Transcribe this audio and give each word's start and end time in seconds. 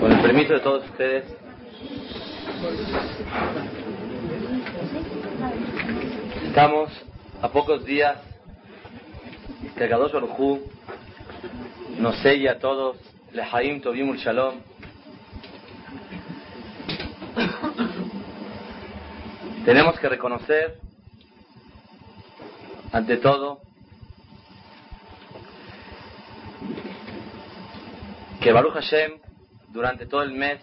Con 0.00 0.12
el 0.12 0.22
permiso 0.22 0.54
de 0.54 0.60
todos 0.60 0.84
ustedes, 0.86 1.24
estamos 6.46 6.90
a 7.42 7.48
pocos 7.50 7.84
días 7.84 8.18
que 9.76 9.88
Kadosh 9.88 10.12
Baruj 10.12 10.60
nos 11.98 12.16
sella 12.22 12.52
a 12.52 12.58
todos, 12.58 12.96
Lehaim 13.32 13.82
Tovimul 13.82 14.16
Shalom. 14.16 14.54
Tenemos 19.66 20.00
que 20.00 20.08
reconocer, 20.08 20.78
ante 22.90 23.18
todo, 23.18 23.60
que 28.40 28.50
Baruch 28.50 28.72
Hashem, 28.72 29.20
durante 29.70 30.06
todo 30.06 30.22
el 30.22 30.32
mes, 30.32 30.60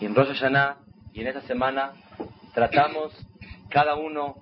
en 0.00 0.14
Rosh 0.14 0.28
Hashanah, 0.28 0.78
y 1.12 1.20
en 1.20 1.26
esta 1.28 1.42
semana, 1.42 1.92
tratamos 2.54 3.12
cada 3.68 3.96
uno 3.96 4.36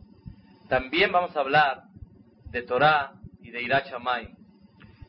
también 0.69 1.13
vamos 1.13 1.37
a 1.37 1.41
hablar 1.41 1.85
de 2.51 2.63
Torah 2.63 3.13
y 3.41 3.51
de 3.51 3.63
Irat 3.63 3.87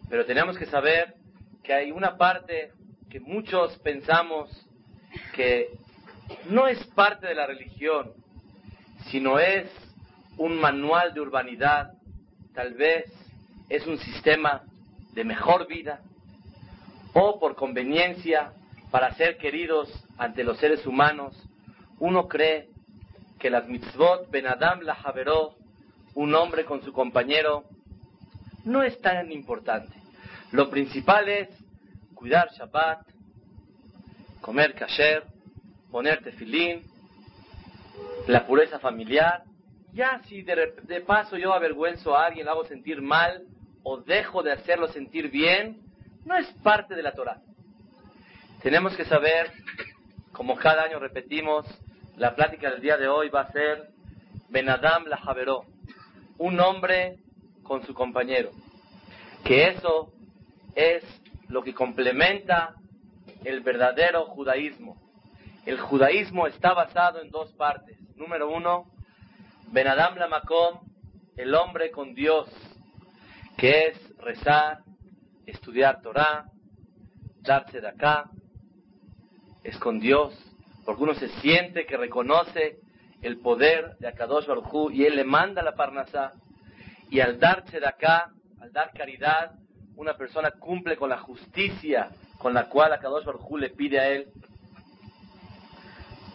Pero 0.09 0.25
tenemos 0.25 0.57
que 0.57 0.66
saber 0.67 1.16
que 1.63 1.73
hay 1.73 1.91
una 1.91 2.17
parte 2.17 2.72
que 3.09 3.19
muchos 3.19 3.78
pensamos 3.80 4.50
que 5.35 5.69
no 6.50 6.67
es 6.67 6.83
parte 6.88 7.28
de 7.28 7.35
la 7.35 7.47
religión, 7.47 8.13
sino 9.09 9.39
es 9.39 9.69
un 10.38 10.59
manual 10.59 11.14
de 11.14 11.22
urbanidad, 11.22 11.94
tal 12.53 12.73
vez 12.73 13.06
es 13.70 13.86
un 13.88 13.98
sistema 13.98 14.64
de 15.14 15.23
mejor 15.23 15.67
vida, 15.67 16.02
o 17.14 17.40
por 17.40 17.56
conveniencia, 17.56 18.53
para 18.92 19.14
ser 19.14 19.38
queridos 19.38 19.90
ante 20.17 20.44
los 20.44 20.58
seres 20.58 20.86
humanos, 20.86 21.36
uno 22.00 22.28
cree 22.28 22.70
que 23.40 23.50
las 23.50 23.67
mitzvot 23.67 24.30
ben 24.30 24.48
Adam 24.48 24.81
la 24.81 24.95
javeró, 24.95 25.56
un 26.16 26.36
hombre 26.36 26.66
con 26.66 26.84
su 26.84 26.94
compañero, 26.94 27.64
no 28.66 28.84
es 28.84 29.00
tan 29.02 29.31
importante. 29.31 29.94
Lo 30.52 30.70
principal 30.70 31.28
es 31.28 31.50
cuidar 32.14 32.50
Shabbat, 32.52 33.08
comer 34.42 34.75
kasher, 34.75 35.23
ponerte 35.92 36.31
filín, 36.34 36.84
la 38.28 38.45
pureza 38.45 38.80
familiar. 38.80 39.44
Ya 39.94 40.19
si 40.27 40.41
de, 40.41 41.03
paso 41.05 41.38
yo 41.38 41.53
avergüenzo 41.53 42.17
a 42.17 42.25
alguien, 42.25 42.45
lo 42.45 42.52
hago 42.53 42.66
sentir 42.66 42.99
mal 42.99 43.44
o 43.83 43.97
dejo 43.97 44.41
de 44.41 44.52
hacerlo 44.52 44.88
sentir 44.88 45.30
bien, 45.30 45.81
no 46.25 46.35
es 46.35 46.47
parte 46.63 46.95
de 46.95 47.03
la 47.03 47.13
Torah. 47.13 47.41
Tenemos 48.63 48.95
que 48.95 49.06
saber, 49.06 49.51
como 50.31 50.56
cada 50.56 50.84
año 50.84 50.97
repetimos, 50.97 51.68
la 52.18 52.34
plática 52.34 52.72
del 52.72 52.81
día 52.81 52.97
de 52.97 53.07
hoy 53.07 53.29
va 53.29 53.41
a 53.41 53.51
ser 53.51 53.90
Benadam 54.50 55.06
la 55.06 55.18
Javeró, 55.18 55.66
un 56.39 56.59
hombre 56.59 57.19
con 57.62 57.85
su 57.85 57.94
compañero. 57.94 58.50
Que 59.44 59.68
eso 59.68 60.12
es 60.73 61.03
lo 61.50 61.63
que 61.63 61.75
complementa 61.75 62.73
el 63.44 63.62
verdadero 63.62 64.25
judaísmo. 64.25 64.97
El 65.68 65.79
judaísmo 65.79 66.47
está 66.47 66.73
basado 66.73 67.22
en 67.22 67.29
dos 67.29 67.53
partes. 67.53 67.97
Número 68.16 68.50
uno, 68.50 68.93
Ben 69.73 69.88
Adam 69.88 70.17
Lamakom, 70.17 70.81
el 71.35 71.56
hombre 71.56 71.89
con 71.89 72.13
Dios, 72.13 72.47
que 73.57 73.88
es 73.88 74.17
rezar, 74.19 74.84
estudiar 75.47 76.00
Torah, 76.03 76.45
darse 77.41 77.81
de 77.81 77.88
acá, 77.88 78.29
es 79.63 79.75
con 79.79 80.00
Dios, 80.00 80.31
porque 80.85 81.01
uno 81.01 81.16
se 81.16 81.28
siente 81.39 81.88
que 81.88 81.97
reconoce 81.97 82.81
el 83.23 83.39
poder 83.39 83.97
de 83.97 84.09
Akadosh 84.09 84.45
Baruj 84.45 84.91
y 84.91 85.06
él 85.06 85.16
le 85.16 85.23
manda 85.23 85.63
la 85.63 85.73
parnasá. 85.73 86.33
Y 87.09 87.19
al 87.19 87.39
darse 87.39 87.79
de 87.79 87.88
acá, 87.88 88.31
al 88.62 88.72
dar 88.72 88.91
caridad, 88.94 89.53
una 89.95 90.16
persona 90.16 90.51
cumple 90.51 90.97
con 90.97 91.09
la 91.09 91.17
justicia 91.17 92.12
con 92.38 92.53
la 92.53 92.69
cual 92.69 92.94
Akadosh 92.94 93.25
Baruj 93.25 93.57
le 93.57 93.72
pide 93.72 94.00
a 94.00 94.07
él. 94.09 94.28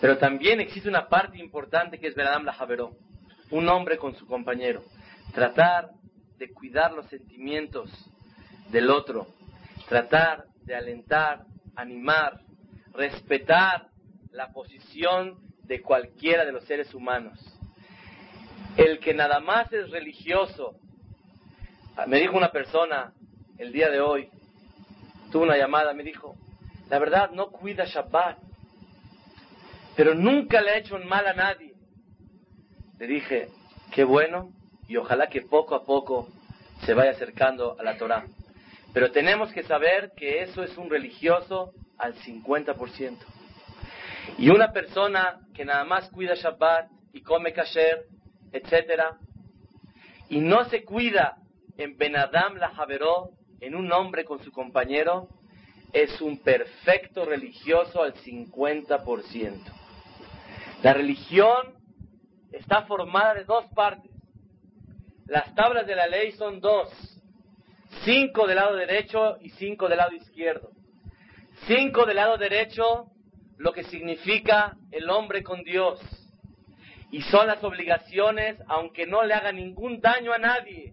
Pero 0.00 0.19
también 0.19 0.60
existe 0.60 0.88
una 0.88 1.06
parte 1.09 1.38
importante 1.38 2.00
que 2.00 2.09
es 2.09 2.16
Benadam 2.16 2.44
la 2.44 2.53
Javeró, 2.53 2.97
un 3.50 3.69
hombre 3.69 3.98
con 3.98 4.14
su 4.14 4.26
compañero. 4.26 4.82
Tratar 5.32 5.91
de 6.38 6.53
cuidar 6.53 6.92
los 6.92 7.06
sentimientos 7.06 7.91
del 8.70 8.91
otro, 8.91 9.26
tratar 9.88 10.44
de 10.64 10.75
alentar, 10.75 11.44
animar, 11.75 12.41
respetar 12.92 13.88
la 14.32 14.53
posición 14.53 15.38
de 15.64 15.81
cualquiera 15.81 16.44
de 16.44 16.53
los 16.53 16.64
seres 16.64 16.92
humanos. 16.94 17.38
El 18.76 18.98
que 19.00 19.14
nada 19.14 19.41
más 19.41 19.72
es 19.72 19.91
religioso, 19.91 20.76
me 22.06 22.20
dijo 22.20 22.36
una 22.36 22.53
persona 22.53 23.12
el 23.59 23.72
día 23.72 23.91
de 23.91 24.00
hoy, 24.00 24.28
tuvo 25.32 25.42
una 25.42 25.56
llamada, 25.56 25.92
me 25.94 26.04
dijo, 26.04 26.36
la 26.88 26.98
verdad 26.98 27.30
no 27.30 27.48
cuida 27.48 27.84
Shabbat, 27.84 28.38
pero 29.97 30.15
nunca 30.15 30.60
le 30.60 30.70
ha 30.70 30.78
hecho 30.78 30.98
mal 31.00 31.26
a 31.26 31.34
nadie. 31.34 31.68
Le 32.98 33.06
dije, 33.06 33.48
qué 33.92 34.03
bueno, 34.03 34.50
y 34.88 34.97
ojalá 34.97 35.28
que 35.28 35.42
poco 35.42 35.76
a 35.76 35.84
poco 35.84 36.28
se 36.84 36.94
vaya 36.94 37.12
acercando 37.12 37.76
a 37.78 37.84
la 37.84 37.97
Torah. 37.97 38.25
Pero 38.92 39.12
tenemos 39.12 39.53
que 39.53 39.62
saber 39.62 40.12
que 40.16 40.42
eso 40.42 40.64
es 40.64 40.76
un 40.76 40.91
religioso 40.91 41.72
al 41.97 42.14
50%. 42.16 43.16
Y 44.38 44.50
una 44.50 44.72
persona 44.72 45.41
que 45.54 45.64
nada 45.64 45.84
más 45.84 46.10
cuida 46.10 46.34
Shabbat 46.34 46.91
y 47.12 47.22
come 47.22 47.53
kasher, 47.53 48.06
etc., 48.53 49.03
y 50.28 50.41
no 50.41 50.65
se 50.65 50.84
cuida 50.84 51.36
en 51.76 51.97
Benadam 51.97 52.56
la 52.56 52.70
Javeró, 52.70 53.30
en 53.60 53.75
un 53.76 53.92
hombre 53.92 54.25
con 54.25 54.42
su 54.42 54.50
compañero, 54.50 55.28
es 55.92 56.20
un 56.20 56.38
perfecto 56.38 57.25
religioso 57.25 58.03
al 58.03 58.15
50%. 58.15 59.54
La 60.82 60.92
religión 60.92 61.78
está 62.53 62.82
formada 62.82 63.34
de 63.34 63.44
dos 63.44 63.66
partes. 63.75 64.10
Las 65.26 65.54
tablas 65.54 65.86
de 65.86 65.97
la 65.97 66.06
ley 66.06 66.32
son 66.32 66.60
dos. 66.60 66.88
Cinco 68.04 68.47
del 68.47 68.56
lado 68.56 68.76
derecho 68.76 69.38
y 69.41 69.50
cinco 69.50 69.88
del 69.88 69.98
lado 69.98 70.14
izquierdo. 70.14 70.70
Cinco 71.66 72.06
del 72.06 72.16
lado 72.16 72.38
derecho, 72.38 73.10
lo 73.56 73.72
que 73.72 73.84
significa 73.84 74.76
el 74.91 75.10
hombre 75.10 75.42
con 75.42 75.62
Dios. 75.62 76.00
Y 77.10 77.22
son 77.22 77.47
las 77.47 77.62
obligaciones, 77.64 78.59
aunque 78.69 79.06
no 79.06 79.24
le 79.24 79.34
haga 79.34 79.53
ningún 79.53 80.01
daño 80.01 80.33
a 80.33 80.39
nadie, 80.39 80.92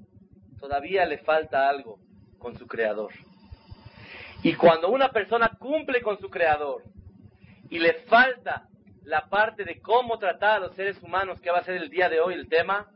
todavía 0.60 1.06
le 1.06 1.20
falta 1.20 1.70
algo 1.70 2.00
con 2.40 2.58
su 2.58 2.68
creador. 2.68 3.12
Y 4.44 4.54
cuando 4.54 4.90
una 4.90 5.10
persona 5.10 5.52
cumple 5.60 6.02
con 6.02 6.20
su 6.20 6.30
creador 6.30 6.84
y 7.70 7.80
le 7.80 7.94
falta 8.06 8.68
la 9.06 9.30
parte 9.30 9.64
de 9.64 9.80
cómo 9.80 10.18
tratar 10.18 10.58
a 10.58 10.60
los 10.60 10.76
seres 10.76 11.02
humanos, 11.02 11.40
que 11.40 11.52
va 11.52 11.60
a 11.60 11.64
ser 11.64 11.76
el 11.78 11.90
día 11.90 12.10
de 12.10 12.20
hoy 12.20 12.34
el 12.34 12.50
tema, 12.50 12.88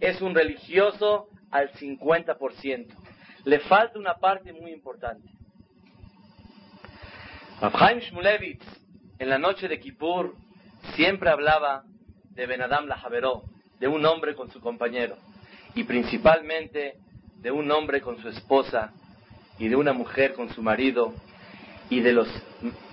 es 0.00 0.20
un 0.20 0.34
religioso 0.34 1.28
al 1.50 1.70
50%. 1.72 2.86
Le 3.44 3.60
falta 3.60 3.98
una 3.98 4.14
parte 4.14 4.52
muy 4.52 4.72
importante. 4.72 5.28
Abhaim 7.60 7.98
Shmulevitz, 8.00 8.64
en 9.18 9.28
la 9.28 9.38
noche 9.38 9.68
de 9.68 9.78
Kippur, 9.78 10.34
siempre 10.96 11.30
hablaba 11.30 11.84
de 12.30 12.46
Benadam 12.46 12.86
Lajaveró, 12.86 13.44
de 13.78 13.86
un 13.86 14.04
hombre 14.06 14.34
con 14.34 14.50
su 14.50 14.60
compañero, 14.60 15.16
y 15.74 15.84
principalmente 15.84 16.96
de 17.36 17.50
un 17.50 17.70
hombre 17.70 18.00
con 18.00 18.20
su 18.20 18.28
esposa, 18.28 18.92
y 19.58 19.68
de 19.68 19.76
una 19.76 19.92
mujer 19.92 20.32
con 20.32 20.48
su 20.48 20.62
marido, 20.62 21.14
y 21.90 22.00
de 22.00 22.12
los, 22.12 22.28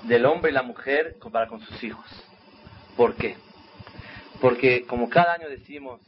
del 0.04 0.26
hombre 0.26 0.52
y 0.52 0.54
la 0.54 0.64
mujer 0.64 1.16
para 1.32 1.48
con 1.48 1.62
sus 1.62 1.84
hijos. 1.84 2.31
¿Por 2.96 3.16
qué? 3.16 3.38
Porque 4.40 4.86
como 4.86 5.10
cada 5.10 5.34
año 5.34 5.50
decimos, 5.50 6.02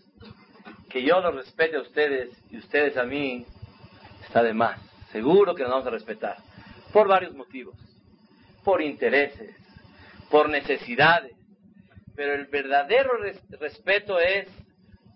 que 0.94 1.02
yo 1.02 1.20
los 1.22 1.34
respete 1.34 1.78
a 1.78 1.82
ustedes 1.82 2.30
y 2.52 2.58
ustedes 2.58 2.96
a 2.98 3.04
mí, 3.04 3.48
está 4.24 4.44
de 4.44 4.54
más. 4.54 4.80
Seguro 5.12 5.56
que 5.56 5.64
nos 5.64 5.72
vamos 5.72 5.88
a 5.88 5.90
respetar. 5.90 6.38
Por 6.92 7.08
varios 7.08 7.34
motivos. 7.34 7.76
Por 8.64 8.80
intereses, 8.80 9.56
por 10.30 10.50
necesidades. 10.50 11.36
Pero 12.16 12.36
el 12.36 12.46
verdadero 12.46 13.14
respeto 13.60 14.20
es 14.20 14.48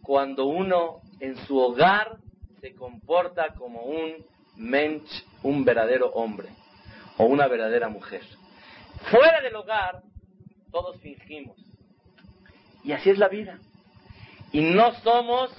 cuando 0.01 0.45
uno 0.45 1.01
en 1.19 1.35
su 1.45 1.59
hogar 1.59 2.17
se 2.59 2.73
comporta 2.73 3.53
como 3.53 3.83
un 3.83 4.25
mensch, 4.55 5.23
un 5.43 5.63
verdadero 5.63 6.07
hombre 6.07 6.49
o 7.17 7.25
una 7.25 7.47
verdadera 7.47 7.87
mujer. 7.87 8.23
Fuera 9.11 9.41
del 9.41 9.55
hogar, 9.55 10.01
todos 10.77 11.01
fingimos. 11.01 11.57
Y 12.83 12.91
así 12.91 13.09
es 13.09 13.17
la 13.17 13.29
vida. 13.29 13.57
Y 14.51 14.61
no 14.61 14.93
somos 15.01 15.51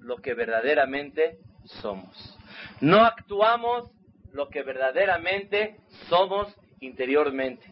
lo 0.00 0.16
que 0.16 0.34
verdaderamente 0.34 1.38
somos. 1.64 2.36
No 2.80 3.04
actuamos 3.04 3.88
lo 4.32 4.48
que 4.48 4.64
verdaderamente 4.64 5.76
somos 6.08 6.52
interiormente. 6.80 7.64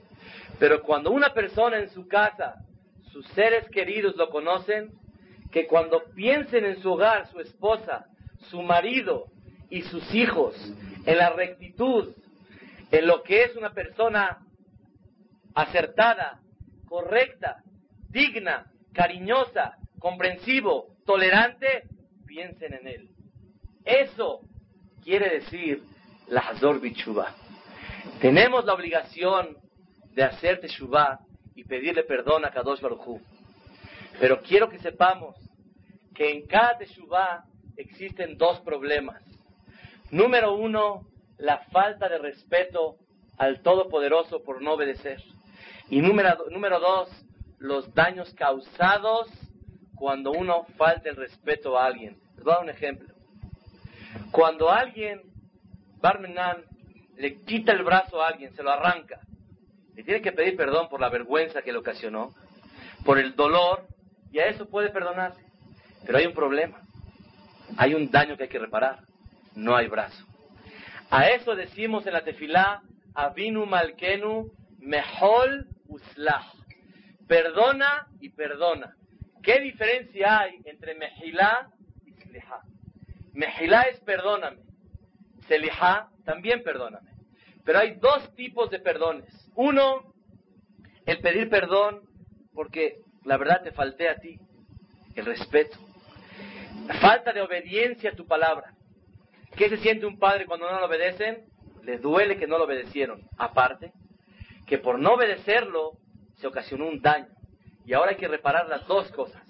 Pero 0.61 0.83
cuando 0.83 1.11
una 1.11 1.35
persona 1.35 1.79
en 1.79 1.91
su 1.91 2.07
casa, 2.07 2.65
sus 3.11 3.27
seres 3.31 3.69
queridos 3.71 4.15
lo 4.15 4.31
conocen, 4.31 4.93
que 5.51 5.67
cuando 5.67 6.05
piensen 6.15 6.65
en 6.65 6.81
su 6.81 6.93
hogar, 6.93 7.27
su 7.27 7.41
esposa, 7.41 8.07
su 8.51 8.63
marido 8.63 9.27
y 9.69 9.83
sus 9.83 10.15
hijos, 10.15 10.55
en 11.07 11.19
la 11.19 11.31
rectitud, 11.31 12.15
en 12.93 13.07
lo 13.09 13.25
que 13.25 13.43
es 13.43 13.57
una 13.57 13.73
persona 13.73 14.39
acertada, 15.57 16.41
correcta, 16.87 17.63
digna, 18.09 18.67
cariñosa, 18.93 19.77
comprensivo, 19.99 20.95
tolerante, 21.05 21.85
piensen 22.27 22.75
en 22.75 22.87
él. 22.87 23.09
Eso 23.85 24.41
quiere 25.03 25.41
decir 25.41 25.83
la 26.29 26.41
Hazor 26.41 26.81
Bichuba. 26.81 27.35
Tenemos 28.21 28.65
la 28.65 28.75
obligación 28.75 29.57
de 30.13 30.23
hacer 30.23 30.61
Teshuvah 30.61 31.21
y 31.55 31.65
pedirle 31.65 32.05
perdón 32.05 32.45
a 32.45 32.51
Kadosh 32.51 32.81
Baruj 32.81 33.21
Pero 34.21 34.41
quiero 34.43 34.69
que 34.69 34.79
sepamos 34.79 35.37
que 36.15 36.31
en 36.31 36.47
cada 36.47 36.79
Teshuvah 36.79 37.45
existen 37.77 38.39
dos 38.39 38.61
problemas. 38.61 39.23
Número 40.11 40.55
uno, 40.55 41.07
la 41.39 41.59
falta 41.73 42.09
de 42.09 42.19
respeto 42.19 42.97
al 43.37 43.63
Todopoderoso 43.63 44.43
por 44.43 44.63
no 44.63 44.75
obedecer. 44.75 45.21
Y 45.89 46.01
número, 46.01 46.47
número 46.51 46.81
dos, 46.81 47.09
los 47.59 47.93
daños 47.95 48.33
causados 48.35 49.29
cuando 49.95 50.33
uno 50.33 50.65
falta 50.77 51.09
el 51.09 51.17
respeto 51.17 51.79
a 51.79 51.87
alguien. 51.87 52.19
Les 52.37 52.45
voy 52.45 52.53
a 52.53 52.57
dar 52.57 52.65
un 52.65 52.71
ejemplo. 52.71 53.15
Cuando 54.31 54.71
alguien, 54.71 55.21
Barmenan, 56.01 56.65
le 57.17 57.43
quita 57.43 57.73
el 57.73 57.85
brazo 57.85 58.23
a 58.23 58.29
alguien, 58.29 58.55
se 58.55 58.63
lo 58.63 58.71
arranca, 58.71 59.21
le 59.95 60.03
tiene 60.03 60.21
que 60.21 60.33
pedir 60.33 60.57
perdón 60.57 60.89
por 60.89 61.01
la 61.01 61.09
vergüenza 61.09 61.63
que 61.63 61.73
le 61.73 61.79
ocasionó, 61.79 62.35
por 63.05 63.19
el 63.19 63.37
dolor, 63.37 63.87
y 64.33 64.41
a 64.41 64.47
eso 64.47 64.69
puede 64.69 64.91
perdonarse. 64.91 65.41
Pero 66.05 66.19
hay 66.19 66.27
un 66.27 66.35
problema. 66.35 66.81
Hay 67.77 67.95
un 67.95 68.11
daño 68.11 68.37
que 68.37 68.45
hay 68.45 68.49
que 68.49 68.59
reparar. 68.59 69.01
No 69.55 69.77
hay 69.77 69.87
brazo. 69.87 70.25
A 71.11 71.29
eso 71.29 71.55
decimos 71.55 72.07
en 72.07 72.15
la 72.15 72.25
tefilá, 72.25 72.83
Avinu 73.15 73.67
Malkenu 73.67 74.51
Mehol 74.81 75.69
Uslah. 75.89 76.45
Perdona 77.27 78.09
y 78.21 78.31
perdona. 78.31 78.97
¿Qué 79.43 79.61
diferencia 79.61 80.41
hay 80.41 80.61
entre 80.65 80.95
Mejilá 80.95 81.71
Mejilá 83.35 83.83
es 83.83 84.01
perdóname. 84.01 84.59
Selihá 85.49 86.09
también 86.25 86.63
perdóname. 86.63 87.11
Pero 87.65 87.81
hay 87.81 87.97
dos 87.97 88.35
tipos 88.37 88.71
de 88.71 88.79
perdones. 88.79 89.27
Uno, 89.57 90.15
el 91.05 91.19
pedir 91.21 91.51
perdón 91.51 92.03
porque 92.55 93.01
la 93.25 93.37
verdad 93.37 93.63
te 93.63 93.73
falté 93.73 94.09
a 94.09 94.19
ti. 94.19 94.39
El 95.17 95.27
respeto. 95.27 95.79
La 96.87 96.95
falta 96.95 97.33
de 97.33 97.41
obediencia 97.41 98.11
a 98.11 98.15
tu 98.15 98.27
palabra. 98.27 98.75
¿Qué 99.57 99.69
se 99.69 99.79
siente 99.79 100.07
un 100.07 100.19
padre 100.19 100.47
cuando 100.47 100.71
no 100.71 100.79
lo 100.79 100.87
obedecen? 100.87 101.45
Le 101.83 101.99
duele 101.99 102.37
que 102.37 102.47
no 102.47 102.59
lo 102.59 102.65
obedecieron. 102.65 103.29
Aparte, 103.37 103.93
que 104.67 104.79
por 104.79 104.99
no 104.99 105.15
obedecerlo 105.15 105.99
se 106.37 106.47
ocasionó 106.47 106.87
un 106.87 107.01
daño. 107.01 107.29
Y 107.85 107.93
ahora 107.93 108.13
hay 108.13 108.17
que 108.17 108.29
reparar 108.29 108.69
las 108.69 108.87
dos 108.87 109.11
cosas. 109.13 109.43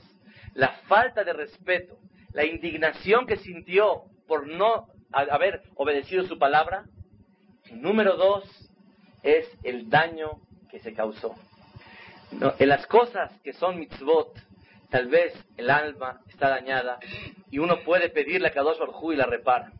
La 0.55 0.69
falta 0.89 1.25
de 1.25 1.33
respeto 1.33 1.99
la 2.35 2.45
indignación 2.45 3.27
que 3.27 3.37
sintió 3.37 4.03
por 4.27 4.47
no 4.47 4.89
haber 5.13 5.63
obedecido 5.77 6.25
su 6.25 6.39
palabra. 6.39 6.85
Y 7.71 7.75
número 7.75 8.17
dos 8.17 8.45
es 9.23 9.49
el 9.63 9.89
daño 9.89 10.41
que 10.69 10.81
se 10.81 10.93
causó. 10.93 11.35
en 12.59 12.69
las 12.69 12.87
cosas 12.89 13.33
que 13.43 13.53
son 13.53 13.79
mitzvot, 13.79 14.37
tal 14.91 15.07
vez 15.07 15.33
el 15.57 15.71
alma 15.71 16.21
está 16.29 16.51
dañada 16.51 16.99
y 17.51 17.61
uno 17.61 17.85
puede 17.85 18.11
pedirle 18.11 18.49
a 18.49 18.53
Kadosh 18.53 18.79
Baruj 18.79 19.13
y 19.13 19.17
la 19.17 19.27
repara. 19.27 19.73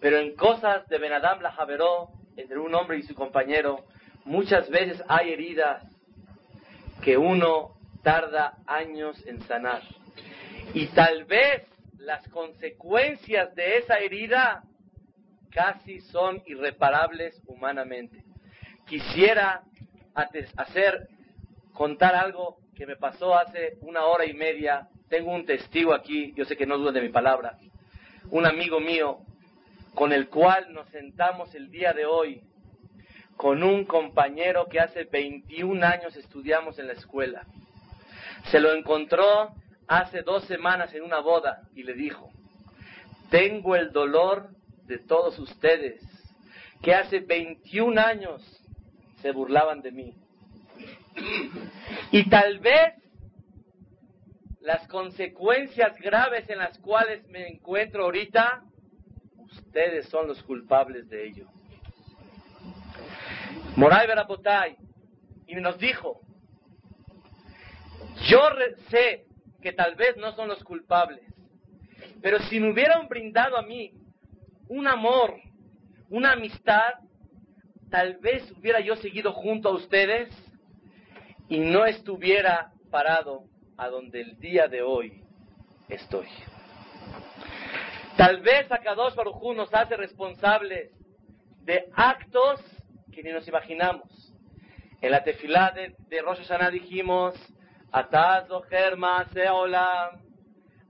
Pero 0.00 0.18
en 0.18 0.36
cosas 0.36 0.88
de 0.88 0.98
Benadam 0.98 1.40
la 1.42 1.50
Javeró, 1.50 2.10
entre 2.36 2.58
un 2.58 2.72
hombre 2.76 2.98
y 2.98 3.02
su 3.02 3.16
compañero, 3.16 3.84
muchas 4.28 4.68
veces 4.68 5.02
hay 5.08 5.32
heridas 5.32 5.82
que 7.02 7.16
uno 7.16 7.74
tarda 8.02 8.58
años 8.66 9.16
en 9.26 9.40
sanar. 9.42 9.82
Y 10.74 10.86
tal 10.88 11.24
vez 11.24 11.62
las 11.98 12.28
consecuencias 12.28 13.54
de 13.54 13.78
esa 13.78 13.98
herida 13.98 14.62
casi 15.50 16.00
son 16.00 16.42
irreparables 16.46 17.42
humanamente. 17.46 18.22
Quisiera 18.86 19.62
hacer, 20.14 21.08
contar 21.72 22.14
algo 22.14 22.58
que 22.76 22.86
me 22.86 22.96
pasó 22.96 23.36
hace 23.36 23.78
una 23.80 24.04
hora 24.04 24.26
y 24.26 24.34
media. 24.34 24.88
Tengo 25.08 25.32
un 25.32 25.46
testigo 25.46 25.94
aquí, 25.94 26.34
yo 26.36 26.44
sé 26.44 26.56
que 26.56 26.66
no 26.66 26.76
duda 26.76 26.92
de 26.92 27.00
mi 27.00 27.08
palabra, 27.08 27.56
un 28.30 28.44
amigo 28.44 28.78
mío 28.78 29.20
con 29.94 30.12
el 30.12 30.28
cual 30.28 30.72
nos 30.74 30.86
sentamos 30.90 31.54
el 31.54 31.70
día 31.70 31.94
de 31.94 32.04
hoy, 32.04 32.42
con 33.38 33.62
un 33.62 33.84
compañero 33.84 34.66
que 34.66 34.80
hace 34.80 35.04
21 35.04 35.86
años 35.86 36.16
estudiamos 36.16 36.76
en 36.80 36.88
la 36.88 36.94
escuela. 36.94 37.46
Se 38.50 38.58
lo 38.58 38.74
encontró 38.74 39.54
hace 39.86 40.22
dos 40.22 40.44
semanas 40.46 40.92
en 40.92 41.04
una 41.04 41.20
boda 41.20 41.62
y 41.76 41.84
le 41.84 41.94
dijo, 41.94 42.32
tengo 43.30 43.76
el 43.76 43.92
dolor 43.92 44.50
de 44.86 44.98
todos 44.98 45.38
ustedes 45.38 46.02
que 46.82 46.92
hace 46.92 47.20
21 47.20 48.00
años 48.00 48.42
se 49.22 49.30
burlaban 49.30 49.82
de 49.82 49.92
mí. 49.92 50.14
Y 52.10 52.28
tal 52.28 52.58
vez 52.58 52.94
las 54.60 54.88
consecuencias 54.88 55.96
graves 56.00 56.50
en 56.50 56.58
las 56.58 56.76
cuales 56.80 57.24
me 57.28 57.46
encuentro 57.46 58.02
ahorita, 58.02 58.64
ustedes 59.36 60.08
son 60.08 60.26
los 60.26 60.42
culpables 60.42 61.08
de 61.08 61.28
ello. 61.28 61.48
Moray 63.78 64.08
Berapotay, 64.08 64.76
y 65.46 65.54
nos 65.54 65.78
dijo, 65.78 66.20
yo 68.28 68.40
sé 68.90 69.24
que 69.62 69.72
tal 69.72 69.94
vez 69.94 70.16
no 70.16 70.32
son 70.32 70.48
los 70.48 70.64
culpables. 70.64 71.22
Pero 72.20 72.40
si 72.40 72.58
me 72.58 72.72
hubieran 72.72 73.06
brindado 73.06 73.56
a 73.56 73.62
mí 73.62 73.92
un 74.66 74.88
amor, 74.88 75.36
una 76.10 76.32
amistad, 76.32 76.94
tal 77.88 78.16
vez 78.16 78.50
hubiera 78.58 78.80
yo 78.80 78.96
seguido 78.96 79.32
junto 79.32 79.68
a 79.68 79.74
ustedes 79.74 80.28
y 81.48 81.60
no 81.60 81.86
estuviera 81.86 82.72
parado 82.90 83.44
a 83.76 83.86
donde 83.90 84.22
el 84.22 84.40
día 84.40 84.66
de 84.66 84.82
hoy 84.82 85.22
estoy. 85.88 86.26
Tal 88.16 88.40
vez 88.40 88.72
Akadosh 88.72 89.14
Baruj 89.14 89.54
nos 89.54 89.72
hace 89.72 89.96
responsables 89.96 90.90
de 91.62 91.88
actos 91.94 92.60
que 93.18 93.24
ni 93.24 93.32
nos 93.32 93.48
imaginamos. 93.48 94.32
En 95.00 95.10
la 95.10 95.24
tefilá 95.24 95.72
de, 95.72 95.96
de 96.08 96.22
Rosh 96.22 96.38
Hashanah 96.38 96.70
dijimos, 96.70 97.34
Ataz 97.90 98.46
zoher 98.46 98.96
maase 98.96 99.48
olam, 99.50 100.20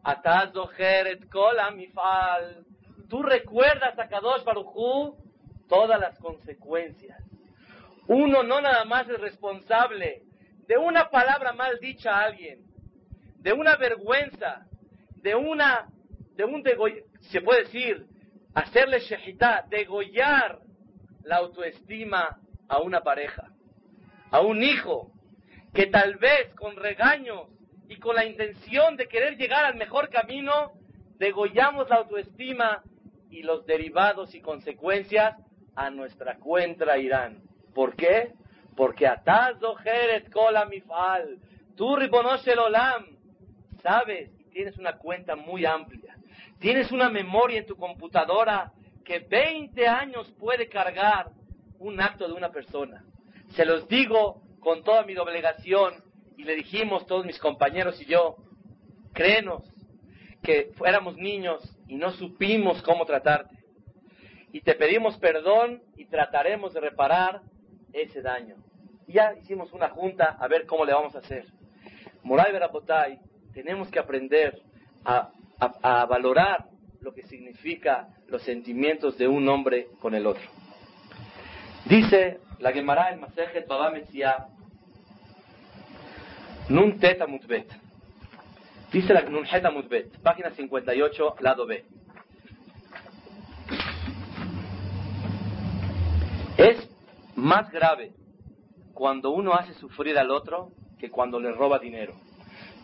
Ataz 0.04 0.52
zoher 0.52 1.06
et 1.06 1.26
kolam 1.30 1.76
mifal. 1.76 2.66
Tú 3.08 3.22
recuerdas 3.22 3.98
a 3.98 4.08
Kadosh 4.08 4.44
Baruchú 4.44 5.16
todas 5.70 5.98
las 5.98 6.18
consecuencias. 6.18 7.18
Uno 8.06 8.42
no 8.42 8.60
nada 8.60 8.84
más 8.84 9.08
es 9.08 9.18
responsable 9.18 10.24
de 10.66 10.76
una 10.76 11.08
palabra 11.08 11.54
mal 11.54 11.78
dicha 11.80 12.10
a 12.10 12.24
alguien, 12.24 12.60
de 13.38 13.54
una 13.54 13.76
vergüenza, 13.76 14.66
de 15.22 15.34
una, 15.34 15.88
de 16.36 16.44
un 16.44 16.62
degoy, 16.62 17.04
se 17.20 17.40
puede 17.40 17.62
decir, 17.62 18.06
hacerle 18.52 19.00
shejitá, 19.00 19.64
degollar 19.70 20.67
la 21.22 21.36
autoestima 21.36 22.38
a 22.68 22.78
una 22.80 23.02
pareja, 23.02 23.50
a 24.30 24.40
un 24.40 24.62
hijo, 24.62 25.10
que 25.74 25.86
tal 25.86 26.16
vez 26.16 26.54
con 26.54 26.76
regaños 26.76 27.48
y 27.88 27.96
con 27.96 28.16
la 28.16 28.24
intención 28.24 28.96
de 28.96 29.08
querer 29.08 29.36
llegar 29.36 29.64
al 29.64 29.76
mejor 29.76 30.08
camino, 30.08 30.72
degollamos 31.18 31.88
la 31.88 31.96
autoestima 31.96 32.82
y 33.30 33.42
los 33.42 33.66
derivados 33.66 34.34
y 34.34 34.40
consecuencias 34.40 35.36
a 35.74 35.90
nuestra 35.90 36.38
cuenta 36.38 36.98
irán. 36.98 37.42
¿Por 37.74 37.94
qué? 37.96 38.32
Porque 38.76 39.06
ataz 39.06 39.56
Jeret 39.82 40.30
kola 40.30 40.64
mifal, 40.66 41.38
tú 41.76 41.96
el 41.96 42.58
olam, 42.58 43.06
sabes 43.82 44.30
tienes 44.58 44.76
una 44.76 44.96
cuenta 44.98 45.36
muy 45.36 45.64
amplia. 45.64 46.16
Tienes 46.58 46.90
una 46.90 47.08
memoria 47.08 47.60
en 47.60 47.66
tu 47.66 47.76
computadora 47.76 48.72
que 49.08 49.20
20 49.20 49.88
años 49.88 50.30
puede 50.38 50.68
cargar 50.68 51.30
un 51.78 51.98
acto 51.98 52.28
de 52.28 52.34
una 52.34 52.52
persona. 52.52 53.02
Se 53.54 53.64
los 53.64 53.88
digo 53.88 54.42
con 54.60 54.84
toda 54.84 55.02
mi 55.04 55.14
doblegación 55.14 55.94
y 56.36 56.44
le 56.44 56.54
dijimos 56.54 57.06
todos 57.06 57.24
mis 57.24 57.38
compañeros 57.38 57.98
y 58.02 58.04
yo, 58.04 58.36
créenos 59.14 59.62
que 60.42 60.72
fuéramos 60.76 61.16
niños 61.16 61.62
y 61.86 61.96
no 61.96 62.10
supimos 62.10 62.82
cómo 62.82 63.06
tratarte. 63.06 63.56
Y 64.52 64.60
te 64.60 64.74
pedimos 64.74 65.16
perdón 65.16 65.82
y 65.96 66.04
trataremos 66.04 66.74
de 66.74 66.80
reparar 66.80 67.40
ese 67.94 68.20
daño. 68.20 68.56
Ya 69.06 69.32
hicimos 69.40 69.72
una 69.72 69.88
junta 69.88 70.36
a 70.38 70.46
ver 70.48 70.66
cómo 70.66 70.84
le 70.84 70.92
vamos 70.92 71.14
a 71.14 71.20
hacer. 71.20 71.46
Moray 72.22 72.52
Verapotay, 72.52 73.18
tenemos 73.54 73.90
que 73.90 74.00
aprender 74.00 74.60
a, 75.02 75.32
a, 75.58 76.04
valorar 76.04 76.66
lo 77.00 77.14
que 77.14 77.22
significa 77.22 78.08
los 78.28 78.42
sentimientos 78.42 79.16
de 79.18 79.26
un 79.26 79.48
hombre 79.48 79.88
con 80.00 80.14
el 80.14 80.26
otro. 80.26 80.44
Dice 81.86 82.40
la 82.58 82.72
Gemara 82.72 83.10
el 83.10 83.20
Masejet 83.20 83.66
Baba 83.66 83.90
Metzia, 83.90 84.46
Nun 86.68 86.98
Teta 86.98 87.26
Mutbet. 87.26 87.68
Dice 88.92 89.12
la 89.12 89.22
Nun 89.22 89.44
Heta 89.44 89.70
Mutbet, 89.70 90.18
página 90.22 90.50
58, 90.50 91.36
lado 91.40 91.66
B. 91.66 91.84
Es 96.56 96.88
más 97.36 97.70
grave 97.70 98.12
cuando 98.92 99.30
uno 99.30 99.54
hace 99.54 99.74
sufrir 99.74 100.18
al 100.18 100.30
otro 100.30 100.72
que 100.98 101.10
cuando 101.10 101.38
le 101.38 101.52
roba 101.52 101.78
dinero. 101.78 102.14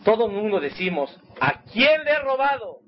Todo 0.03 0.27
el 0.27 0.31
mundo 0.31 0.59
decimos, 0.59 1.19
¿a 1.41 1.61
quién 1.63 2.03
le 2.03 2.11
he 2.11 2.19
robado? 2.19 2.84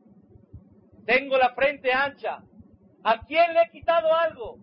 Tengo 1.08 1.38
la 1.38 1.52
frente 1.52 1.92
ancha. 1.94 2.40
¿A 3.02 3.26
quién 3.26 3.54
le 3.54 3.62
he 3.62 3.70
quitado 3.72 4.14
algo? 4.14 4.60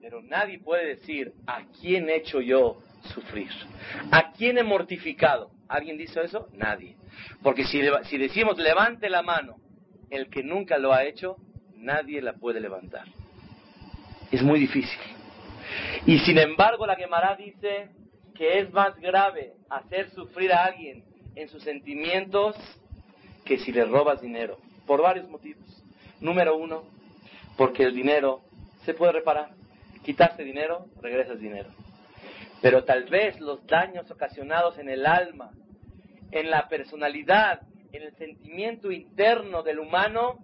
Pero 0.00 0.22
nadie 0.22 0.60
puede 0.60 0.86
decir, 0.94 1.32
¿a 1.44 1.64
quién 1.80 2.08
he 2.08 2.16
hecho 2.16 2.40
yo 2.40 2.78
sufrir? 3.12 3.50
¿A 4.12 4.30
quién 4.30 4.58
he 4.58 4.62
mortificado? 4.62 5.50
¿Alguien 5.66 5.98
dice 5.98 6.22
eso? 6.22 6.48
Nadie. 6.52 6.96
Porque 7.42 7.64
si, 7.64 7.80
decimos, 8.16 8.58
levante 8.58 9.10
la 9.10 9.22
mano, 9.22 9.56
el 10.08 10.30
que 10.30 10.44
nunca 10.44 10.78
lo 10.78 10.92
ha 10.92 11.02
hecho, 11.02 11.36
nadie 11.74 12.22
la 12.22 12.34
puede 12.34 12.60
levantar. 12.60 13.08
Es 14.30 14.40
muy 14.40 14.60
difícil. 14.60 15.00
Y 16.06 16.20
sin 16.20 16.38
embargo, 16.38 16.86
la 16.86 16.94
Gemara 16.94 17.34
dice 17.34 17.88
que 18.36 18.60
es 18.60 18.72
más 18.72 18.94
grave 19.00 19.54
hacer 19.68 20.10
sufrir 20.10 20.52
a 20.52 20.66
alguien 20.66 21.04
en 21.34 21.48
sus 21.48 21.64
sentimientos 21.64 22.54
que 23.44 23.58
si 23.58 23.72
le 23.72 23.84
robas 23.84 24.20
dinero. 24.20 24.58
Por 24.86 25.02
varios 25.02 25.28
motivos. 25.28 25.64
Número 26.20 26.56
uno, 26.56 26.84
porque 27.56 27.84
el 27.84 27.94
dinero 27.94 28.42
se 28.84 28.94
puede 28.94 29.12
reparar. 29.12 29.50
Quitaste 30.04 30.44
dinero, 30.44 30.86
regresas 31.00 31.38
dinero. 31.40 31.70
Pero 32.60 32.84
tal 32.84 33.04
vez 33.04 33.40
los 33.40 33.66
daños 33.66 34.10
ocasionados 34.10 34.78
en 34.78 34.88
el 34.88 35.06
alma, 35.06 35.50
en 36.30 36.50
la 36.50 36.68
personalidad, 36.68 37.62
en 37.92 38.02
el 38.02 38.14
sentimiento 38.16 38.90
interno 38.90 39.62
del 39.62 39.78
humano, 39.78 40.38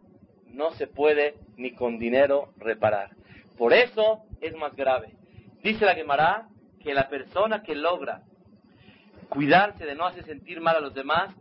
no 0.48 0.72
se 0.72 0.86
puede 0.86 1.34
ni 1.56 1.72
con 1.72 1.98
dinero 1.98 2.52
reparar. 2.58 3.10
Por 3.56 3.72
eso 3.72 4.22
es 4.40 4.54
más 4.56 4.74
grave. 4.74 5.12
Dice 5.62 5.84
la 5.84 5.94
Gemara 5.94 6.48
que 6.82 6.94
la 6.94 7.08
persona 7.08 7.62
que 7.62 7.74
logra 7.74 8.22
cuidarse 9.28 9.84
de 9.84 9.94
no 9.94 10.06
hacer 10.06 10.24
sentir 10.24 10.60
mal 10.60 10.76
a 10.76 10.80
los 10.80 10.94
demás 10.94 11.34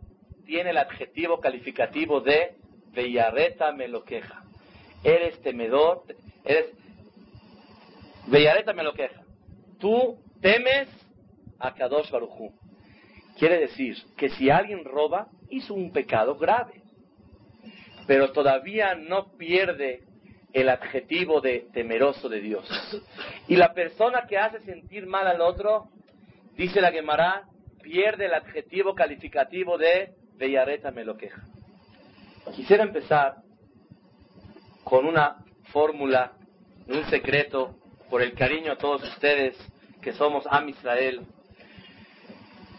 tiene 0.46 0.70
el 0.70 0.78
adjetivo 0.78 1.40
calificativo 1.40 2.20
de 2.20 2.54
Bellareta 2.92 3.72
me 3.72 3.88
lo 3.88 4.04
queja. 4.04 4.42
Eres 5.02 5.40
temedor, 5.42 6.04
eres 6.44 6.66
Bellareta 8.26 8.72
me 8.72 8.82
lo 8.82 8.92
queja. 8.92 9.22
Tú 9.78 10.18
temes 10.40 10.88
a 11.58 11.74
Kadosh 11.74 12.10
Barujú. 12.10 12.52
Quiere 13.38 13.58
decir 13.58 13.96
que 14.16 14.28
si 14.30 14.50
alguien 14.50 14.84
roba, 14.84 15.28
hizo 15.48 15.74
un 15.74 15.92
pecado 15.92 16.36
grave, 16.36 16.82
pero 18.06 18.32
todavía 18.32 18.94
no 18.94 19.32
pierde 19.36 20.02
el 20.52 20.68
adjetivo 20.68 21.40
de 21.40 21.68
temeroso 21.72 22.28
de 22.28 22.40
Dios. 22.40 22.68
Y 23.48 23.56
la 23.56 23.72
persona 23.72 24.26
que 24.28 24.38
hace 24.38 24.60
sentir 24.60 25.06
mal 25.06 25.26
al 25.26 25.40
otro, 25.40 25.88
dice 26.56 26.80
la 26.80 26.92
Gemara, 26.92 27.44
pierde 27.82 28.26
el 28.26 28.34
adjetivo 28.34 28.94
calificativo 28.94 29.78
de 29.78 30.14
Bellareta 30.36 30.90
me 30.90 31.04
lo 31.04 31.16
queja. 31.16 31.42
Quisiera 32.54 32.82
empezar 32.82 33.36
con 34.82 35.06
una 35.06 35.44
fórmula, 35.72 36.32
un 36.88 37.04
secreto, 37.04 37.76
por 38.08 38.22
el 38.22 38.34
cariño 38.34 38.72
a 38.72 38.76
todos 38.76 39.02
ustedes 39.04 39.56
que 40.02 40.12
somos 40.12 40.44
Am 40.50 40.68
Israel. 40.68 41.20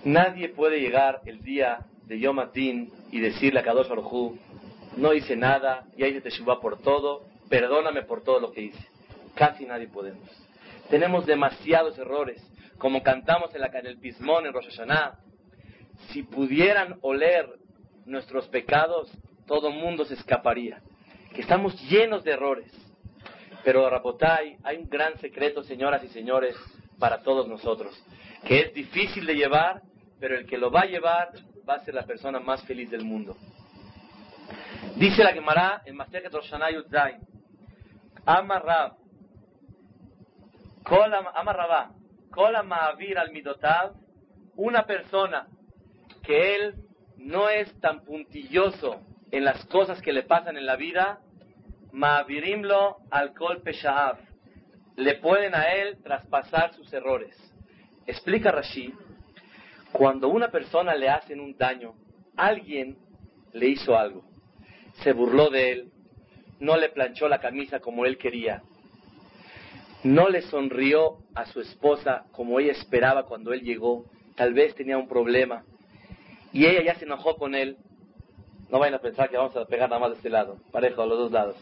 Nadie 0.03 0.49
puede 0.49 0.81
llegar 0.81 1.21
el 1.25 1.41
día 1.41 1.85
de 2.05 2.19
Yom 2.19 2.39
Adin 2.39 2.91
y 3.11 3.21
decirle 3.21 3.61
a 3.61 3.63
Kadosh 3.63 3.87
Baruj 3.87 4.35
no 4.97 5.13
hice 5.13 5.37
nada, 5.37 5.85
y 5.95 6.03
ahí 6.03 6.13
te 6.15 6.21
Teshuvah 6.21 6.59
por 6.59 6.81
todo, 6.81 7.23
perdóname 7.49 8.01
por 8.01 8.23
todo 8.23 8.41
lo 8.41 8.51
que 8.51 8.61
hice. 8.63 8.87
Casi 9.35 9.65
nadie 9.65 9.87
podemos. 9.87 10.29
Tenemos 10.89 11.25
demasiados 11.25 11.97
errores, 11.97 12.45
como 12.77 13.01
cantamos 13.01 13.55
en, 13.55 13.61
la, 13.61 13.67
en 13.67 13.85
el 13.85 13.97
Pismón, 13.97 14.45
en 14.45 14.53
Rosh 14.53 14.65
Hashanah. 14.65 15.19
Si 16.09 16.23
pudieran 16.23 16.97
oler 17.01 17.47
nuestros 18.05 18.49
pecados, 18.49 19.09
todo 19.51 19.67
el 19.67 19.75
mundo 19.75 20.05
se 20.05 20.13
escaparía. 20.13 20.81
Que 21.36 21.41
estamos 21.41 21.77
llenos 21.89 22.24
de 22.24 22.31
errores. 22.31 22.72
Pero 23.65 23.89
Rapotay, 23.89 24.55
hay 24.63 24.77
un 24.77 24.88
gran 24.88 25.17
secreto, 25.20 25.62
señoras 25.62 26.01
y 26.05 26.08
señores, 26.08 26.55
para 26.98 27.22
todos 27.22 27.50
nosotros, 27.50 28.01
que 28.46 28.62
es 28.62 28.74
difícil 28.74 29.25
de 29.25 29.36
llevar, 29.36 29.81
pero 30.22 30.38
el 30.38 30.46
que 30.46 30.58
lo 30.58 30.72
va 30.72 30.84
a 30.84 30.86
llevar 30.86 31.34
va 31.67 31.74
a 31.74 31.84
ser 31.84 31.96
la 31.96 32.05
persona 32.05 32.39
más 32.39 32.63
feliz 32.63 32.89
del 32.89 33.03
mundo. 33.03 33.36
Dice 34.96 35.22
la 35.22 35.34
Gemara 35.34 35.81
en 35.84 35.98
Masechet 35.98 36.34
Roshanah 36.34 36.72
Yudzain, 36.72 37.17
Amarrab, 38.25 38.93
Amarrabá, 41.36 41.91
Kola 42.29 42.63
Ma'avir 42.63 43.17
al 43.17 43.34
Midotav, 43.34 43.96
una 44.55 44.86
persona 44.86 45.46
que 46.24 46.55
él 46.55 46.75
no 47.17 47.50
es 47.50 47.70
tan 47.81 48.05
puntilloso 48.05 49.11
en 49.31 49.45
las 49.45 49.65
cosas 49.65 50.01
que 50.01 50.13
le 50.13 50.23
pasan 50.23 50.57
en 50.57 50.65
la 50.65 50.75
vida, 50.75 51.19
Ma'avirimlo 51.93 52.97
al 53.09 53.33
Kol 53.33 53.61
Pesha'av, 53.61 54.17
le 54.95 55.15
pueden 55.15 55.53
a 55.53 55.73
él 55.73 55.97
traspasar 56.01 56.73
sus 56.73 56.91
errores. 56.93 57.35
Explica 58.07 58.51
Rashi, 58.51 58.93
cuando 59.91 60.29
una 60.29 60.50
persona 60.50 60.95
le 60.95 61.09
hacen 61.09 61.41
un 61.41 61.57
daño, 61.57 61.93
alguien 62.38 62.97
le 63.51 63.67
hizo 63.67 63.97
algo, 63.97 64.23
se 65.03 65.11
burló 65.11 65.50
de 65.50 65.71
él, 65.71 65.91
no 66.59 66.77
le 66.77 66.89
planchó 66.89 67.27
la 67.27 67.39
camisa 67.39 67.81
como 67.81 68.05
él 68.05 68.17
quería, 68.17 68.61
no 70.03 70.29
le 70.29 70.43
sonrió 70.43 71.17
a 71.35 71.45
su 71.45 71.59
esposa 71.59 72.25
como 72.31 72.59
ella 72.59 72.71
esperaba 72.71 73.25
cuando 73.25 73.51
él 73.51 73.61
llegó, 73.61 74.05
tal 74.35 74.53
vez 74.53 74.75
tenía 74.75 74.97
un 74.97 75.09
problema, 75.09 75.65
y 76.53 76.65
ella 76.65 76.83
ya 76.83 76.95
se 76.95 77.05
enojó 77.05 77.35
con 77.35 77.53
él, 77.53 77.77
no 78.71 78.79
vayan 78.79 78.95
a 78.95 78.99
pensar 78.99 79.29
que 79.29 79.37
vamos 79.37 79.55
a 79.55 79.65
pegar 79.65 79.89
nada 79.89 79.99
más 79.99 80.11
de 80.11 80.17
este 80.17 80.29
lado, 80.29 80.57
parejo 80.71 81.01
a 81.01 81.05
los 81.05 81.17
dos 81.17 81.31
lados. 81.31 81.55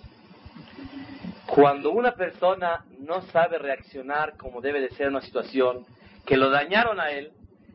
Cuando 1.47 1.91
una 1.91 2.13
persona 2.13 2.85
no 2.99 3.21
sabe 3.23 3.57
reaccionar 3.57 4.37
como 4.37 4.61
debe 4.61 4.79
de 4.79 4.89
ser 4.91 5.07
una 5.07 5.21
situación, 5.21 5.85
que 6.25 6.37
lo 6.37 6.49
dañaron 6.49 6.99
a 6.99 7.09
él, 7.09 7.31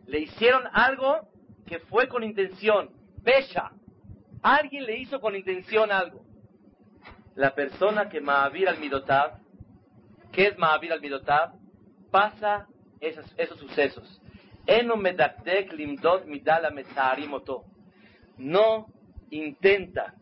le 0.06 0.20
hicieron 0.20 0.62
algo 0.72 1.28
que 1.66 1.80
fue 1.80 2.08
con 2.08 2.22
intención, 2.22 2.90
bella. 3.22 3.72
Alguien 4.42 4.84
le 4.84 4.98
hizo 4.98 5.20
con 5.20 5.34
intención 5.34 5.90
algo 5.90 6.24
la 7.34 7.54
persona 7.54 8.08
que 8.08 8.20
Mahavir 8.20 8.68
al 8.68 8.78
Midotav, 8.78 9.38
¿qué 10.32 10.48
es 10.48 10.58
Mahavir 10.58 10.92
al 10.92 11.00
Midotav? 11.00 11.52
Pasa 12.10 12.66
esos, 13.00 13.24
esos 13.36 13.58
sucesos. 13.58 14.20
No 18.38 18.86
intenta 19.30 20.14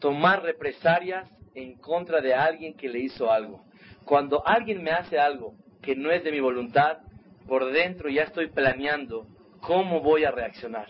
tomar 0.00 0.42
represalias 0.42 1.30
en 1.54 1.76
contra 1.76 2.20
de 2.20 2.34
alguien 2.34 2.74
que 2.74 2.88
le 2.88 3.00
hizo 3.00 3.30
algo. 3.30 3.64
Cuando 4.04 4.46
alguien 4.46 4.82
me 4.82 4.90
hace 4.90 5.18
algo 5.18 5.54
que 5.80 5.94
no 5.94 6.10
es 6.10 6.24
de 6.24 6.32
mi 6.32 6.40
voluntad, 6.40 6.98
por 7.46 7.70
dentro 7.72 8.08
ya 8.08 8.22
estoy 8.22 8.48
planeando 8.48 9.26
cómo 9.60 10.00
voy 10.00 10.24
a 10.24 10.30
reaccionar. 10.30 10.88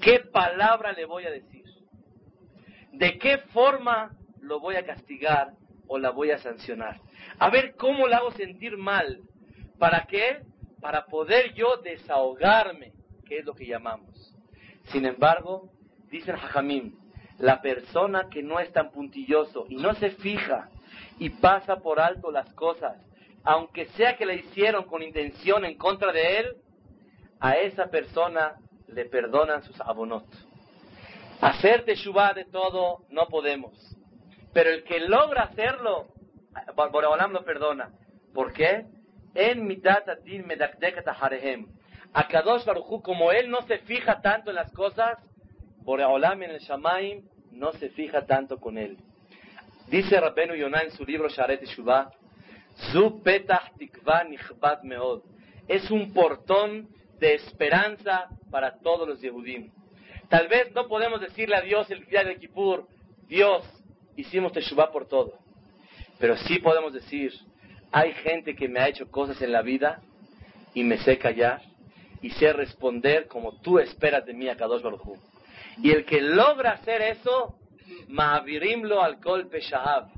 ¿Qué 0.00 0.20
palabra 0.20 0.92
le 0.92 1.04
voy 1.04 1.24
a 1.24 1.30
decir? 1.30 1.64
¿De 2.92 3.18
qué 3.18 3.38
forma 3.52 4.16
lo 4.40 4.60
voy 4.60 4.76
a 4.76 4.86
castigar 4.86 5.52
o 5.86 5.98
la 5.98 6.10
voy 6.10 6.30
a 6.30 6.38
sancionar? 6.38 7.00
A 7.38 7.50
ver 7.50 7.74
cómo 7.76 8.06
la 8.06 8.18
hago 8.18 8.32
sentir 8.32 8.76
mal. 8.76 9.20
¿Para 9.78 10.06
qué? 10.06 10.40
Para 10.80 11.06
poder 11.06 11.54
yo 11.54 11.76
desahogarme, 11.78 12.92
que 13.26 13.38
es 13.38 13.44
lo 13.44 13.54
que 13.54 13.66
llamamos. 13.66 14.34
Sin 14.84 15.04
embargo, 15.04 15.70
dice 16.10 16.30
el 16.30 16.36
Jajamim, 16.36 16.94
la 17.38 17.60
persona 17.60 18.28
que 18.30 18.42
no 18.42 18.60
es 18.60 18.72
tan 18.72 18.90
puntilloso 18.90 19.66
y 19.68 19.76
no 19.76 19.94
se 19.94 20.10
fija 20.10 20.70
y 21.18 21.30
pasa 21.30 21.76
por 21.76 22.00
alto 22.00 22.30
las 22.30 22.52
cosas, 22.54 22.96
aunque 23.44 23.86
sea 23.88 24.16
que 24.16 24.26
le 24.26 24.36
hicieron 24.36 24.84
con 24.84 25.02
intención 25.02 25.64
en 25.64 25.76
contra 25.76 26.12
de 26.12 26.38
él, 26.38 26.56
a 27.40 27.56
esa 27.56 27.86
persona 27.86 28.56
le 28.88 29.04
perdonan 29.04 29.62
sus 29.62 29.80
abonot. 29.80 30.26
Hacer 31.40 31.84
teshuva 31.84 32.32
de 32.32 32.46
todo 32.46 33.04
no 33.10 33.26
podemos. 33.26 33.74
Pero 34.52 34.70
el 34.70 34.84
que 34.84 35.00
logra 35.00 35.42
hacerlo, 35.42 36.08
Boreolam 36.74 37.32
lo 37.32 37.44
perdona. 37.44 37.90
¿Por 38.32 38.52
qué? 38.52 38.86
En 39.34 39.66
mitad 39.66 40.08
adin 40.08 40.46
medakdekataharehem. 40.46 41.66
A 42.14 42.26
Kadosh 42.26 42.64
Baruchu, 42.64 43.02
como 43.02 43.32
él 43.32 43.50
no 43.50 43.60
se 43.62 43.78
fija 43.80 44.22
tanto 44.22 44.50
en 44.50 44.56
las 44.56 44.72
cosas, 44.72 45.18
Boreolam 45.86 46.42
en 46.42 46.50
el 46.50 46.58
Shamaim 46.58 47.22
no 47.52 47.72
se 47.74 47.90
fija 47.90 48.26
tanto 48.26 48.58
con 48.58 48.76
él. 48.76 48.96
Dice 49.86 50.18
Rabbenu 50.18 50.56
Yonah 50.56 50.80
en 50.80 50.90
su 50.90 51.04
libro 51.04 51.28
Sharet 51.28 51.64
Shuvah, 51.64 52.10
Zu 52.90 53.22
petah 53.22 53.70
tikva 53.78 54.24
nichbad 54.24 54.82
meod. 54.82 55.22
Es 55.68 55.88
un 55.92 56.12
portón 56.12 56.88
de 57.20 57.34
esperanza 57.34 58.28
para 58.50 58.80
todos 58.80 59.06
los 59.06 59.20
Yehudim. 59.20 59.70
Tal 60.28 60.48
vez 60.48 60.72
no 60.74 60.88
podemos 60.88 61.20
decirle 61.20 61.54
a 61.54 61.60
Dios 61.60 61.88
el 61.92 62.04
día 62.06 62.24
de 62.24 62.36
Kippur, 62.36 62.88
Dios, 63.28 63.64
hicimos 64.16 64.52
Teshuvah 64.52 64.90
por 64.90 65.06
todo. 65.06 65.38
Pero 66.18 66.36
sí 66.36 66.58
podemos 66.58 66.92
decir, 66.94 67.32
hay 67.92 68.12
gente 68.12 68.56
que 68.56 68.68
me 68.68 68.80
ha 68.80 68.88
hecho 68.88 69.08
cosas 69.08 69.40
en 69.40 69.52
la 69.52 69.62
vida 69.62 70.02
y 70.74 70.82
me 70.82 70.98
sé 70.98 71.16
callar 71.16 71.62
y 72.22 72.30
sé 72.30 72.52
responder 72.52 73.28
como 73.28 73.60
tú 73.60 73.78
esperas 73.78 74.26
de 74.26 74.34
mí 74.34 74.48
a 74.48 74.56
Kadosh 74.56 74.82
Baruj 74.82 75.16
Y 75.82 75.90
el 75.90 76.04
que 76.04 76.20
logra 76.20 76.72
hacer 76.72 77.02
eso, 77.02 77.58
Ma'avirimlo 78.08 79.02
al 79.02 79.16
golpe 79.16 79.60
Shahab. 79.60 80.08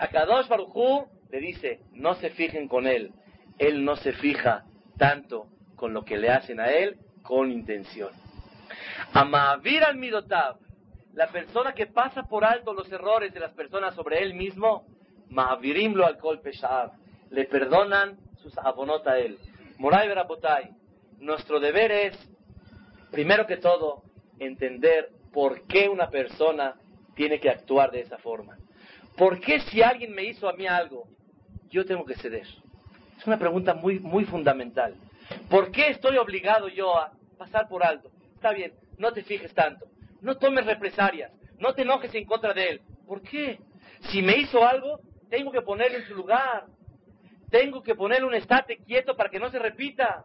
A 0.00 0.08
Kadosh 0.08 0.48
Baruj 0.48 1.06
le 1.30 1.40
dice, 1.40 1.80
no 1.92 2.14
se 2.14 2.30
fijen 2.30 2.68
con 2.68 2.86
él. 2.86 3.12
Él 3.58 3.84
no 3.84 3.96
se 3.96 4.12
fija 4.12 4.64
tanto 4.98 5.46
con 5.76 5.92
lo 5.92 6.04
que 6.04 6.16
le 6.16 6.30
hacen 6.30 6.60
a 6.60 6.70
él 6.70 6.98
con 7.22 7.50
intención. 7.50 8.10
Amavir 9.12 9.84
al 9.84 9.96
Midotab, 9.96 10.56
la 11.12 11.28
persona 11.28 11.72
que 11.72 11.86
pasa 11.86 12.24
por 12.24 12.44
alto 12.44 12.72
los 12.72 12.90
errores 12.90 13.32
de 13.32 13.40
las 13.40 13.52
personas 13.52 13.94
sobre 13.94 14.22
él 14.22 14.34
mismo, 14.34 14.86
Ma'avirimlo 15.28 16.06
al 16.06 16.18
Kol 16.18 16.40
le 17.30 17.44
perdonan 17.46 18.18
sus 18.42 18.56
abonot 18.58 19.06
a 19.06 19.18
él. 19.18 19.38
Moray 19.78 20.08
Berabotay, 20.08 20.70
nuestro 21.18 21.58
deber 21.58 21.90
es, 21.90 22.30
primero 23.10 23.46
que 23.46 23.56
todo, 23.56 24.05
entender 24.38 25.10
por 25.32 25.66
qué 25.66 25.88
una 25.88 26.08
persona 26.10 26.76
tiene 27.14 27.40
que 27.40 27.50
actuar 27.50 27.90
de 27.90 28.00
esa 28.00 28.18
forma. 28.18 28.58
¿Por 29.16 29.40
qué 29.40 29.60
si 29.60 29.82
alguien 29.82 30.14
me 30.14 30.24
hizo 30.24 30.48
a 30.48 30.52
mí 30.52 30.66
algo, 30.66 31.08
yo 31.70 31.84
tengo 31.84 32.04
que 32.04 32.16
ceder? 32.16 32.46
Es 33.18 33.26
una 33.26 33.38
pregunta 33.38 33.74
muy, 33.74 33.98
muy 33.98 34.24
fundamental. 34.24 34.94
¿Por 35.48 35.70
qué 35.70 35.88
estoy 35.88 36.18
obligado 36.18 36.68
yo 36.68 36.96
a 36.98 37.12
pasar 37.38 37.68
por 37.68 37.84
alto? 37.84 38.10
Está 38.34 38.52
bien, 38.52 38.72
no 38.98 39.12
te 39.12 39.22
fijes 39.22 39.52
tanto. 39.54 39.86
No 40.20 40.36
tomes 40.36 40.66
represalias. 40.66 41.32
No 41.58 41.74
te 41.74 41.82
enojes 41.82 42.14
en 42.14 42.26
contra 42.26 42.52
de 42.52 42.68
él. 42.68 42.80
¿Por 43.06 43.22
qué? 43.22 43.58
Si 44.10 44.22
me 44.22 44.36
hizo 44.36 44.66
algo, 44.66 45.00
tengo 45.30 45.50
que 45.50 45.62
ponerlo 45.62 45.98
en 45.98 46.06
su 46.06 46.14
lugar. 46.14 46.66
Tengo 47.50 47.82
que 47.82 47.94
ponerle 47.94 48.26
un 48.26 48.34
estate 48.34 48.78
quieto 48.78 49.16
para 49.16 49.30
que 49.30 49.38
no 49.38 49.50
se 49.50 49.58
repita. 49.58 50.24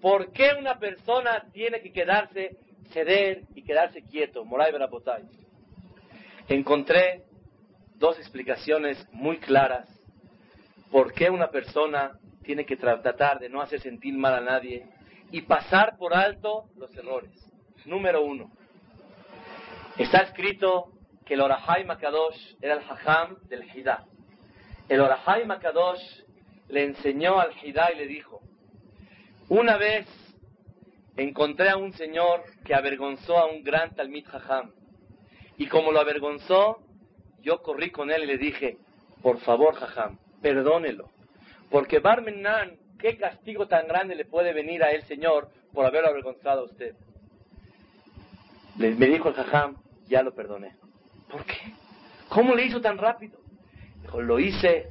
¿Por 0.00 0.32
qué 0.32 0.50
una 0.58 0.78
persona 0.78 1.46
tiene 1.52 1.80
que 1.80 1.92
quedarse, 1.92 2.58
ceder 2.92 3.42
y 3.54 3.62
quedarse 3.62 4.02
quieto? 4.02 4.44
Moray 4.44 4.72
Berapotay. 4.72 5.24
Encontré 6.48 7.24
dos 7.96 8.18
explicaciones 8.18 9.06
muy 9.12 9.38
claras 9.38 9.88
por 10.90 11.12
qué 11.12 11.30
una 11.30 11.50
persona 11.50 12.18
tiene 12.44 12.64
que 12.64 12.76
tratar 12.76 13.38
de 13.38 13.48
no 13.48 13.60
hacer 13.60 13.80
sentir 13.80 14.14
mal 14.14 14.34
a 14.34 14.40
nadie 14.40 14.86
y 15.32 15.42
pasar 15.42 15.96
por 15.96 16.14
alto 16.14 16.66
los 16.76 16.94
errores. 16.96 17.32
Número 17.84 18.22
uno. 18.22 18.50
Está 19.98 20.18
escrito 20.18 20.92
que 21.24 21.34
el 21.34 21.40
Orahai 21.40 21.84
Makadosh 21.84 22.54
era 22.60 22.74
el 22.74 22.80
Hajam 22.80 23.38
del 23.48 23.64
Hidá. 23.74 24.04
El 24.88 25.00
Orahai 25.00 25.46
Makadosh 25.46 26.02
le 26.68 26.84
enseñó 26.84 27.40
al 27.40 27.52
Hidá 27.62 27.92
y 27.92 27.96
le 27.96 28.06
dijo, 28.06 28.40
una 29.48 29.76
vez 29.76 30.06
encontré 31.16 31.70
a 31.70 31.76
un 31.76 31.92
señor 31.92 32.42
que 32.64 32.74
avergonzó 32.74 33.38
a 33.38 33.46
un 33.46 33.62
gran 33.62 33.94
Talmid 33.94 34.26
Hajam. 34.32 34.72
Y 35.56 35.66
como 35.66 35.92
lo 35.92 36.00
avergonzó, 36.00 36.78
yo 37.42 37.62
corrí 37.62 37.90
con 37.90 38.10
él 38.10 38.24
y 38.24 38.26
le 38.26 38.38
dije, 38.38 38.78
por 39.22 39.38
favor, 39.40 39.76
Hajam, 39.80 40.18
perdónelo. 40.42 41.10
Porque 41.70 41.98
Barmenan, 41.98 42.76
¿qué 42.98 43.16
castigo 43.16 43.66
tan 43.66 43.86
grande 43.86 44.14
le 44.14 44.24
puede 44.24 44.52
venir 44.52 44.82
a 44.82 44.90
él, 44.90 45.02
Señor, 45.04 45.48
por 45.72 45.84
haberlo 45.84 46.08
avergonzado 46.08 46.62
a 46.62 46.64
usted? 46.64 46.94
me 48.76 49.06
dijo 49.06 49.28
el 49.28 49.34
jajam, 49.34 49.76
ya 50.08 50.22
lo 50.22 50.34
perdoné. 50.34 50.72
¿Por 51.30 51.44
qué? 51.44 51.74
¿Cómo 52.28 52.54
le 52.54 52.66
hizo 52.66 52.80
tan 52.80 52.98
rápido? 52.98 53.38
Dijo, 54.02 54.20
lo 54.20 54.38
hice. 54.38 54.88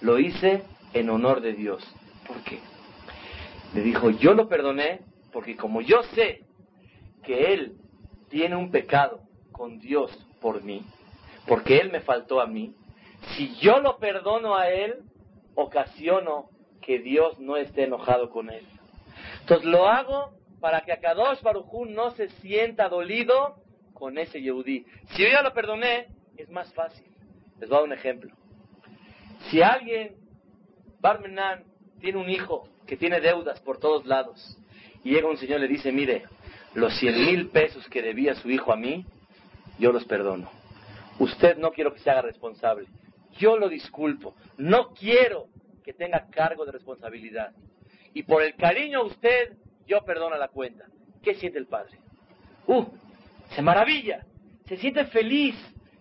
Lo 0.00 0.18
hice 0.18 0.62
en 0.92 1.10
honor 1.10 1.40
de 1.40 1.52
Dios. 1.52 1.82
¿Por 2.26 2.42
qué? 2.42 2.58
Le 3.74 3.82
dijo, 3.82 4.10
yo 4.10 4.34
lo 4.34 4.48
perdoné 4.48 5.00
porque 5.32 5.56
como 5.56 5.80
yo 5.80 6.02
sé 6.14 6.44
que 7.22 7.52
él 7.52 7.76
tiene 8.28 8.56
un 8.56 8.70
pecado 8.70 9.20
con 9.52 9.78
Dios 9.78 10.10
por 10.40 10.62
mí, 10.62 10.82
porque 11.46 11.78
él 11.78 11.90
me 11.90 12.00
faltó 12.00 12.40
a 12.40 12.46
mí, 12.46 12.74
si 13.36 13.54
yo 13.56 13.80
lo 13.80 13.98
perdono 13.98 14.56
a 14.56 14.70
él, 14.70 15.02
ocasiono 15.54 16.48
que 16.80 16.98
Dios 16.98 17.38
no 17.38 17.56
esté 17.56 17.84
enojado 17.84 18.30
con 18.30 18.50
él. 18.50 18.66
Entonces 19.40 19.66
lo 19.66 19.86
hago 19.86 20.32
para 20.60 20.80
que 20.82 20.92
Akadosh 20.92 21.42
Barujú 21.42 21.86
no 21.86 22.10
se 22.12 22.28
sienta 22.40 22.88
dolido 22.88 23.56
con 23.94 24.18
ese 24.18 24.40
Yehudí. 24.40 24.86
Si 25.10 25.22
yo 25.22 25.28
ya 25.28 25.42
lo 25.42 25.52
perdoné, 25.52 26.08
es 26.36 26.48
más 26.50 26.72
fácil. 26.74 27.04
Les 27.58 27.68
voy 27.68 27.76
a 27.76 27.80
dar 27.80 27.88
un 27.88 27.92
ejemplo. 27.92 28.34
Si 29.50 29.62
alguien, 29.62 30.16
Barmenan, 31.00 31.64
tiene 32.00 32.18
un 32.18 32.30
hijo 32.30 32.66
que 32.90 32.98
tiene 32.98 33.20
deudas 33.20 33.58
por 33.60 33.78
todos 33.78 34.04
lados, 34.04 34.58
y 35.02 35.12
llega 35.12 35.30
un 35.30 35.38
señor 35.38 35.60
y 35.60 35.62
le 35.62 35.68
dice, 35.68 35.90
mire, 35.90 36.24
los 36.74 36.92
cien 36.98 37.24
mil 37.24 37.48
pesos 37.48 37.88
que 37.88 38.02
debía 38.02 38.34
su 38.34 38.50
hijo 38.50 38.70
a 38.72 38.76
mí, 38.76 39.06
yo 39.78 39.92
los 39.92 40.04
perdono. 40.04 40.50
Usted 41.18 41.56
no 41.56 41.70
quiero 41.70 41.94
que 41.94 42.00
se 42.00 42.10
haga 42.10 42.22
responsable 42.22 42.86
yo 43.40 43.56
lo 43.56 43.68
disculpo. 43.68 44.34
No 44.58 44.92
quiero 44.94 45.48
que 45.82 45.92
tenga 45.92 46.28
cargo 46.30 46.64
de 46.64 46.72
responsabilidad. 46.72 47.52
Y 48.14 48.22
por 48.22 48.42
el 48.42 48.54
cariño 48.54 49.00
a 49.00 49.04
usted, 49.04 49.56
yo 49.86 50.04
perdono 50.04 50.36
la 50.36 50.48
cuenta. 50.48 50.84
¿Qué 51.22 51.34
siente 51.34 51.58
el 51.58 51.66
padre? 51.66 51.98
¡Uh! 52.66 52.84
Se 53.54 53.62
maravilla. 53.62 54.24
Se 54.66 54.76
siente 54.76 55.06
feliz 55.06 55.56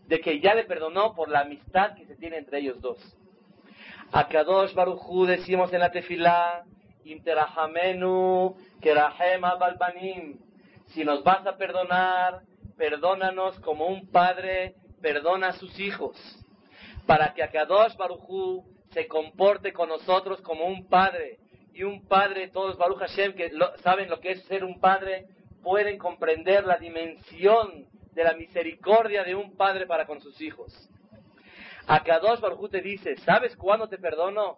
de 0.08 0.20
que 0.20 0.40
ya 0.40 0.54
le 0.54 0.66
perdonó 0.66 1.16
por 1.16 1.30
la 1.30 1.42
amistad 1.42 1.96
que 1.96 2.06
se 2.06 2.16
tiene 2.16 2.38
entre 2.38 2.60
ellos 2.60 2.82
dos. 2.82 2.98
A 4.12 4.28
Kadosh 4.28 4.74
Baruchu 4.74 5.26
decimos 5.26 5.72
en 5.72 5.80
la 5.80 5.92
tefilá, 5.92 6.66
Kerahema 8.82 9.56
Balbanim. 9.56 10.40
Si 10.88 11.04
nos 11.04 11.24
vas 11.24 11.46
a 11.46 11.58
perdonar, 11.58 12.42
perdónanos 12.78 13.60
como 13.60 13.88
un 13.88 14.10
padre 14.10 14.76
perdona 15.02 15.50
a 15.50 15.54
sus 15.54 15.80
hijos 15.80 16.18
para 17.06 17.34
que 17.34 17.44
Akadosh 17.44 17.96
Barujú 17.98 18.64
se 18.92 19.08
comporte 19.08 19.74
con 19.74 19.90
nosotros 19.90 20.42
como 20.42 20.66
un 20.66 20.88
padre. 20.88 21.40
Y 21.74 21.84
un 21.84 22.06
padre, 22.08 22.50
todos 22.50 22.78
Baruch 22.78 23.00
Hashem, 23.00 23.34
que 23.34 23.52
saben 23.84 24.10
lo 24.10 24.20
que 24.20 24.32
es 24.32 24.44
ser 24.46 24.66
un 24.66 24.80
padre, 24.80 25.26
pueden 25.64 25.98
comprender 25.98 26.66
la 26.66 26.78
dimensión 26.78 27.88
de 28.12 28.24
la 28.24 28.34
misericordia 28.34 29.24
de 29.24 29.34
un 29.36 29.56
padre 29.56 29.86
para 29.88 30.06
con 30.06 30.20
sus 30.20 30.40
hijos. 30.42 30.74
Akadosh 31.88 32.42
Barujú 32.42 32.70
te 32.70 32.82
dice, 32.82 33.16
¿sabes 33.18 33.56
cuándo 33.56 33.88
te 33.88 33.98
perdono? 33.98 34.58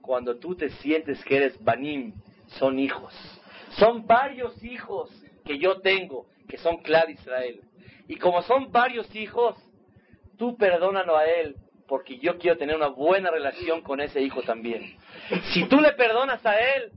Cuando 0.00 0.38
tú 0.38 0.54
te 0.54 0.70
sientes 0.70 1.22
que 1.24 1.36
eres 1.36 1.62
Banim, 1.62 2.14
son 2.58 2.78
hijos. 2.78 3.14
Son 3.78 4.06
varios 4.06 4.62
hijos 4.64 5.10
que 5.44 5.58
yo 5.58 5.80
tengo, 5.80 6.26
que 6.48 6.58
son 6.58 6.78
Clar 6.78 7.10
Israel. 7.10 7.60
Y 8.08 8.16
como 8.16 8.42
son 8.42 8.72
varios 8.72 9.14
hijos, 9.14 9.56
tú 10.36 10.56
perdónalo 10.56 11.16
a 11.16 11.24
él 11.24 11.56
porque 11.86 12.18
yo 12.18 12.38
quiero 12.38 12.56
tener 12.56 12.76
una 12.76 12.88
buena 12.88 13.30
relación 13.30 13.82
con 13.82 14.00
ese 14.00 14.20
hijo 14.20 14.42
también. 14.42 14.96
Si 15.52 15.64
tú 15.68 15.80
le 15.80 15.92
perdonas 15.92 16.44
a 16.46 16.58
él, 16.58 16.92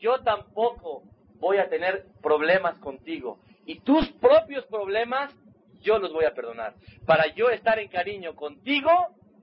yo 0.00 0.20
tampoco 0.20 1.02
voy 1.34 1.58
a 1.58 1.68
tener 1.68 2.06
problemas 2.22 2.78
contigo. 2.78 3.38
Y 3.66 3.80
tus 3.80 4.08
propios 4.12 4.64
problemas 4.66 5.34
yo 5.82 5.98
los 5.98 6.12
voy 6.12 6.24
a 6.24 6.32
perdonar. 6.32 6.74
Para 7.06 7.26
yo 7.34 7.50
estar 7.50 7.78
en 7.78 7.88
cariño 7.88 8.34
contigo 8.34 8.90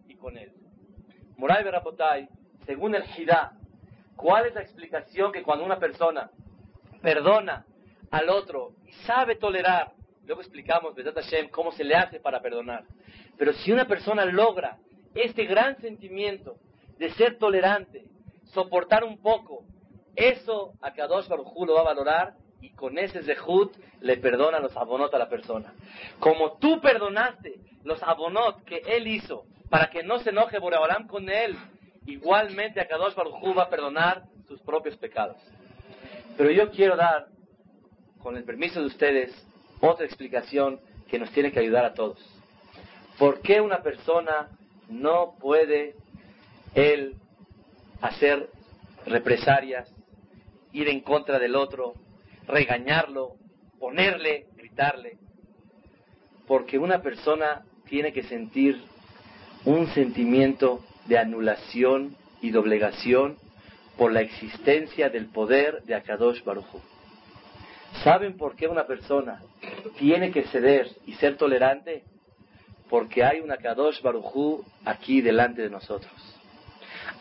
y 0.07 0.15
con 0.15 0.37
él. 0.37 0.51
Moray 1.37 1.63
Berapotay, 1.63 2.27
según 2.69 2.93
el 2.93 3.03
Hidá, 3.17 3.53
¿cuál 4.15 4.45
es 4.45 4.53
la 4.53 4.61
explicación 4.61 5.31
que 5.31 5.41
cuando 5.41 5.65
una 5.65 5.79
persona 5.79 6.29
perdona 7.01 7.65
al 8.11 8.29
otro 8.29 8.73
y 8.85 8.91
sabe 9.07 9.37
tolerar, 9.37 9.93
luego 10.27 10.41
explicamos, 10.41 10.93
Hashem, 10.95 11.49
cómo 11.49 11.71
se 11.71 11.83
le 11.83 11.95
hace 11.95 12.19
para 12.19 12.43
perdonar. 12.43 12.83
Pero 13.39 13.53
si 13.53 13.71
una 13.71 13.85
persona 13.85 14.23
logra 14.23 14.77
este 15.15 15.45
gran 15.45 15.81
sentimiento 15.81 16.57
de 16.99 17.09
ser 17.13 17.39
tolerante, 17.39 18.05
soportar 18.53 19.03
un 19.03 19.17
poco, 19.17 19.63
eso 20.15 20.73
a 20.83 20.93
Kadosh 20.93 21.27
Baruj 21.27 21.65
lo 21.65 21.73
va 21.73 21.81
a 21.81 21.95
valorar 21.95 22.35
y 22.61 22.69
con 22.73 22.99
ese 22.99 23.23
zehut 23.23 23.75
le 24.01 24.17
perdona 24.17 24.59
los 24.59 24.77
abonot 24.77 25.11
a 25.11 25.17
la 25.17 25.27
persona. 25.27 25.73
Como 26.19 26.59
tú 26.59 26.79
perdonaste 26.81 27.55
los 27.83 28.03
abonot 28.03 28.63
que 28.63 28.83
él 28.85 29.07
hizo 29.07 29.45
para 29.71 29.89
que 29.89 30.03
no 30.03 30.19
se 30.19 30.29
enoje 30.29 30.59
Boreolam 30.59 31.07
con 31.07 31.29
él, 31.29 31.57
igualmente 32.05 32.79
a 32.79 32.87
Kadosh 32.87 33.15
Baruj 33.15 33.57
va 33.57 33.63
a 33.63 33.69
perdonar 33.69 34.23
sus 34.47 34.59
propios 34.61 34.97
pecados. 34.97 35.37
Pero 36.37 36.51
yo 36.51 36.71
quiero 36.71 36.95
dar, 36.95 37.27
con 38.19 38.37
el 38.37 38.43
permiso 38.43 38.79
de 38.79 38.87
ustedes, 38.87 39.31
otra 39.81 40.05
explicación 40.05 40.79
que 41.09 41.19
nos 41.19 41.31
tiene 41.31 41.51
que 41.51 41.59
ayudar 41.59 41.85
a 41.85 41.93
todos. 41.93 42.19
¿Por 43.17 43.41
qué 43.41 43.61
una 43.61 43.81
persona 43.81 44.49
no 44.87 45.35
puede 45.39 45.95
él 46.73 47.15
hacer 48.01 48.49
represalias, 49.05 49.93
ir 50.71 50.87
en 50.87 51.01
contra 51.01 51.39
del 51.39 51.55
otro, 51.55 51.93
regañarlo, 52.47 53.35
ponerle, 53.79 54.47
gritarle? 54.55 55.17
Porque 56.47 56.77
una 56.77 57.01
persona 57.01 57.65
tiene 57.89 58.13
que 58.13 58.23
sentir 58.23 58.81
un 59.65 59.87
sentimiento 59.87 60.83
de 61.09 61.17
anulación 61.17 62.15
y 62.39 62.51
doblegación 62.51 63.35
por 63.97 64.13
la 64.13 64.21
existencia 64.21 65.09
del 65.09 65.25
poder 65.25 65.81
de 65.83 65.95
Akadosh 65.95 66.43
Baruchu. 66.43 66.79
¿Saben 68.03 68.37
por 68.37 68.55
qué 68.55 68.67
una 68.67 68.85
persona 68.85 69.41
tiene 69.97 70.31
que 70.31 70.43
ceder 70.43 70.87
y 71.07 71.13
ser 71.15 71.35
tolerante? 71.35 72.03
Porque 72.89 73.23
hay 73.23 73.39
un 73.39 73.51
Akadosh 73.51 74.01
Baruchu 74.01 74.63
aquí 74.85 75.19
delante 75.21 75.63
de 75.63 75.69
nosotros. 75.71 76.13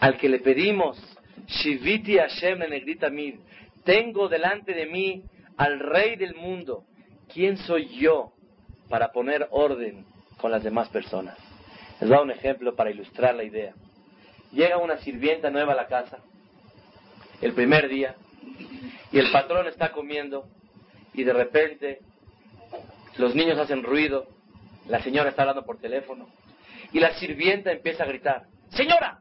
Al 0.00 0.18
que 0.18 0.28
le 0.28 0.40
pedimos, 0.40 0.96
Shiviti 1.46 2.18
Hashem 2.18 2.60
Mid, 3.10 3.36
tengo 3.84 4.28
delante 4.28 4.74
de 4.74 4.86
mí 4.86 5.24
al 5.56 5.80
Rey 5.80 6.16
del 6.16 6.34
mundo. 6.34 6.84
¿Quién 7.32 7.56
soy 7.56 7.88
yo 7.98 8.32
para 8.90 9.12
poner 9.12 9.48
orden 9.50 10.04
con 10.36 10.50
las 10.50 10.62
demás 10.62 10.90
personas? 10.90 11.47
Les 12.00 12.08
voy 12.08 12.18
a 12.18 12.22
un 12.22 12.30
ejemplo 12.30 12.74
para 12.76 12.90
ilustrar 12.90 13.34
la 13.34 13.44
idea. 13.44 13.74
Llega 14.52 14.78
una 14.78 14.98
sirvienta 14.98 15.50
nueva 15.50 15.72
a 15.72 15.76
la 15.76 15.86
casa 15.86 16.18
el 17.40 17.54
primer 17.54 17.88
día 17.88 18.16
y 19.12 19.18
el 19.18 19.30
patrón 19.30 19.66
está 19.66 19.92
comiendo 19.92 20.48
y 21.14 21.24
de 21.24 21.32
repente 21.32 22.00
los 23.16 23.34
niños 23.34 23.58
hacen 23.58 23.82
ruido, 23.82 24.26
la 24.88 25.02
señora 25.02 25.30
está 25.30 25.42
hablando 25.42 25.64
por 25.64 25.78
teléfono 25.78 26.28
y 26.92 27.00
la 27.00 27.14
sirvienta 27.14 27.70
empieza 27.70 28.04
a 28.04 28.06
gritar, 28.06 28.46
señora, 28.70 29.20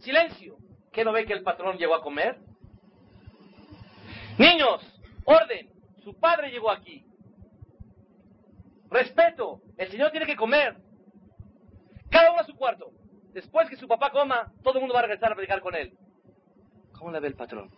silencio, 0.00 0.56
¿qué 0.92 1.04
no 1.04 1.12
ve 1.12 1.26
que 1.26 1.32
el 1.32 1.42
patrón 1.42 1.78
llegó 1.78 1.94
a 1.94 2.02
comer? 2.02 2.36
Niños, 4.38 4.82
orden, 5.24 5.68
su 6.02 6.18
padre 6.18 6.50
llegó 6.50 6.70
aquí. 6.70 7.04
Respeto, 8.90 9.60
el 9.76 9.90
señor 9.90 10.10
tiene 10.10 10.26
que 10.26 10.36
comer. 10.36 10.76
Cada 12.10 12.30
uno 12.32 12.40
a 12.40 12.44
su 12.44 12.54
cuarto. 12.54 12.90
Después 13.32 13.68
que 13.68 13.76
su 13.76 13.86
papá 13.86 14.10
coma, 14.10 14.52
todo 14.62 14.74
el 14.74 14.80
mundo 14.80 14.94
va 14.94 15.00
a 15.00 15.02
regresar 15.02 15.32
a 15.32 15.34
predicar 15.34 15.60
con 15.60 15.74
él. 15.74 15.92
¿Cómo 16.92 17.10
la 17.10 17.20
ve 17.20 17.28
el 17.28 17.34
patrón? 17.34 17.70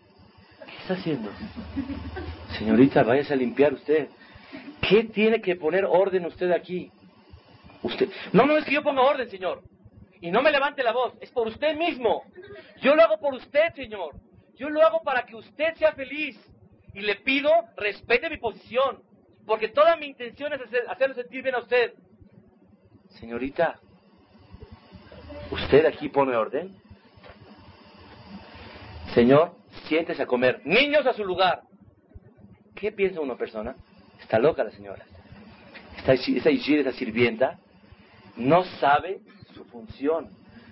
¿Qué 0.65 0.77
está 0.83 0.95
haciendo? 0.95 1.31
Señorita, 2.59 3.03
váyase 3.03 3.35
a 3.35 3.37
limpiar 3.37 3.75
usted. 3.75 4.09
¿Qué 4.89 5.05
tiene 5.05 5.41
que 5.41 5.57
poner 5.57 5.85
orden 5.85 6.27
usted 6.27 6.51
aquí? 6.53 6.91
Usted. 7.83 8.09
No, 8.33 8.47
no 8.47 8.57
es 8.57 8.65
que 8.65 8.75
yo 8.75 8.83
ponga 8.83 9.03
orden, 9.03 9.29
señor. 9.31 9.63
Y 10.21 10.31
no 10.31 10.43
me 10.43 10.51
levante 10.51 10.83
la 10.83 10.93
voz. 10.93 11.15
Es 11.21 11.31
por 11.31 11.49
usted 11.49 11.77
mismo. 11.77 12.25
Yo 12.83 12.95
lo 12.95 13.03
hago 13.03 13.19
por 13.19 13.35
usted, 13.35 13.75
señor. 13.75 14.17
Yo 14.57 14.69
lo 14.69 14.83
hago 14.83 15.03
para 15.03 15.25
que 15.25 15.37
usted 15.37 15.75
sea 15.77 15.93
feliz. 15.93 16.39
Y 16.95 17.01
le 17.01 17.17
pido, 17.17 17.51
respete 17.77 18.29
mi 18.29 18.37
posición. 18.37 19.03
Porque 19.47 19.69
toda 19.69 19.97
mi 19.97 20.07
intención 20.07 20.53
es 20.53 20.61
hacerlo 20.89 21.15
sentir 21.15 21.43
bien 21.43 21.55
a 21.55 21.61
usted. 21.61 21.95
Señorita, 23.19 23.81
¿usted 25.51 25.87
aquí 25.87 26.09
pone 26.09 26.37
orden? 26.37 26.75
Señor, 29.15 29.53
siéntese 29.89 30.23
a 30.23 30.27
comer. 30.27 30.61
Niños 30.65 31.07
a 31.07 31.13
su 31.13 31.25
lugar. 31.25 31.63
¿Qué 32.75 32.93
piensa 32.93 33.21
una 33.21 33.37
persona? 33.37 33.75
Está 34.21 34.39
loca 34.39 34.65
la 34.65 34.71
señora. 34.71 35.05
Esta, 35.97 36.15
esa 36.15 36.51
esa 36.51 36.93
sirvienta, 36.93 37.59
no 38.37 38.65
sabe 38.65 39.21
su 39.55 39.65
función, 39.65 40.29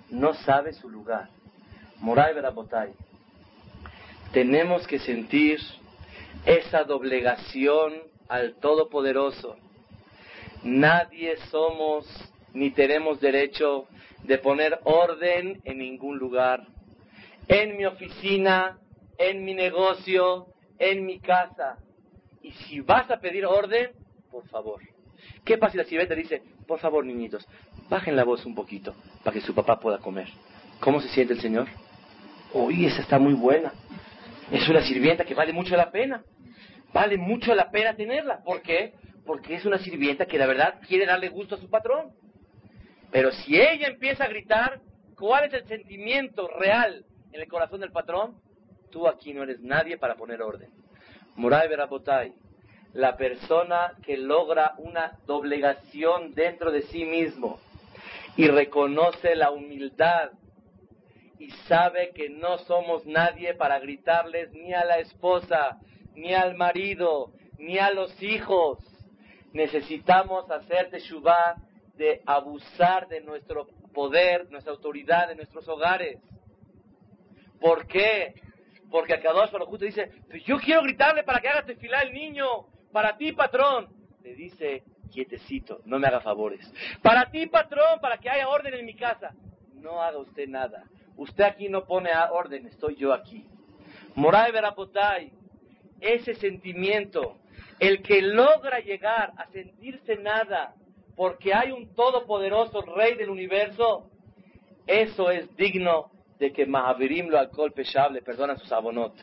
no 0.09 0.33
sabe 0.33 0.73
su 0.73 0.89
lugar. 0.89 1.29
Moray 1.97 2.33
Berabotay. 2.33 2.93
Tenemos 4.31 4.87
que 4.87 4.99
sentir 4.99 5.59
esa 6.45 6.83
doblegación 6.83 7.93
al 8.27 8.55
Todopoderoso. 8.55 9.57
Nadie 10.63 11.37
somos 11.51 12.07
ni 12.53 12.71
tenemos 12.71 13.19
derecho 13.19 13.87
de 14.23 14.37
poner 14.37 14.79
orden 14.83 15.61
en 15.63 15.77
ningún 15.77 16.17
lugar 16.17 16.65
en 17.49 17.75
mi 17.75 17.85
oficina, 17.85 18.77
en 19.17 19.43
mi 19.43 19.53
negocio, 19.53 20.47
en 20.77 21.05
mi 21.05 21.19
casa. 21.19 21.77
Y 22.43 22.51
si 22.51 22.79
vas 22.79 23.09
a 23.11 23.19
pedir 23.19 23.45
orden, 23.45 23.89
por 24.31 24.47
favor. 24.47 24.81
¿Qué 25.43 25.57
pasa 25.57 25.71
si 25.71 25.77
la 25.79 25.83
sirvienta 25.85 26.15
dice, 26.15 26.43
por 26.67 26.79
favor, 26.79 27.03
niñitos, 27.03 27.45
bajen 27.89 28.15
la 28.15 28.23
voz 28.23 28.45
un 28.45 28.55
poquito 28.55 28.95
para 29.23 29.33
que 29.33 29.41
su 29.41 29.53
papá 29.53 29.79
pueda 29.79 29.97
comer? 29.97 30.27
¿Cómo 30.79 31.01
se 31.01 31.09
siente 31.09 31.33
el 31.33 31.41
Señor? 31.41 31.67
Uy, 32.53 32.85
esa 32.85 33.01
está 33.01 33.17
muy 33.17 33.33
buena. 33.33 33.73
Es 34.51 34.69
una 34.69 34.81
sirvienta 34.81 35.25
que 35.25 35.33
vale 35.33 35.51
mucho 35.51 35.75
la 35.75 35.91
pena. 35.91 36.23
Vale 36.93 37.17
mucho 37.17 37.53
la 37.55 37.71
pena 37.71 37.95
tenerla. 37.95 38.43
¿Por 38.43 38.61
qué? 38.61 38.93
Porque 39.25 39.55
es 39.55 39.65
una 39.65 39.79
sirvienta 39.79 40.27
que 40.27 40.37
la 40.37 40.45
verdad 40.45 40.79
quiere 40.87 41.07
darle 41.07 41.29
gusto 41.29 41.55
a 41.55 41.59
su 41.59 41.69
patrón. 41.69 42.11
Pero 43.11 43.31
si 43.31 43.59
ella 43.59 43.87
empieza 43.87 44.25
a 44.25 44.29
gritar, 44.29 44.81
¿cuál 45.15 45.45
es 45.45 45.53
el 45.53 45.67
sentimiento 45.67 46.47
real 46.47 47.05
en 47.31 47.41
el 47.41 47.47
corazón 47.47 47.81
del 47.81 47.91
patrón, 47.91 48.35
tú 48.91 49.07
aquí 49.07 49.33
no 49.33 49.43
eres 49.43 49.59
nadie 49.61 49.97
para 49.97 50.15
poner 50.15 50.41
orden. 50.41 50.69
Muray 51.35 51.67
Berabotay, 51.69 52.33
la 52.93 53.15
persona 53.17 53.93
que 54.03 54.17
logra 54.17 54.73
una 54.77 55.19
doblegación 55.25 56.33
dentro 56.33 56.71
de 56.71 56.81
sí 56.83 57.05
mismo 57.05 57.59
y 58.35 58.47
reconoce 58.47 59.35
la 59.35 59.51
humildad 59.51 60.31
y 61.37 61.51
sabe 61.67 62.11
que 62.13 62.29
no 62.29 62.57
somos 62.59 63.05
nadie 63.05 63.53
para 63.53 63.79
gritarles 63.79 64.51
ni 64.51 64.73
a 64.73 64.83
la 64.83 64.97
esposa, 64.97 65.77
ni 66.15 66.33
al 66.33 66.55
marido, 66.55 67.31
ni 67.57 67.77
a 67.77 67.91
los 67.91 68.21
hijos. 68.21 68.79
Necesitamos 69.53 70.49
hacer 70.51 70.89
teshuvah 70.89 71.55
de 71.99 72.21
abusar 72.25 73.09
de 73.09 73.19
nuestro 73.19 73.67
poder, 73.93 74.49
nuestra 74.49 74.71
autoridad 74.71 75.27
de 75.27 75.35
nuestros 75.35 75.67
hogares. 75.67 76.17
¿Por 77.59 77.85
qué? 77.87 78.35
Porque 78.89 79.15
a 79.15 79.21
Kadosh 79.21 79.51
justo 79.51 79.83
dice, 79.83 80.09
pues 80.29 80.41
yo 80.45 80.57
quiero 80.59 80.81
gritarle 80.83 81.23
para 81.23 81.41
que 81.41 81.49
haga 81.49 81.65
tefilá 81.65 82.01
el 82.03 82.13
niño, 82.13 82.47
para 82.93 83.17
ti, 83.17 83.33
patrón. 83.33 83.89
Le 84.23 84.33
dice, 84.33 84.83
quietecito, 85.11 85.81
no 85.83 85.99
me 85.99 86.07
haga 86.07 86.21
favores. 86.21 86.73
Para 87.03 87.29
ti, 87.29 87.47
patrón, 87.47 87.99
para 87.99 88.17
que 88.17 88.29
haya 88.29 88.47
orden 88.47 88.75
en 88.75 88.85
mi 88.85 88.95
casa. 88.95 89.35
No 89.73 90.01
haga 90.01 90.19
usted 90.19 90.47
nada. 90.47 90.85
Usted 91.17 91.43
aquí 91.43 91.67
no 91.67 91.83
pone 91.85 92.11
orden, 92.31 92.65
estoy 92.67 92.95
yo 92.95 93.11
aquí. 93.13 93.45
Moray 94.15 94.53
Verapotay, 94.53 95.33
ese 95.99 96.33
sentimiento, 96.35 97.39
el 97.77 98.01
que 98.01 98.21
logra 98.21 98.79
llegar 98.79 99.33
a 99.35 99.47
sentirse 99.47 100.15
nada 100.15 100.75
porque 101.19 101.53
hay 101.53 101.73
un 101.73 101.93
todopoderoso 101.95 102.79
rey 102.79 103.15
del 103.15 103.29
universo, 103.29 104.09
eso 104.87 105.29
es 105.29 105.53
digno 105.57 106.11
de 106.39 106.53
que 106.53 106.65
Mahavirim 106.65 107.27
lo 107.27 107.37
alcohol 107.37 107.73
peshable 107.73 108.21
perdona 108.21 108.55
sus 108.55 108.71
abonot. 108.71 109.13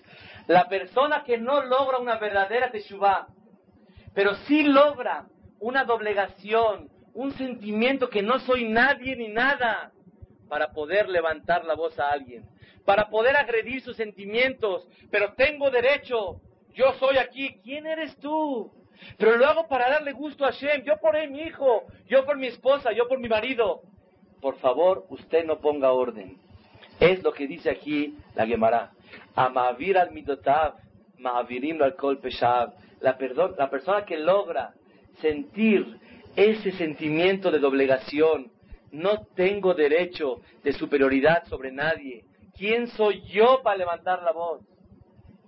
La 0.47 0.69
persona 0.69 1.25
que 1.25 1.39
no 1.39 1.63
logra 1.63 1.97
una 1.97 2.19
verdadera 2.19 2.71
teshuvah, 2.71 3.29
pero 4.13 4.35
sí 4.47 4.65
logra 4.65 5.25
una 5.59 5.85
doblegación, 5.85 6.91
un 7.15 7.33
sentimiento 7.33 8.11
que 8.11 8.21
no 8.21 8.41
soy 8.41 8.69
nadie 8.69 9.17
ni 9.17 9.29
nada, 9.29 9.91
para 10.51 10.73
poder 10.73 11.09
levantar 11.09 11.65
la 11.65 11.77
voz 11.77 11.99
a 11.99 12.11
alguien, 12.11 12.45
para 12.85 13.09
poder 13.09 13.39
agredir 13.39 13.81
sus 13.81 13.97
sentimientos, 13.97 14.87
pero 15.11 15.33
tengo 15.33 15.71
derecho, 15.71 16.43
yo 16.75 16.93
soy 17.01 17.17
aquí. 17.17 17.59
¿Quién 17.65 17.87
eres 17.87 18.15
tú? 18.19 18.71
Pero 19.19 19.37
lo 19.37 19.47
hago 19.47 19.69
para 19.69 19.89
darle 19.89 20.13
gusto 20.13 20.45
a 20.45 20.53
Hashem. 20.53 20.85
Yo 20.85 20.99
por 20.99 21.15
mi 21.29 21.41
hijo, 21.43 21.85
yo 22.09 22.25
por 22.25 22.37
mi 22.37 22.47
esposa, 22.47 22.93
yo 22.93 23.09
por 23.09 23.19
mi 23.19 23.29
marido. 23.29 23.83
Por 24.41 24.57
favor, 24.59 25.07
usted 25.11 25.45
no 25.45 25.59
ponga 25.59 25.93
orden. 25.93 26.39
Es 27.01 27.23
lo 27.23 27.33
que 27.33 27.47
dice 27.47 27.71
aquí 27.71 28.17
la 28.35 28.47
Gemara. 28.47 28.93
Amavir 29.35 29.99
al 29.99 30.13
midotav, 30.13 30.75
ma'avirim 31.19 31.83
al 31.83 31.95
kol 31.95 32.19
peshav. 32.19 32.73
La 33.01 33.17
persona 33.17 34.05
que 34.05 34.17
logra 34.19 34.73
sentir 35.21 35.99
ese 36.35 36.73
sentimiento 36.73 37.51
de 37.51 37.59
doblegación, 37.59 38.51
no 38.93 39.27
tengo 39.35 39.75
derecho 39.75 40.41
de 40.63 40.73
superioridad 40.73 41.45
sobre 41.47 41.73
nadie. 41.73 42.25
¿Quién 42.57 42.87
soy 42.89 43.23
yo 43.23 43.61
para 43.63 43.77
levantar 43.77 44.23
la 44.23 44.33
voz? 44.33 44.63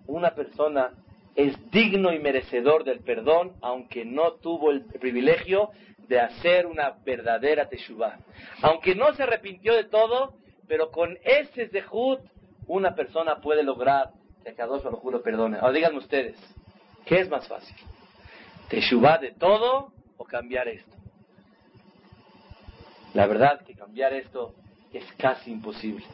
Una 0.07 0.35
persona 0.35 0.91
es 1.37 1.71
digno 1.71 2.12
y 2.12 2.19
merecedor 2.19 2.85
del 2.85 3.01
perdón, 3.01 3.53
aunque 3.61 4.05
no 4.05 4.33
tuvo 4.35 4.71
el 4.71 4.85
privilegio 4.85 5.71
de 6.09 6.21
hacer 6.21 6.67
una 6.67 6.91
verdadera 7.05 7.69
teshuvah. 7.69 8.19
Aunque 8.62 8.95
no 8.95 9.12
se 9.14 9.23
arrepintió 9.23 9.75
de 9.75 9.85
todo, 9.85 10.35
pero 10.67 10.91
con 10.91 11.19
ese 11.23 11.69
zehut 11.69 12.21
una 12.67 12.95
persona 12.95 13.41
puede 13.41 13.62
lograr 13.62 14.11
que 14.45 14.55
Kadosh 14.55 14.83
Baruj 14.83 15.05
lo 15.12 15.23
perdone. 15.23 15.59
Ahora 15.59 15.73
díganme 15.73 15.99
ustedes, 15.99 16.37
¿qué 17.05 17.21
es 17.21 17.29
más 17.29 17.47
fácil? 17.47 17.77
¿Teshuvah 18.69 19.19
de 19.19 19.33
todo 19.33 19.93
o 20.17 20.25
cambiar 20.25 20.69
esto? 20.69 20.97
La 23.14 23.27
verdad 23.27 23.62
que 23.64 23.75
cambiar 23.75 24.12
esto 24.12 24.55
es 24.93 25.05
casi 25.14 25.51
imposible. 25.51 26.05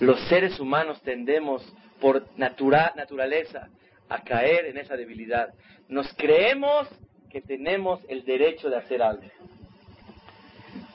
Los 0.00 0.18
seres 0.28 0.58
humanos 0.58 1.00
tendemos 1.02 1.62
por 2.00 2.26
naturaleza 2.36 3.68
a 4.10 4.22
caer 4.22 4.66
en 4.66 4.76
esa 4.76 4.96
debilidad. 4.96 5.54
Nos 5.88 6.12
creemos 6.14 6.88
que 7.30 7.40
tenemos 7.40 8.00
el 8.08 8.24
derecho 8.24 8.68
de 8.68 8.76
hacer 8.76 9.00
algo. 9.02 9.22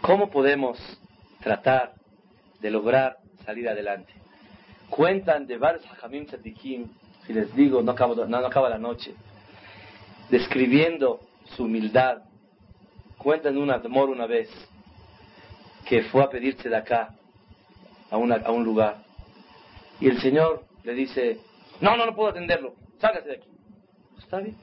¿Cómo 0.02 0.30
podemos 0.30 0.78
tratar 1.42 1.94
de 2.60 2.70
lograr 2.70 3.18
salir 3.46 3.68
adelante? 3.70 4.14
Cuentan 4.90 5.48
de 5.48 5.58
varios 5.58 5.86
hajamim 5.86 6.26
tzadikim, 6.26 6.90
si 7.26 7.34
les 7.34 7.56
digo, 7.56 7.82
no 7.82 7.94
acaba, 7.94 8.28
no, 8.28 8.38
acaba 8.38 8.70
la 8.70 8.78
noche, 8.78 9.16
describiendo 10.30 11.22
su 11.56 11.64
humildad. 11.64 12.22
Cuentan 13.18 13.58
una 13.58 13.80
demora 13.80 14.12
una 14.12 14.28
vez 14.28 14.50
que 15.86 16.04
fue 16.04 16.22
a 16.22 16.30
pedirse 16.30 16.68
de 16.68 16.76
acá 16.76 17.16
a, 18.12 18.16
a 18.16 18.52
un 18.52 18.64
lugar. 18.66 18.98
Y 20.02 20.10
el 20.10 20.20
Señor 20.20 20.66
le 20.84 20.94
dice, 20.94 21.40
no, 21.80 21.96
no, 21.96 22.06
no 22.06 22.14
puedo 22.14 22.30
atenderlo. 22.30 22.76
Sácase 23.00 23.28
de 23.28 23.36
aquí. 23.36 23.50
Está 24.20 24.40
bien. 24.40 24.56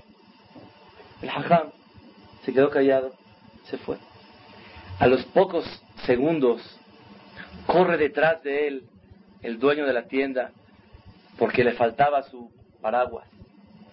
El 1.20 1.28
hajam 1.28 1.70
se 2.44 2.52
quedó 2.52 2.70
callado, 2.70 3.12
se 3.64 3.78
fue. 3.78 3.96
A 4.98 5.06
los 5.06 5.24
pocos 5.26 5.64
segundos 6.04 6.60
corre 7.66 7.96
detrás 7.96 8.42
de 8.42 8.66
él 8.66 8.86
el 9.42 9.58
dueño 9.58 9.86
de 9.86 9.92
la 9.92 10.04
tienda 10.04 10.52
porque 11.38 11.64
le 11.64 11.72
faltaba 11.72 12.22
su 12.24 12.50
paraguas 12.80 13.28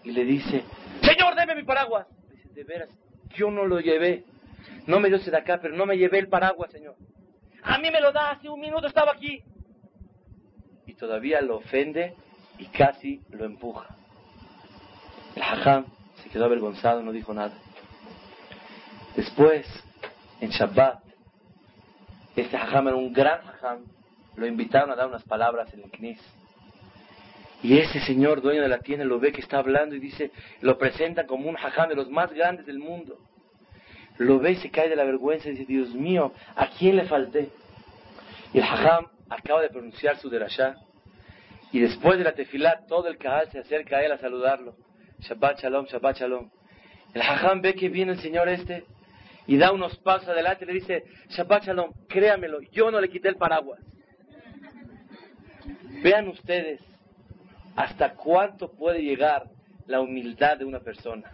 y 0.03 0.11
le 0.11 0.23
dice, 0.23 0.63
Señor, 1.01 1.35
deme 1.35 1.55
mi 1.55 1.63
paraguas. 1.63 2.07
Dice, 2.31 2.49
de 2.53 2.63
veras, 2.63 2.89
yo 3.35 3.51
no 3.51 3.65
lo 3.65 3.79
llevé. 3.79 4.23
No 4.87 4.99
me 4.99 5.09
dio 5.09 5.19
de 5.19 5.37
acá, 5.37 5.59
pero 5.61 5.75
no 5.75 5.85
me 5.85 5.97
llevé 5.97 6.19
el 6.19 6.27
paraguas, 6.27 6.71
Señor. 6.71 6.95
A 7.61 7.77
mí 7.77 7.91
me 7.91 8.01
lo 8.01 8.11
da, 8.11 8.31
hace 8.31 8.49
un 8.49 8.59
minuto 8.59 8.87
estaba 8.87 9.11
aquí. 9.11 9.43
Y 10.87 10.93
todavía 10.93 11.41
lo 11.41 11.57
ofende 11.57 12.15
y 12.57 12.65
casi 12.65 13.21
lo 13.29 13.45
empuja. 13.45 13.98
El 15.39 15.45
hajam 15.45 15.85
se 16.21 16.29
quedó 16.29 16.43
avergonzado, 16.43 17.01
no 17.01 17.13
dijo 17.13 17.33
nada. 17.33 17.53
Después, 19.15 19.65
en 20.41 20.49
Shabbat, 20.49 20.99
este 22.35 22.57
hajam 22.57 22.89
era 22.89 22.97
un 22.97 23.13
gran 23.13 23.39
hajam, 23.47 23.85
lo 24.35 24.45
invitaron 24.45 24.91
a 24.91 24.97
dar 24.97 25.07
unas 25.07 25.23
palabras 25.23 25.73
en 25.73 25.83
el 25.83 25.91
Knis. 25.91 26.19
Y 27.63 27.77
ese 27.77 28.01
señor, 28.01 28.41
dueño 28.41 28.61
de 28.61 28.67
la 28.67 28.79
tienda, 28.79 29.05
lo 29.05 29.17
ve 29.17 29.31
que 29.31 29.39
está 29.39 29.59
hablando 29.59 29.95
y 29.95 29.99
dice, 29.99 30.31
lo 30.59 30.77
presenta 30.77 31.25
como 31.25 31.47
un 31.47 31.55
hajam 31.55 31.87
de 31.87 31.95
los 31.95 32.09
más 32.09 32.33
grandes 32.33 32.65
del 32.65 32.79
mundo. 32.79 33.17
Lo 34.17 34.39
ve 34.39 34.51
y 34.51 34.55
se 34.57 34.69
cae 34.69 34.89
de 34.89 34.97
la 34.97 35.05
vergüenza 35.05 35.47
y 35.47 35.51
dice, 35.51 35.65
Dios 35.65 35.93
mío, 35.93 36.33
¿a 36.57 36.67
quién 36.67 36.97
le 36.97 37.05
falté? 37.05 37.49
Y 38.51 38.57
el 38.57 38.65
hajam 38.65 39.07
acaba 39.29 39.61
de 39.61 39.69
pronunciar 39.69 40.17
su 40.17 40.29
derashá. 40.29 40.75
Y 41.71 41.79
después 41.79 42.17
de 42.17 42.25
la 42.25 42.33
tefilá, 42.33 42.81
todo 42.89 43.07
el 43.07 43.17
kahal 43.17 43.49
se 43.51 43.59
acerca 43.59 43.99
a 43.99 44.03
él 44.03 44.11
a 44.11 44.17
saludarlo. 44.17 44.75
Shabbat 45.21 45.61
Shalom, 45.61 45.85
Shabbat 45.85 46.17
Shalom. 46.17 46.49
El 47.13 47.21
hajam 47.21 47.61
ve 47.61 47.73
que 47.73 47.89
viene 47.89 48.13
el 48.13 48.21
señor 48.21 48.49
este 48.49 48.85
y 49.47 49.57
da 49.57 49.71
unos 49.71 49.97
pasos 49.97 50.29
adelante 50.29 50.63
y 50.63 50.67
le 50.67 50.73
dice, 50.73 51.03
Shabbat 51.29 51.65
Shalom, 51.65 51.91
créamelo, 52.07 52.61
yo 52.71 52.91
no 52.91 53.01
le 53.01 53.09
quité 53.09 53.29
el 53.29 53.35
paraguas. 53.35 53.79
Vean 56.01 56.27
ustedes 56.27 56.81
hasta 57.75 58.13
cuánto 58.13 58.71
puede 58.71 59.01
llegar 59.01 59.49
la 59.87 60.01
humildad 60.01 60.57
de 60.57 60.65
una 60.65 60.79
persona. 60.79 61.31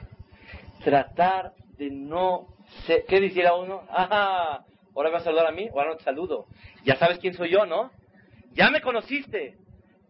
Tratar 0.84 1.54
de 1.78 1.92
no 1.92 2.48
ser... 2.86 3.06
¿Qué 3.08 3.20
dijera 3.20 3.56
uno? 3.56 3.84
Ah, 3.90 4.64
ahora 4.96 5.10
me 5.10 5.14
vas 5.14 5.24
a 5.24 5.26
saludar 5.26 5.48
a 5.48 5.52
mí, 5.52 5.68
ahora 5.74 5.90
no 5.90 5.98
te 5.98 6.04
saludo. 6.04 6.48
Ya 6.84 6.96
sabes 6.96 7.20
quién 7.20 7.34
soy 7.34 7.52
yo, 7.52 7.66
¿no? 7.66 7.92
Ya 8.54 8.70
me 8.70 8.82
conociste. 8.82 9.58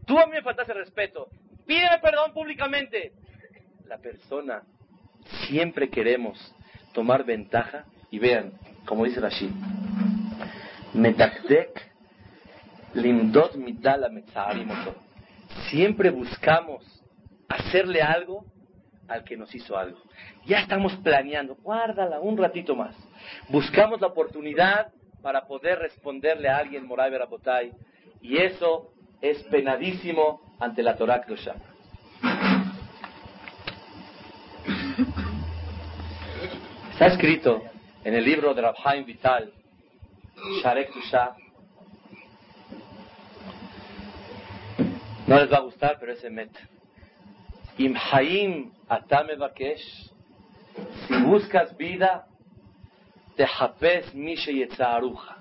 Tú 0.06 0.20
a 0.20 0.28
mí 0.28 0.34
me 0.34 0.44
faltaste 0.44 0.74
respeto. 0.74 1.28
Pídeme 1.66 1.98
perdón 2.02 2.34
públicamente 2.34 3.14
la 3.88 3.98
persona 3.98 4.64
siempre 5.48 5.90
queremos 5.90 6.38
tomar 6.94 7.24
ventaja 7.24 7.86
y 8.10 8.20
vean, 8.20 8.54
como 8.86 9.06
dice 9.06 9.20
Rashi, 9.20 9.50
metakdek 10.94 11.94
limdot 12.94 13.56
mitala 13.56 14.10
Siempre 15.70 16.10
buscamos 16.10 16.84
hacerle 17.48 18.02
algo 18.02 18.46
al 19.08 19.24
que 19.24 19.38
nos 19.38 19.54
hizo 19.54 19.78
algo. 19.78 20.00
Ya 20.46 20.60
estamos 20.60 20.96
planeando, 20.98 21.56
guárdala 21.56 22.20
un 22.20 22.38
ratito 22.38 22.76
más. 22.76 22.96
Buscamos 23.50 24.02
la 24.02 24.08
oportunidad 24.08 24.92
para 25.22 25.46
poder 25.46 25.80
responderle 25.80 26.50
a 26.50 26.58
alguien, 26.58 26.86
Moray 26.86 27.12
Berabotay, 27.12 27.72
y 28.22 28.38
eso 28.38 28.92
es 29.22 29.42
penadísimo 29.44 30.56
ante 30.60 30.84
la 30.84 30.96
Torah 30.96 31.22
Kedoshah. 31.22 31.75
Está 36.96 37.08
escrito 37.08 37.62
en 38.06 38.14
el 38.14 38.24
libro 38.24 38.54
de 38.54 38.62
Rabhaim 38.62 39.04
Vital, 39.04 39.52
Sharek 40.64 40.94
Tusha. 40.94 41.36
No 45.28 45.38
les 45.38 45.52
va 45.52 45.58
a 45.58 45.60
gustar, 45.60 45.98
pero 46.00 46.14
ese 46.14 46.30
met. 46.30 46.52
Imhaim 47.78 48.72
Atame 48.88 49.36
Bakesh. 49.36 50.10
Si 51.06 51.22
buscas 51.24 51.76
vida, 51.76 52.28
te 53.36 53.46
japes 53.46 54.16
mishe 54.16 54.54
yetzaruja. 54.54 55.36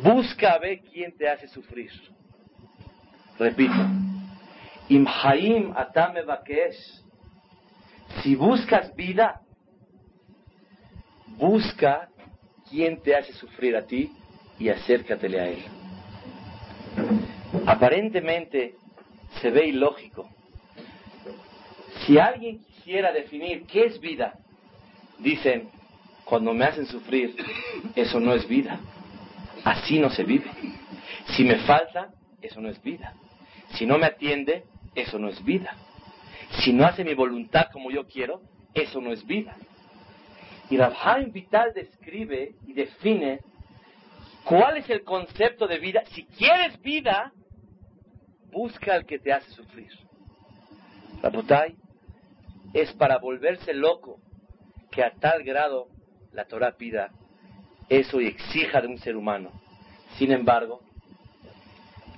Busca 0.00 0.52
a 0.52 0.58
ver 0.60 0.78
quién 0.92 1.10
te 1.16 1.28
hace 1.28 1.48
sufrir. 1.48 1.90
Repito. 3.36 3.84
Imhaim 4.90 5.72
Atame 5.76 6.22
Bakesh. 6.22 7.02
Si 8.22 8.36
buscas 8.36 8.94
vida, 8.94 9.40
busca 11.38 12.08
quién 12.70 13.02
te 13.02 13.14
hace 13.14 13.32
sufrir 13.32 13.76
a 13.76 13.86
ti 13.86 14.12
y 14.58 14.68
acércatele 14.68 15.40
a 15.40 15.46
él. 15.46 15.64
Aparentemente 17.66 18.76
se 19.40 19.50
ve 19.50 19.66
ilógico. 19.66 20.28
Si 22.04 22.18
alguien 22.18 22.58
quisiera 22.64 23.12
definir 23.12 23.64
qué 23.66 23.86
es 23.86 24.00
vida, 24.00 24.34
dicen, 25.18 25.68
cuando 26.24 26.52
me 26.52 26.64
hacen 26.64 26.86
sufrir, 26.86 27.36
eso 27.94 28.20
no 28.20 28.34
es 28.34 28.46
vida. 28.48 28.78
Así 29.64 29.98
no 29.98 30.10
se 30.10 30.24
vive. 30.24 30.50
Si 31.36 31.44
me 31.44 31.56
falta, 31.60 32.10
eso 32.42 32.60
no 32.60 32.68
es 32.68 32.82
vida. 32.82 33.14
Si 33.74 33.86
no 33.86 33.98
me 33.98 34.06
atiende, 34.06 34.64
eso 34.94 35.18
no 35.18 35.28
es 35.28 35.42
vida. 35.44 35.76
Si 36.60 36.72
no 36.72 36.84
hace 36.84 37.04
mi 37.04 37.14
voluntad 37.14 37.66
como 37.72 37.90
yo 37.90 38.06
quiero, 38.06 38.42
eso 38.74 39.00
no 39.00 39.12
es 39.12 39.24
vida. 39.26 39.56
Y 40.74 40.76
Rabhaim 40.76 41.30
Vital 41.30 41.72
describe 41.72 42.56
y 42.66 42.72
define 42.72 43.38
cuál 44.42 44.78
es 44.78 44.90
el 44.90 45.04
concepto 45.04 45.68
de 45.68 45.78
vida. 45.78 46.02
Si 46.06 46.24
quieres 46.24 46.82
vida, 46.82 47.32
busca 48.50 48.92
al 48.92 49.06
que 49.06 49.20
te 49.20 49.32
hace 49.32 49.48
sufrir. 49.52 49.92
Rabotai 51.22 51.76
es 52.72 52.92
para 52.94 53.18
volverse 53.18 53.72
loco 53.72 54.18
que 54.90 55.04
a 55.04 55.12
tal 55.12 55.44
grado 55.44 55.86
la 56.32 56.44
Torah 56.46 56.76
pida 56.76 57.12
eso 57.88 58.20
y 58.20 58.26
exija 58.26 58.80
de 58.80 58.88
un 58.88 58.98
ser 58.98 59.14
humano. 59.14 59.52
Sin 60.18 60.32
embargo, 60.32 60.80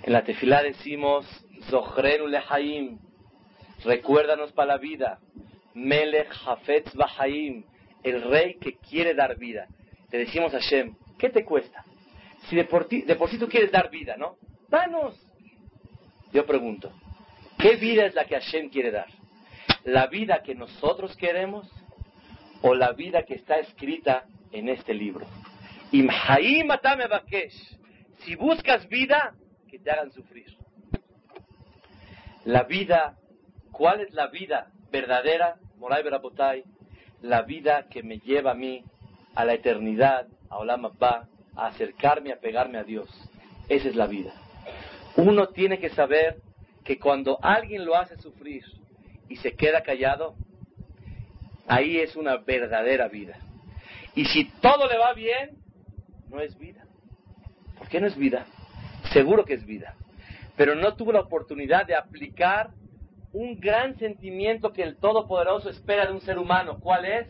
en 0.02 0.14
la 0.14 0.24
tefilá 0.24 0.62
decimos, 0.62 1.26
Zohrenu 1.68 2.26
lehaim, 2.26 3.00
recuérdanos 3.84 4.50
para 4.52 4.68
la 4.68 4.78
vida. 4.78 5.18
Melech 5.74 6.32
Hafetz 6.46 6.94
Bahaim, 6.94 7.66
el 8.06 8.22
rey 8.22 8.54
que 8.54 8.76
quiere 8.76 9.14
dar 9.14 9.36
vida. 9.36 9.66
Le 10.10 10.18
decimos 10.18 10.54
a 10.54 10.60
Hashem, 10.60 10.94
¿qué 11.18 11.30
te 11.30 11.44
cuesta? 11.44 11.84
Si 12.48 12.56
de 12.56 12.64
por, 12.64 12.86
ti, 12.86 13.02
de 13.02 13.16
por 13.16 13.28
sí 13.28 13.38
tú 13.38 13.48
quieres 13.48 13.72
dar 13.72 13.90
vida, 13.90 14.16
¿no? 14.16 14.36
Danos. 14.68 15.20
Yo 16.32 16.46
pregunto, 16.46 16.92
¿qué 17.58 17.76
vida 17.76 18.06
es 18.06 18.14
la 18.14 18.24
que 18.24 18.34
Hashem 18.34 18.70
quiere 18.70 18.90
dar? 18.90 19.06
¿La 19.84 20.06
vida 20.06 20.42
que 20.42 20.54
nosotros 20.54 21.16
queremos 21.16 21.70
o 22.62 22.74
la 22.74 22.92
vida 22.92 23.24
que 23.24 23.34
está 23.34 23.58
escrita 23.58 24.24
en 24.52 24.68
este 24.68 24.94
libro? 24.94 25.26
Si 28.18 28.34
buscas 28.34 28.88
vida, 28.88 29.34
que 29.68 29.78
te 29.78 29.90
hagan 29.90 30.12
sufrir. 30.12 30.56
La 32.44 32.64
vida, 32.64 33.16
¿cuál 33.72 34.00
es 34.00 34.12
la 34.12 34.28
vida 34.28 34.72
verdadera? 34.90 35.56
Moray 35.76 36.02
Berabotay, 36.02 36.64
la 37.22 37.42
vida 37.42 37.86
que 37.88 38.02
me 38.02 38.18
lleva 38.18 38.52
a 38.52 38.54
mí 38.54 38.84
a 39.34 39.44
la 39.44 39.54
eternidad, 39.54 40.26
a 40.48 40.58
Olam 40.58 40.86
Abba, 40.86 41.28
a 41.54 41.66
acercarme, 41.66 42.32
a 42.32 42.40
pegarme 42.40 42.78
a 42.78 42.84
Dios. 42.84 43.08
Esa 43.68 43.88
es 43.88 43.96
la 43.96 44.06
vida. 44.06 44.32
Uno 45.16 45.48
tiene 45.48 45.78
que 45.78 45.90
saber 45.90 46.40
que 46.84 46.98
cuando 46.98 47.38
alguien 47.42 47.84
lo 47.84 47.96
hace 47.96 48.16
sufrir 48.18 48.64
y 49.28 49.36
se 49.36 49.52
queda 49.56 49.82
callado, 49.82 50.34
ahí 51.66 51.98
es 51.98 52.16
una 52.16 52.36
verdadera 52.36 53.08
vida. 53.08 53.38
Y 54.14 54.24
si 54.26 54.44
todo 54.60 54.88
le 54.88 54.98
va 54.98 55.12
bien, 55.14 55.58
no 56.28 56.40
es 56.40 56.56
vida. 56.58 56.84
¿Por 57.78 57.88
qué 57.88 58.00
no 58.00 58.06
es 58.06 58.16
vida? 58.16 58.46
Seguro 59.12 59.44
que 59.44 59.54
es 59.54 59.66
vida. 59.66 59.94
Pero 60.56 60.74
no 60.74 60.94
tuvo 60.94 61.12
la 61.12 61.20
oportunidad 61.20 61.86
de 61.86 61.94
aplicar 61.94 62.70
un 63.36 63.60
gran 63.60 63.98
sentimiento 63.98 64.72
que 64.72 64.82
el 64.82 64.96
Todopoderoso 64.96 65.68
espera 65.68 66.06
de 66.06 66.12
un 66.12 66.22
ser 66.22 66.38
humano. 66.38 66.78
¿Cuál 66.80 67.04
es? 67.04 67.28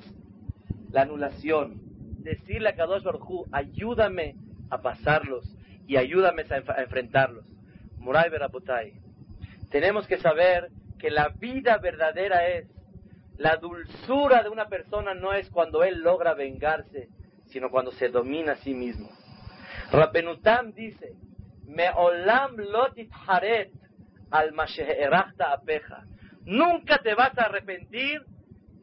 La 0.92 1.03
anulación. 1.03 1.81
Decirle 2.23 2.69
a 2.69 2.77
Kadosh 2.77 3.03
Baruj 3.03 3.49
ayúdame 3.51 4.37
a 4.71 4.81
pasarlos 4.83 5.45
y 5.88 5.97
ayúdame 5.97 6.45
a, 6.49 6.81
enfrentarlos. 6.81 7.45
Muray 7.99 8.31
Berabotay. 8.31 8.92
Tenemos 9.69 10.07
que 10.07 10.19
saber 10.19 10.71
que 10.97 11.11
la 11.11 11.31
vida 11.40 11.79
verdadera 11.79 12.47
es 12.51 12.69
la 13.37 13.57
dulzura 13.57 14.45
de 14.45 14.49
una 14.49 14.69
persona 14.69 15.12
no 15.12 15.33
es 15.33 15.51
cuando 15.51 15.83
él 15.83 16.03
logra 16.03 16.35
vengarse, 16.35 17.09
sino 17.47 17.69
cuando 17.69 17.90
se 17.90 18.11
domina 18.11 18.53
a 18.53 18.57
sí 18.57 18.75
mismo. 18.75 19.11
Rabbenutam 19.90 20.73
dice, 20.73 21.16
Meolam 21.66 22.57
lotit 22.59 23.11
haret 23.27 23.73
al 24.30 24.54
apeja. 25.52 26.04
Nunca 26.44 26.98
te 26.98 27.14
vas 27.14 27.36
a 27.38 27.44
arrepentir 27.44 28.22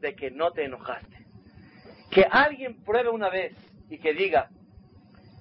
de 0.00 0.14
que 0.14 0.30
no 0.30 0.52
te 0.52 0.64
enojaste. 0.64 1.26
Que 2.10 2.26
alguien 2.30 2.82
pruebe 2.84 3.08
una 3.08 3.28
vez 3.28 3.54
y 3.88 3.98
que 3.98 4.12
diga, 4.12 4.50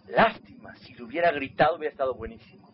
lástima, 0.07 0.75
si 0.77 0.93
lo 0.95 1.05
hubiera 1.05 1.31
gritado 1.31 1.77
hubiera 1.77 1.91
estado 1.91 2.13
buenísimo. 2.15 2.71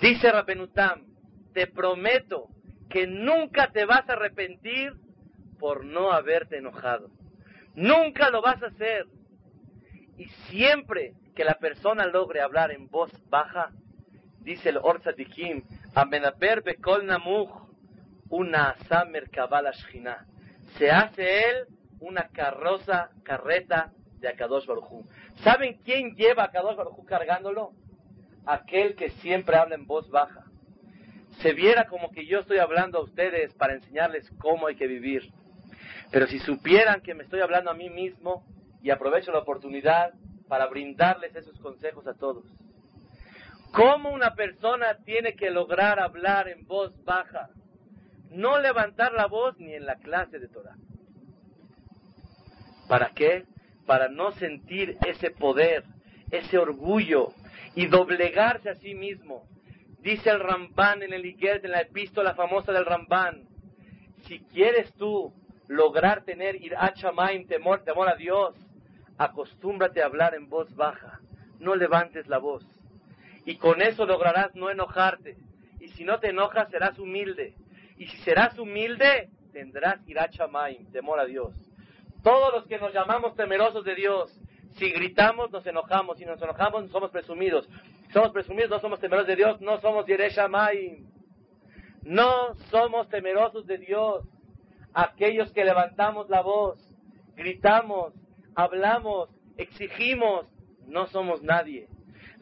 Dice 0.00 0.30
Rabenutam, 0.30 1.04
te 1.52 1.66
prometo 1.66 2.48
que 2.88 3.06
nunca 3.06 3.70
te 3.70 3.84
vas 3.84 4.08
a 4.08 4.14
arrepentir 4.14 4.94
por 5.58 5.84
no 5.84 6.12
haberte 6.12 6.58
enojado. 6.58 7.10
Nunca 7.74 8.30
lo 8.30 8.42
vas 8.42 8.62
a 8.62 8.66
hacer. 8.66 9.06
Y 10.18 10.26
siempre 10.50 11.14
que 11.34 11.44
la 11.44 11.54
persona 11.54 12.06
logre 12.06 12.40
hablar 12.40 12.70
en 12.70 12.88
voz 12.88 13.10
baja, 13.28 13.70
dice 14.40 14.70
el 14.70 14.78
Orzatikim, 14.78 15.62
Amenaper 15.94 16.62
bekol 16.62 17.04
namuch, 17.04 17.50
una 18.30 18.74
shchina. 19.72 20.26
Se 20.78 20.90
hace 20.90 21.50
él 21.50 21.66
una 22.00 22.28
carroza, 22.28 23.10
carreta 23.22 23.92
de 24.18 24.28
Akadosh 24.28 24.66
Barujú. 24.66 25.06
¿Saben 25.44 25.78
quién 25.84 26.14
lleva 26.16 26.44
a 26.44 26.46
Akadosh 26.46 26.76
Barujú 26.76 27.04
cargándolo? 27.04 27.72
Aquel 28.46 28.96
que 28.96 29.10
siempre 29.10 29.56
habla 29.56 29.74
en 29.74 29.86
voz 29.86 30.08
baja. 30.10 30.44
Se 31.42 31.52
viera 31.52 31.86
como 31.86 32.10
que 32.10 32.26
yo 32.26 32.40
estoy 32.40 32.58
hablando 32.58 32.98
a 32.98 33.02
ustedes 33.02 33.52
para 33.54 33.74
enseñarles 33.74 34.30
cómo 34.38 34.66
hay 34.68 34.76
que 34.76 34.86
vivir. 34.86 35.30
Pero 36.10 36.26
si 36.26 36.38
supieran 36.38 37.02
que 37.02 37.14
me 37.14 37.24
estoy 37.24 37.40
hablando 37.40 37.70
a 37.70 37.74
mí 37.74 37.90
mismo 37.90 38.44
y 38.82 38.90
aprovecho 38.90 39.30
la 39.30 39.40
oportunidad 39.40 40.14
para 40.48 40.66
brindarles 40.66 41.34
esos 41.36 41.58
consejos 41.60 42.06
a 42.06 42.14
todos. 42.14 42.44
¿Cómo 43.72 44.10
una 44.10 44.34
persona 44.34 44.98
tiene 45.04 45.34
que 45.34 45.50
lograr 45.50 45.98
hablar 45.98 46.48
en 46.48 46.66
voz 46.66 47.02
baja? 47.04 47.48
No 48.30 48.58
levantar 48.58 49.12
la 49.14 49.26
voz 49.26 49.58
ni 49.58 49.72
en 49.72 49.86
la 49.86 49.96
clase 49.96 50.38
de 50.38 50.48
Torah. 50.48 50.76
¿Para 52.86 53.10
qué? 53.10 53.46
Para 53.86 54.08
no 54.08 54.32
sentir 54.32 54.98
ese 55.06 55.30
poder, 55.30 55.84
ese 56.30 56.58
orgullo 56.58 57.32
y 57.74 57.86
doblegarse 57.86 58.68
a 58.68 58.74
sí 58.74 58.94
mismo. 58.94 59.48
Dice 60.00 60.28
el 60.28 60.40
Ramban 60.40 61.02
en 61.02 61.14
el 61.14 61.24
Iguel, 61.24 61.60
en 61.64 61.70
la 61.70 61.80
epístola 61.80 62.34
famosa 62.34 62.72
del 62.72 62.84
Ramban, 62.84 63.48
si 64.26 64.40
quieres 64.40 64.92
tú 64.94 65.32
lograr 65.68 66.24
tener 66.24 66.56
ir 66.56 66.74
temor, 67.48 67.84
temor 67.84 68.08
a 68.08 68.16
Dios, 68.16 68.54
acostúmbrate 69.16 70.02
a 70.02 70.06
hablar 70.06 70.34
en 70.34 70.50
voz 70.50 70.74
baja, 70.74 71.20
no 71.58 71.74
levantes 71.74 72.26
la 72.26 72.38
voz. 72.38 72.64
Y 73.44 73.56
con 73.56 73.82
eso 73.82 74.06
lograrás 74.06 74.54
no 74.54 74.70
enojarte. 74.70 75.36
Y 75.80 75.88
si 75.88 76.04
no 76.04 76.20
te 76.20 76.30
enojas, 76.30 76.70
serás 76.70 76.98
humilde. 76.98 77.54
Y 77.98 78.06
si 78.06 78.16
serás 78.18 78.58
humilde, 78.58 79.30
tendrás 79.52 79.98
irachamaim, 80.08 80.90
temor 80.92 81.18
a 81.18 81.24
Dios. 81.24 81.52
Todos 82.22 82.52
los 82.52 82.66
que 82.66 82.78
nos 82.78 82.92
llamamos 82.94 83.34
temerosos 83.34 83.84
de 83.84 83.94
Dios, 83.96 84.40
si 84.76 84.90
gritamos, 84.90 85.50
nos 85.50 85.66
enojamos. 85.66 86.18
Si 86.18 86.24
nos 86.24 86.40
enojamos, 86.40 86.90
somos 86.90 87.10
presumidos. 87.10 87.68
Si 88.06 88.12
somos 88.12 88.30
presumidos, 88.30 88.70
no 88.70 88.80
somos 88.80 89.00
temerosos 89.00 89.28
de 89.28 89.36
Dios, 89.36 89.60
no 89.60 89.80
somos 89.80 90.06
Yereshamaim. 90.06 91.06
No 92.02 92.54
somos 92.70 93.08
temerosos 93.08 93.66
de 93.66 93.78
Dios. 93.78 94.24
Aquellos 94.94 95.52
que 95.52 95.64
levantamos 95.64 96.28
la 96.28 96.42
voz, 96.42 96.78
gritamos, 97.34 98.12
hablamos, 98.54 99.30
exigimos, 99.56 100.46
no 100.86 101.06
somos 101.06 101.42
nadie. 101.42 101.88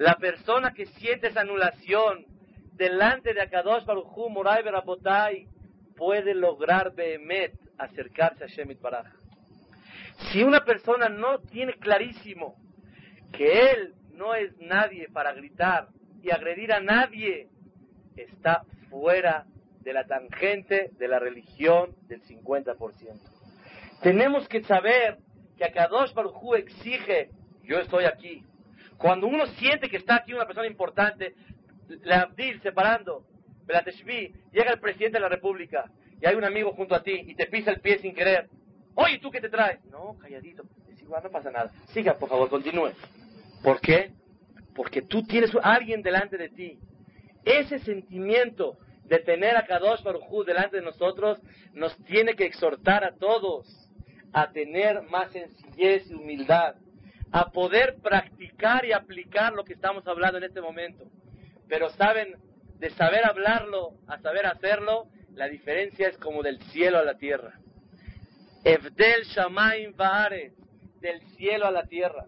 La 0.00 0.16
persona 0.16 0.72
que 0.72 0.86
siente 0.86 1.26
esa 1.26 1.42
anulación 1.42 2.24
delante 2.72 3.34
de 3.34 3.42
Akadosh 3.42 3.84
Baruchu 3.84 4.30
Moray 4.30 4.62
Berabotay 4.62 5.46
puede 5.94 6.34
lograr 6.34 6.94
Behemet 6.94 7.52
acercarse 7.76 8.44
a 8.44 8.46
Shemit 8.46 8.80
Baraj. 8.80 9.12
Si 10.32 10.42
una 10.42 10.64
persona 10.64 11.10
no 11.10 11.40
tiene 11.40 11.74
clarísimo 11.74 12.56
que 13.30 13.72
él 13.72 13.94
no 14.14 14.34
es 14.34 14.56
nadie 14.56 15.06
para 15.12 15.34
gritar 15.34 15.88
y 16.22 16.30
agredir 16.30 16.72
a 16.72 16.80
nadie, 16.80 17.50
está 18.16 18.62
fuera 18.88 19.44
de 19.80 19.92
la 19.92 20.06
tangente 20.06 20.92
de 20.98 21.08
la 21.08 21.18
religión 21.18 21.94
del 22.08 22.22
50%. 22.22 22.74
Tenemos 24.02 24.48
que 24.48 24.62
saber 24.62 25.18
que 25.58 25.64
Akadosh 25.66 26.14
Baruj 26.14 26.54
exige, 26.56 27.28
yo 27.64 27.80
estoy 27.80 28.06
aquí. 28.06 28.46
Cuando 29.00 29.28
uno 29.28 29.46
siente 29.46 29.88
que 29.88 29.96
está 29.96 30.16
aquí 30.16 30.34
una 30.34 30.44
persona 30.44 30.66
importante, 30.66 31.34
la 32.02 32.20
Abdil 32.20 32.60
separando, 32.60 33.24
llega 34.52 34.72
el 34.72 34.78
presidente 34.78 35.16
de 35.16 35.22
la 35.22 35.30
República 35.30 35.90
y 36.20 36.26
hay 36.26 36.34
un 36.34 36.44
amigo 36.44 36.72
junto 36.72 36.94
a 36.94 37.02
ti 37.02 37.12
y 37.26 37.34
te 37.34 37.46
pisa 37.46 37.70
el 37.70 37.80
pie 37.80 37.98
sin 37.98 38.14
querer. 38.14 38.50
Oye, 38.94 39.18
¿tú 39.18 39.30
qué 39.30 39.40
te 39.40 39.48
traes? 39.48 39.82
No, 39.86 40.18
calladito. 40.18 40.64
Es 40.92 41.00
igual, 41.00 41.22
no 41.22 41.30
pasa 41.30 41.50
nada. 41.50 41.70
Siga, 41.94 42.18
por 42.18 42.28
favor, 42.28 42.50
continúe. 42.50 42.90
¿Por 43.64 43.80
qué? 43.80 44.12
Porque 44.74 45.00
tú 45.00 45.22
tienes 45.22 45.50
a 45.62 45.72
alguien 45.72 46.02
delante 46.02 46.36
de 46.36 46.50
ti. 46.50 46.78
Ese 47.42 47.78
sentimiento 47.78 48.76
de 49.04 49.20
tener 49.20 49.56
a 49.56 49.64
Kadosh 49.64 50.02
Baruj 50.02 50.44
delante 50.44 50.76
de 50.76 50.82
nosotros 50.82 51.40
nos 51.72 51.96
tiene 52.04 52.34
que 52.34 52.44
exhortar 52.44 53.02
a 53.02 53.14
todos 53.14 53.66
a 54.34 54.52
tener 54.52 55.04
más 55.04 55.32
sencillez 55.32 56.10
y 56.10 56.14
humildad, 56.14 56.74
a 57.32 57.50
poder 57.50 57.96
practicar 58.02 58.84
y 58.84 58.92
aplicar 58.92 59.52
lo 59.52 59.64
que 59.64 59.74
estamos 59.74 60.06
hablando 60.06 60.38
en 60.38 60.44
este 60.44 60.60
momento. 60.60 61.04
Pero 61.68 61.90
saben, 61.90 62.34
de 62.78 62.90
saber 62.90 63.24
hablarlo 63.24 63.94
a 64.08 64.18
saber 64.18 64.46
hacerlo, 64.46 65.08
la 65.34 65.48
diferencia 65.48 66.08
es 66.08 66.16
como 66.18 66.42
del 66.42 66.60
cielo 66.72 66.98
a 66.98 67.04
la 67.04 67.14
tierra. 67.14 67.60
Evdel 68.64 69.24
Shamaim 69.24 69.94
Vaaret, 69.96 70.54
del 71.00 71.20
cielo 71.36 71.66
a 71.66 71.70
la 71.70 71.84
tierra. 71.84 72.26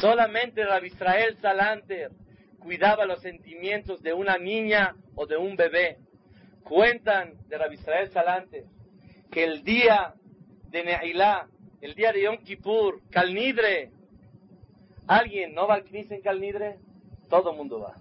Solamente 0.00 0.64
Rabbi 0.64 0.86
Israel 0.88 1.36
Salanter 1.40 2.10
cuidaba 2.58 3.04
los 3.04 3.20
sentimientos 3.20 4.02
de 4.02 4.12
una 4.12 4.38
niña 4.38 4.96
o 5.14 5.26
de 5.26 5.36
un 5.36 5.56
bebé. 5.56 5.98
Cuentan 6.64 7.34
de 7.48 7.58
Rabbi 7.58 7.74
Israel 7.74 8.10
Salanter 8.10 8.64
que 9.30 9.44
el 9.44 9.64
día 9.64 10.14
de 10.70 10.84
Neilá, 10.84 11.48
el 11.82 11.96
día 11.96 12.12
de 12.12 12.22
Yom 12.22 12.38
Kippur, 12.38 13.02
Calnidre. 13.10 13.90
¿Alguien 15.08 15.52
no 15.52 15.66
va 15.66 15.74
al 15.74 15.84
Knis 15.84 16.12
en 16.12 16.22
Calnidre? 16.22 16.76
Todo 17.28 17.50
el 17.50 17.56
mundo 17.56 17.80
va. 17.80 17.96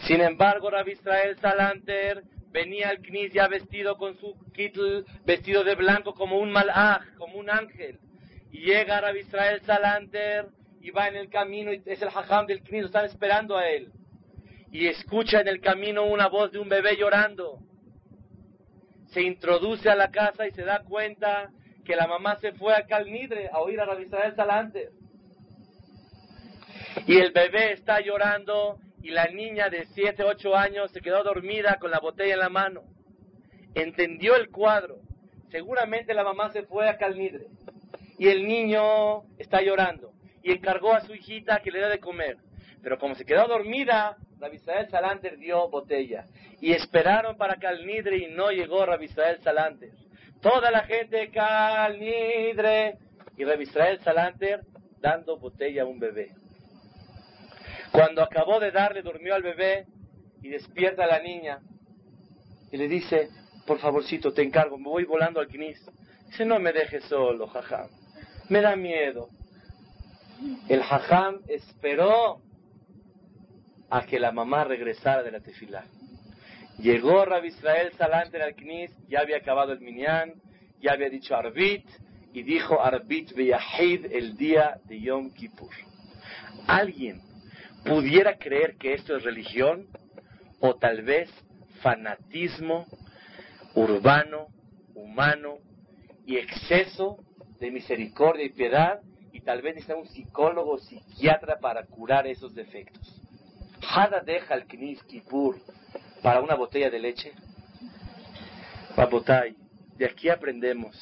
Sin 0.00 0.20
embargo, 0.20 0.70
Rabbi 0.70 0.92
Israel 0.92 1.38
Salanter 1.38 2.24
venía 2.50 2.88
al 2.88 2.98
Knis 2.98 3.32
ya 3.32 3.46
vestido 3.46 3.96
con 3.96 4.18
su 4.18 4.34
kitl, 4.52 5.04
vestido 5.24 5.62
de 5.62 5.76
blanco 5.76 6.14
como 6.14 6.40
un 6.40 6.50
malaj, 6.50 7.14
como 7.16 7.38
un 7.38 7.48
ángel. 7.48 8.00
Y 8.50 8.62
llega 8.62 8.98
a 8.98 9.16
Israel 9.16 9.60
Salanter 9.62 10.48
y 10.80 10.90
va 10.90 11.06
en 11.06 11.14
el 11.14 11.28
camino 11.30 11.72
y 11.72 11.80
es 11.86 12.02
el 12.02 12.08
hajam 12.08 12.46
del 12.46 12.60
Knis, 12.60 12.86
están 12.86 13.04
esperando 13.04 13.56
a 13.56 13.68
él. 13.68 13.92
Y 14.72 14.88
escucha 14.88 15.40
en 15.40 15.46
el 15.46 15.60
camino 15.60 16.04
una 16.06 16.26
voz 16.26 16.50
de 16.50 16.58
un 16.58 16.68
bebé 16.68 16.96
llorando. 16.96 17.60
Se 19.12 19.22
introduce 19.22 19.88
a 19.88 19.94
la 19.94 20.10
casa 20.10 20.48
y 20.48 20.50
se 20.50 20.64
da 20.64 20.82
cuenta 20.82 21.52
que 21.84 21.96
la 21.96 22.06
mamá 22.06 22.36
se 22.36 22.52
fue 22.52 22.74
a 22.74 22.86
Calnidre 22.86 23.48
a 23.52 23.60
oír 23.60 23.80
a 23.80 23.84
Rabbi 23.84 24.04
Israel. 24.04 24.34
Y 27.06 27.18
el 27.18 27.32
bebé 27.32 27.72
está 27.72 28.00
llorando 28.00 28.78
y 29.02 29.10
la 29.10 29.26
niña 29.26 29.68
de 29.68 29.84
7, 29.86 30.24
8 30.24 30.56
años 30.56 30.90
se 30.90 31.00
quedó 31.00 31.22
dormida 31.22 31.76
con 31.78 31.90
la 31.90 32.00
botella 32.00 32.34
en 32.34 32.40
la 32.40 32.48
mano. 32.48 32.82
Entendió 33.74 34.36
el 34.36 34.50
cuadro. 34.50 34.96
Seguramente 35.50 36.14
la 36.14 36.24
mamá 36.24 36.50
se 36.50 36.62
fue 36.62 36.88
a 36.88 36.96
Calnidre. 36.96 37.46
Y 38.18 38.28
el 38.28 38.46
niño 38.46 39.24
está 39.38 39.60
llorando. 39.60 40.12
Y 40.42 40.52
encargó 40.52 40.94
a 40.94 41.02
su 41.02 41.14
hijita 41.14 41.60
que 41.60 41.70
le 41.70 41.80
dé 41.80 41.88
de 41.88 42.00
comer. 42.00 42.38
Pero 42.82 42.98
como 42.98 43.14
se 43.14 43.24
quedó 43.24 43.46
dormida, 43.46 44.16
Rabisael 44.38 44.88
Salanter 44.88 45.38
dio 45.38 45.68
botella. 45.68 46.26
Y 46.60 46.72
esperaron 46.72 47.36
para 47.36 47.56
Calnidre 47.56 48.18
y 48.18 48.26
no 48.28 48.50
llegó 48.50 48.86
Rabisael 48.86 49.42
Salanter. 49.42 49.90
Toda 50.44 50.70
la 50.70 50.82
gente 50.82 51.30
Calnidre. 51.30 52.98
Y 53.38 53.44
Rabisael 53.44 53.98
Salanter 54.00 54.60
dando 55.00 55.38
botella 55.38 55.82
a 55.82 55.86
un 55.86 55.98
bebé. 55.98 56.32
Cuando 57.90 58.22
acabó 58.22 58.60
de 58.60 58.70
darle, 58.70 59.00
durmió 59.00 59.34
al 59.34 59.42
bebé 59.42 59.86
y 60.42 60.50
despierta 60.50 61.04
a 61.04 61.06
la 61.06 61.20
niña 61.20 61.60
y 62.70 62.76
le 62.76 62.88
dice, 62.88 63.30
por 63.66 63.78
favorcito, 63.78 64.34
te 64.34 64.42
encargo, 64.42 64.76
me 64.76 64.84
voy 64.84 65.04
volando 65.04 65.40
al 65.40 65.48
Knis. 65.48 65.80
Dice, 66.26 66.44
no 66.44 66.58
me 66.58 66.72
dejes 66.72 67.04
solo, 67.04 67.46
jajam, 67.46 67.88
me 68.50 68.60
da 68.60 68.76
miedo. 68.76 69.30
El 70.68 70.82
jajam 70.82 71.40
esperó 71.48 72.42
a 73.88 74.04
que 74.04 74.20
la 74.20 74.30
mamá 74.30 74.64
regresara 74.64 75.22
de 75.22 75.32
la 75.32 75.40
tefilá. 75.40 75.84
Llegó 76.78 77.24
Rabbi 77.24 77.48
Israel 77.48 77.92
Salanter 77.96 78.42
al 78.42 78.54
Knis, 78.54 78.90
ya 79.08 79.20
había 79.20 79.36
acabado 79.36 79.72
el 79.72 79.80
minyan, 79.80 80.34
ya 80.80 80.92
había 80.92 81.08
dicho 81.08 81.36
Arbit, 81.36 81.86
y 82.32 82.42
dijo 82.42 82.82
Arbit 82.82 83.32
Beyahid 83.32 84.06
el 84.12 84.36
día 84.36 84.80
de 84.84 85.00
Yom 85.00 85.32
Kippur. 85.32 85.70
Alguien 86.66 87.20
pudiera 87.84 88.38
creer 88.38 88.76
que 88.76 88.94
esto 88.94 89.16
es 89.16 89.22
religión 89.22 89.86
o 90.60 90.74
tal 90.74 91.02
vez 91.02 91.30
fanatismo 91.80 92.86
urbano, 93.74 94.48
humano 94.94 95.58
y 96.26 96.38
exceso 96.38 97.18
de 97.60 97.70
misericordia 97.70 98.46
y 98.46 98.50
piedad 98.50 99.00
y 99.32 99.40
tal 99.40 99.62
vez 99.62 99.74
necesita 99.74 99.96
un 99.96 100.08
psicólogo 100.08 100.72
o 100.72 100.78
psiquiatra 100.78 101.58
para 101.60 101.84
curar 101.86 102.26
esos 102.26 102.54
defectos. 102.54 103.20
Hada 103.94 104.20
deja 104.20 104.54
el 104.54 104.66
Knis 104.66 105.02
Kippur 105.04 105.56
para 106.24 106.40
una 106.40 106.56
botella 106.56 106.90
de 106.90 106.98
leche. 106.98 107.32
Babotay, 108.96 109.54
de 109.96 110.06
aquí 110.06 110.28
aprendemos 110.28 110.96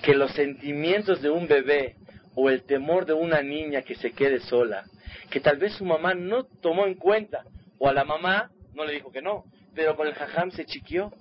que 0.00 0.14
los 0.14 0.32
sentimientos 0.32 1.20
de 1.20 1.28
un 1.28 1.46
bebé 1.46 1.96
o 2.34 2.48
el 2.48 2.62
temor 2.62 3.04
de 3.04 3.12
una 3.12 3.42
niña 3.42 3.82
que 3.82 3.96
se 3.96 4.12
quede 4.12 4.40
sola 4.40 4.84
que 5.30 5.40
tal 5.40 5.58
vez 5.58 5.74
su 5.74 5.84
mamá 5.84 6.14
no 6.14 6.44
tomó 6.44 6.86
en 6.86 6.94
cuenta, 6.94 7.44
o 7.78 7.88
a 7.88 7.92
la 7.92 8.04
mamá 8.04 8.50
no 8.74 8.84
le 8.84 8.94
dijo 8.94 9.10
que 9.10 9.22
no, 9.22 9.44
pero 9.74 9.96
con 9.96 10.06
el 10.06 10.14
jajam 10.14 10.50
se 10.50 10.64
chiquió. 10.64 11.12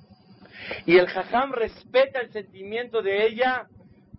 Y 0.86 0.98
el 0.98 1.08
jajam 1.08 1.52
respeta 1.52 2.20
el 2.20 2.32
sentimiento 2.32 3.02
de 3.02 3.26
ella, 3.26 3.68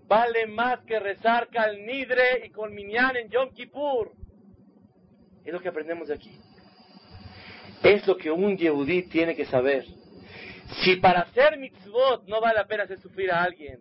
vale 0.07 0.47
más 0.47 0.81
que 0.81 0.99
rezar 0.99 1.49
Nidre 1.79 2.47
y 2.47 2.51
con 2.51 2.75
Minyan 2.75 3.17
en 3.17 3.29
Yom 3.31 3.51
Kippur. 3.53 4.13
Es 5.45 5.53
lo 5.53 5.61
que 5.61 5.69
aprendemos 5.69 6.09
de 6.09 6.15
aquí. 6.15 6.39
Es 7.83 8.07
lo 8.07 8.17
que 8.17 8.31
un 8.31 8.57
Yehudí 8.57 9.05
tiene 9.05 9.35
que 9.35 9.45
saber. 9.47 9.85
Si 10.83 10.97
para 10.97 11.21
hacer 11.21 11.59
mitzvot 11.59 12.27
no 12.27 12.41
vale 12.41 12.57
la 12.57 12.67
pena 12.67 12.85
hacer 12.85 13.01
sufrir 13.01 13.31
a 13.31 13.43
alguien, 13.43 13.79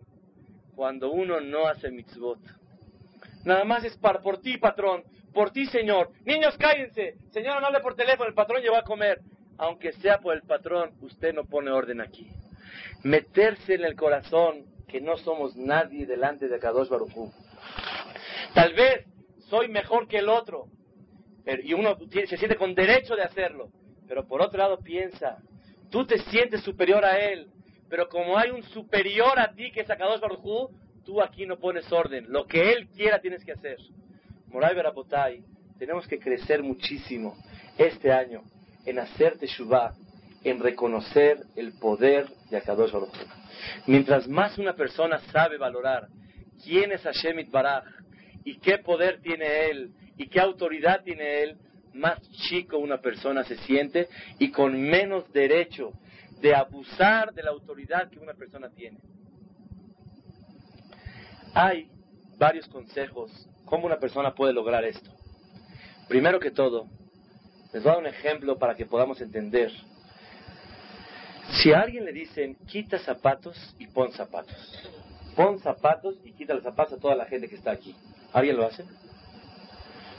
cuando 0.74 1.10
uno 1.10 1.40
no 1.40 1.66
hace 1.66 1.90
mitzvot, 1.90 2.38
nada 3.44 3.64
más 3.64 3.84
es 3.84 3.96
para, 3.96 4.20
por 4.20 4.40
ti, 4.40 4.56
patrón, 4.58 5.02
por 5.34 5.50
ti, 5.50 5.66
Señor. 5.66 6.10
Niños, 6.24 6.56
cállense. 6.56 7.16
Señor, 7.30 7.60
no 7.60 7.66
hable 7.66 7.80
por 7.80 7.94
teléfono, 7.94 8.28
el 8.28 8.34
patrón 8.34 8.62
lleva 8.62 8.78
a 8.78 8.84
comer. 8.84 9.20
Aunque 9.58 9.92
sea 9.92 10.18
por 10.18 10.34
el 10.34 10.42
patrón, 10.42 10.92
usted 11.00 11.34
no 11.34 11.44
pone 11.44 11.70
orden 11.70 12.00
aquí. 12.00 12.30
Meterse 13.02 13.74
en 13.74 13.84
el 13.84 13.96
corazón 13.96 14.66
que 14.86 15.00
no 15.00 15.16
somos 15.18 15.56
nadie 15.56 16.06
delante 16.06 16.48
de 16.48 16.58
Kadosh 16.58 16.88
Baruj 16.88 17.30
Tal 18.54 18.72
vez 18.74 19.04
soy 19.50 19.68
mejor 19.68 20.08
que 20.08 20.18
el 20.18 20.28
otro. 20.28 20.66
y 21.64 21.72
uno 21.72 21.96
se 22.10 22.36
siente 22.36 22.56
con 22.56 22.74
derecho 22.74 23.14
de 23.14 23.22
hacerlo. 23.22 23.70
Pero 24.08 24.26
por 24.26 24.40
otro 24.40 24.58
lado 24.58 24.78
piensa, 24.78 25.38
tú 25.90 26.06
te 26.06 26.18
sientes 26.18 26.62
superior 26.62 27.04
a 27.04 27.18
él. 27.18 27.48
Pero 27.88 28.08
como 28.08 28.36
hay 28.36 28.50
un 28.50 28.62
superior 28.64 29.38
a 29.38 29.52
ti 29.52 29.70
que 29.70 29.80
es 29.80 29.86
Kadosh 29.86 30.20
Baruj 30.20 30.70
tú 31.04 31.22
aquí 31.22 31.46
no 31.46 31.58
pones 31.58 31.90
orden. 31.92 32.26
Lo 32.28 32.46
que 32.46 32.72
él 32.72 32.88
quiera 32.88 33.20
tienes 33.20 33.44
que 33.44 33.52
hacer. 33.52 33.78
Moray 34.48 34.74
Berabotay, 34.74 35.42
tenemos 35.78 36.06
que 36.06 36.18
crecer 36.18 36.62
muchísimo 36.62 37.36
este 37.78 38.12
año 38.12 38.42
en 38.84 38.98
hacer 38.98 39.38
Teshuvah, 39.38 39.94
en 40.44 40.60
reconocer 40.60 41.38
el 41.56 41.72
poder 41.78 42.26
de 42.50 42.56
Akadosh 42.58 42.92
Baruch 42.92 43.16
Mientras 43.86 44.28
más 44.28 44.58
una 44.58 44.74
persona 44.74 45.18
sabe 45.32 45.58
valorar 45.58 46.08
quién 46.62 46.92
es 46.92 47.02
Hashem 47.02 47.50
Baraj 47.50 47.84
y 48.44 48.58
qué 48.58 48.78
poder 48.78 49.20
tiene 49.20 49.70
él 49.70 49.90
y 50.16 50.28
qué 50.28 50.40
autoridad 50.40 51.02
tiene 51.04 51.42
él, 51.42 51.56
más 51.98 52.20
chico 52.30 52.78
una 52.78 53.00
persona 53.00 53.44
se 53.44 53.56
siente 53.58 54.08
y 54.38 54.50
con 54.50 54.80
menos 54.80 55.30
derecho 55.32 55.92
de 56.40 56.54
abusar 56.54 57.32
de 57.34 57.42
la 57.42 57.50
autoridad 57.50 58.08
que 58.10 58.18
una 58.18 58.34
persona 58.34 58.70
tiene. 58.70 58.98
Hay 61.54 61.90
varios 62.38 62.68
consejos 62.68 63.48
¿Cómo 63.68 63.84
una 63.84 63.98
persona 63.98 64.34
puede 64.34 64.54
lograr 64.54 64.84
esto? 64.84 65.10
Primero 66.08 66.40
que 66.40 66.50
todo, 66.50 66.86
les 67.74 67.82
voy 67.82 67.90
a 67.90 67.94
dar 67.96 67.98
un 67.98 68.06
ejemplo 68.06 68.58
para 68.58 68.74
que 68.74 68.86
podamos 68.86 69.20
entender. 69.20 69.70
Si 71.62 71.72
a 71.72 71.80
alguien 71.80 72.06
le 72.06 72.12
dicen, 72.12 72.56
quita 72.66 72.98
zapatos 72.98 73.74
y 73.78 73.86
pon 73.86 74.10
zapatos. 74.12 74.56
Pon 75.36 75.58
zapatos 75.58 76.16
y 76.24 76.32
quita 76.32 76.54
los 76.54 76.62
zapatos 76.62 76.94
a 76.94 77.00
toda 77.00 77.14
la 77.14 77.26
gente 77.26 77.46
que 77.46 77.56
está 77.56 77.72
aquí. 77.72 77.94
¿Alguien 78.32 78.56
lo 78.56 78.66
hace? 78.66 78.84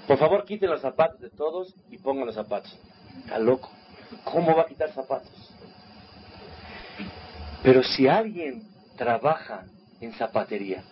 Por 0.10 0.18
favor, 0.18 0.44
quiten 0.44 0.72
los 0.72 0.82
zapatos 0.82 1.22
de 1.22 1.30
todos 1.30 1.72
y 1.92 2.00
pongan 2.00 2.26
los 2.26 2.34
zapatos. 2.34 2.76
Está 3.20 3.38
loco. 3.38 3.70
¿Cómo 4.24 4.56
va 4.56 4.64
a 4.64 4.66
quitar 4.66 4.92
zapatos? 4.92 5.54
Pero 7.62 7.84
si 7.84 8.08
alguien 8.08 8.64
trabaja 8.98 9.66
en 10.02 10.12
zapatería 10.14 10.84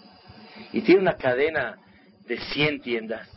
y 0.72 0.82
tiene 0.82 1.02
una 1.02 1.18
cadena 1.18 1.80
de 2.28 2.38
100 2.38 2.82
tiendas 2.82 3.28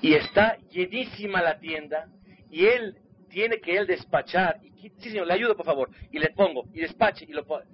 y 0.00 0.14
está 0.14 0.56
llenísima 0.70 1.42
la 1.42 1.58
tienda 1.58 2.06
y 2.48 2.66
él 2.66 2.96
tiene 3.28 3.58
que 3.58 3.76
él 3.76 3.88
despachar 3.88 4.60
y 4.62 4.88
sí 5.00 5.10
señor 5.10 5.26
le 5.26 5.34
ayudo 5.34 5.56
por 5.56 5.66
favor 5.66 5.90
y 6.12 6.20
le 6.20 6.30
pongo 6.30 6.62
y 6.72 6.78
despache 6.78 7.24
y 7.28 7.32
lo 7.32 7.44
pone 7.44 7.66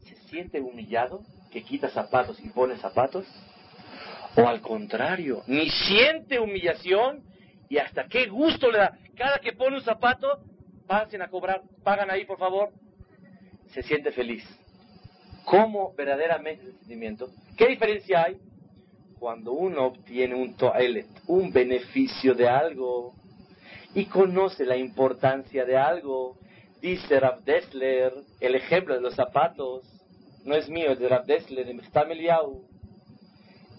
se 0.00 0.16
siente 0.30 0.62
humillado 0.62 1.20
que 1.52 1.62
quita 1.62 1.90
zapatos 1.90 2.40
y 2.40 2.48
pone 2.48 2.78
zapatos 2.78 3.26
o 4.36 4.46
al 4.46 4.60
contrario 4.60 5.42
ni 5.46 5.68
siente 5.70 6.38
humillación 6.38 7.22
y 7.68 7.78
hasta 7.78 8.06
qué 8.06 8.26
gusto 8.26 8.70
le 8.70 8.78
da 8.78 8.98
cada 9.16 9.38
que 9.38 9.52
pone 9.52 9.76
un 9.76 9.82
zapato 9.82 10.40
pasen 10.86 11.22
a 11.22 11.28
cobrar 11.28 11.62
pagan 11.82 12.10
ahí 12.10 12.24
por 12.24 12.38
favor 12.38 12.70
se 13.72 13.82
siente 13.82 14.12
feliz 14.12 14.44
¿Cómo 15.44 15.94
verdaderamente 15.94 16.64
el 16.64 16.72
sentimiento? 16.72 17.30
¿Qué 17.56 17.68
diferencia 17.68 18.24
hay? 18.24 18.36
cuando 19.18 19.52
uno 19.52 19.86
obtiene 19.86 20.34
un 20.34 20.56
toilet, 20.56 21.06
un 21.26 21.52
beneficio 21.52 22.34
de 22.34 22.48
algo, 22.48 23.14
y 23.94 24.06
conoce 24.06 24.66
la 24.66 24.76
importancia 24.76 25.64
de 25.64 25.76
algo, 25.76 26.36
dice 26.80 27.18
Rav 27.18 27.42
Dessler, 27.44 28.12
el 28.40 28.54
ejemplo 28.54 28.94
de 28.94 29.00
los 29.00 29.14
zapatos, 29.14 29.86
no 30.44 30.54
es 30.54 30.68
mío, 30.68 30.92
es 30.92 30.98
de 30.98 31.08
Rav 31.08 31.24
Dessler, 31.24 31.66
de 31.66 31.74
Mechtam 31.74 32.08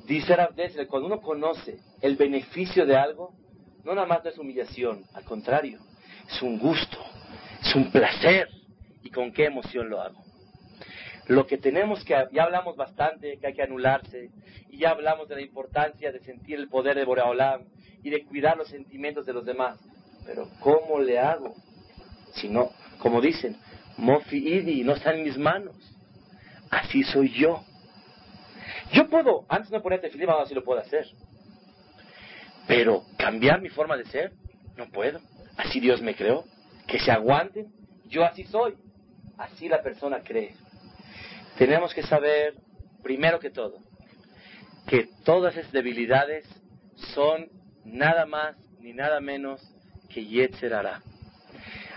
Dice 0.07 0.35
Rav 0.35 0.55
Dessler, 0.55 0.87
cuando 0.87 1.07
uno 1.07 1.21
conoce 1.21 1.79
el 2.01 2.15
beneficio 2.15 2.85
de 2.85 2.95
algo, 2.95 3.33
no 3.83 3.93
nada 3.93 4.07
más 4.07 4.25
es 4.25 4.37
humillación, 4.37 5.03
al 5.13 5.25
contrario, 5.25 5.79
es 6.29 6.41
un 6.41 6.57
gusto, 6.57 6.97
es 7.61 7.75
un 7.75 7.91
placer, 7.91 8.47
y 9.03 9.09
con 9.09 9.33
qué 9.33 9.45
emoción 9.45 9.89
lo 9.89 10.01
hago. 10.01 10.23
Lo 11.27 11.45
que 11.45 11.57
tenemos 11.57 12.05
que, 12.05 12.13
ya 12.31 12.43
hablamos 12.43 12.77
bastante, 12.77 13.37
que 13.37 13.47
hay 13.47 13.53
que 13.53 13.63
anularse, 13.63 14.29
y 14.69 14.77
ya 14.77 14.91
hablamos 14.91 15.27
de 15.27 15.35
la 15.35 15.41
importancia 15.41 16.11
de 16.11 16.19
sentir 16.21 16.57
el 16.57 16.69
poder 16.69 16.95
de 16.95 17.03
Boreolam 17.03 17.65
y 18.01 18.09
de 18.09 18.23
cuidar 18.25 18.55
los 18.55 18.69
sentimientos 18.69 19.25
de 19.25 19.33
los 19.33 19.45
demás. 19.45 19.77
Pero 20.25 20.47
¿cómo 20.61 20.99
le 20.99 21.19
hago? 21.19 21.53
Si 22.33 22.47
no, 22.47 22.71
como 22.99 23.19
dicen, 23.19 23.57
Mofi 23.97 24.37
Idi, 24.37 24.83
no 24.83 24.93
está 24.93 25.13
en 25.13 25.23
mis 25.23 25.37
manos. 25.37 25.75
Así 26.69 27.03
soy 27.03 27.29
yo. 27.33 27.61
Yo 28.91 29.09
puedo, 29.09 29.45
antes 29.49 29.71
no 29.71 29.81
ponía 29.81 29.99
tefilín, 29.99 30.29
ahora 30.29 30.45
sí 30.45 30.53
lo 30.53 30.63
puedo 30.63 30.79
hacer. 30.79 31.05
Pero 32.67 33.03
cambiar 33.17 33.61
mi 33.61 33.69
forma 33.69 33.97
de 33.97 34.05
ser, 34.05 34.33
no 34.75 34.89
puedo. 34.89 35.19
Así 35.57 35.79
Dios 35.79 36.01
me 36.01 36.15
creó. 36.15 36.45
Que 36.87 36.99
se 36.99 37.11
aguanten, 37.11 37.67
yo 38.05 38.23
así 38.23 38.43
soy. 38.45 38.75
Así 39.37 39.67
la 39.69 39.81
persona 39.81 40.21
cree. 40.23 40.55
Tenemos 41.57 41.93
que 41.93 42.03
saber, 42.03 42.55
primero 43.03 43.39
que 43.39 43.49
todo, 43.49 43.79
que 44.87 45.09
todas 45.25 45.55
esas 45.57 45.71
debilidades 45.71 46.45
son 47.13 47.49
nada 47.83 48.25
más 48.25 48.55
ni 48.79 48.93
nada 48.93 49.19
menos 49.19 49.61
que 50.09 50.25
Yetzer 50.25 50.73
hará. 50.73 51.01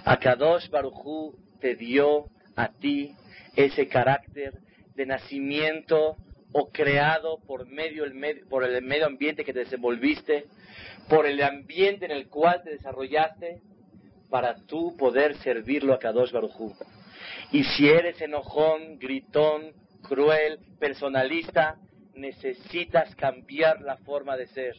Akadosh 0.04 0.68
Baruchu 0.70 1.36
te 1.60 1.74
dio 1.76 2.26
a 2.56 2.68
ti 2.68 3.14
ese 3.54 3.86
carácter 3.88 4.58
de 4.94 5.06
nacimiento 5.06 6.16
o 6.52 6.70
creado 6.70 7.38
por 7.46 7.66
medio, 7.66 8.04
el 8.04 8.44
por 8.48 8.64
el 8.64 8.82
medio 8.82 9.06
ambiente 9.06 9.44
que 9.44 9.52
te 9.52 9.60
desenvolviste, 9.60 10.46
por 11.08 11.26
el 11.26 11.42
ambiente 11.42 12.04
en 12.04 12.10
el 12.10 12.28
cual 12.28 12.62
te 12.62 12.70
desarrollaste, 12.70 13.60
para 14.28 14.54
tú 14.66 14.96
poder 14.96 15.36
servirlo 15.38 15.92
a 15.92 15.98
Kadosh 15.98 16.32
Barujú. 16.32 16.74
Y 17.52 17.64
si 17.64 17.88
eres 17.88 18.20
enojón, 18.20 18.98
gritón, 18.98 19.72
cruel, 20.02 20.58
personalista, 20.78 21.76
necesitas 22.14 23.14
cambiar 23.16 23.80
la 23.80 23.96
forma 23.98 24.36
de 24.36 24.46
ser. 24.48 24.76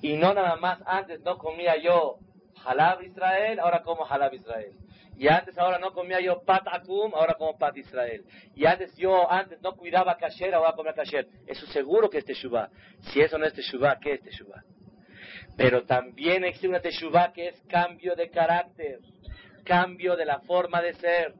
Y 0.00 0.16
no 0.16 0.32
nada 0.34 0.56
más, 0.56 0.80
antes 0.86 1.20
no 1.20 1.38
comía 1.38 1.76
yo 1.76 2.18
halab 2.64 3.02
Israel, 3.02 3.58
ahora 3.58 3.82
como 3.82 4.06
halab 4.06 4.34
Israel. 4.34 4.72
Y 5.16 5.28
antes 5.28 5.56
ahora 5.58 5.78
no 5.78 5.92
comía 5.92 6.20
yo 6.20 6.42
pat 6.42 6.66
akum, 6.66 7.14
ahora 7.14 7.34
como 7.34 7.56
pat 7.56 7.76
Israel. 7.76 8.24
Y 8.54 8.66
antes 8.66 8.96
yo 8.96 9.30
antes 9.30 9.60
no 9.60 9.74
cuidaba 9.76 10.16
kasher, 10.16 10.54
ahora 10.54 10.72
comer 10.72 10.94
kasher. 10.94 11.28
Eso 11.46 11.66
seguro 11.66 12.10
que 12.10 12.18
es 12.18 12.24
teshuvah. 12.24 12.70
Si 13.12 13.20
eso 13.20 13.38
no 13.38 13.46
es 13.46 13.52
teshuvah, 13.52 13.98
¿qué 14.00 14.14
es 14.14 14.22
teshuvah? 14.22 14.64
Pero 15.56 15.84
también 15.84 16.44
existe 16.44 16.68
una 16.68 16.80
teshuvah 16.80 17.32
que 17.32 17.48
es 17.48 17.60
cambio 17.68 18.16
de 18.16 18.30
carácter, 18.30 19.00
cambio 19.64 20.16
de 20.16 20.24
la 20.24 20.40
forma 20.40 20.80
de 20.80 20.94
ser. 20.94 21.34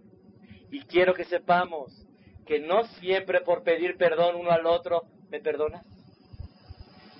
Y 0.70 0.82
quiero 0.82 1.14
que 1.14 1.24
sepamos 1.24 2.06
que 2.46 2.60
no 2.60 2.84
siempre 3.00 3.40
por 3.40 3.62
pedir 3.62 3.96
perdón 3.96 4.36
uno 4.36 4.50
al 4.50 4.66
otro, 4.66 5.04
¿me 5.30 5.40
perdonas? 5.40 5.86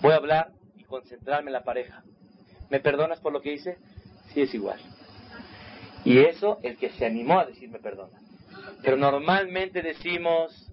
Voy 0.01 0.13
a 0.13 0.17
hablar 0.17 0.53
y 0.77 0.85
concentrarme 0.85 1.49
en 1.49 1.55
la 1.55 1.65
pareja. 1.65 2.03
¿Me 2.71 2.81
perdonas 2.81 3.21
por 3.21 3.33
lo 3.33 3.41
que 3.41 3.53
hice? 3.53 3.79
Sí, 4.33 4.43
es 4.43 4.55
igual. 4.55 4.81
Y 6.05 6.19
eso, 6.19 6.59
el 6.63 6.77
que 6.77 6.91
se 6.91 7.07
animó 7.07 7.39
a 7.39 7.47
decirme 7.47 7.79
perdona. 7.79 8.21
Pero 8.83 8.97
normalmente 8.97 9.83
decimos, 9.83 10.71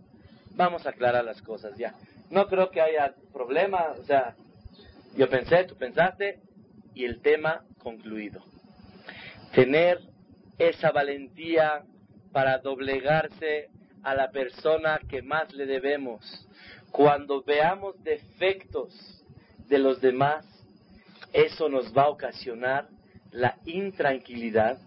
vamos 0.55 0.85
a 0.85 0.89
aclarar 0.89 1.23
las 1.23 1.41
cosas 1.41 1.77
ya. 1.77 1.93
No 2.29 2.47
creo 2.47 2.69
que 2.69 2.81
haya 2.81 3.15
problema, 3.31 3.93
o 3.99 4.03
sea, 4.03 4.35
yo 5.15 5.29
pensé, 5.29 5.63
tú 5.65 5.75
pensaste, 5.75 6.39
y 6.93 7.05
el 7.05 7.21
tema 7.21 7.63
concluido. 7.77 8.43
Tener 9.53 9.99
esa 10.57 10.91
valentía 10.91 11.83
para 12.31 12.59
doblegarse 12.59 13.69
a 14.03 14.15
la 14.15 14.31
persona 14.31 14.99
que 15.09 15.21
más 15.21 15.53
le 15.53 15.65
debemos. 15.65 16.47
Cuando 16.91 17.43
veamos 17.43 18.01
defectos 18.03 19.23
de 19.67 19.79
los 19.79 20.01
demás, 20.01 20.45
eso 21.33 21.69
nos 21.69 21.95
va 21.95 22.03
a 22.03 22.09
ocasionar 22.09 22.87
la 23.31 23.57
intranquilidad 23.65 24.79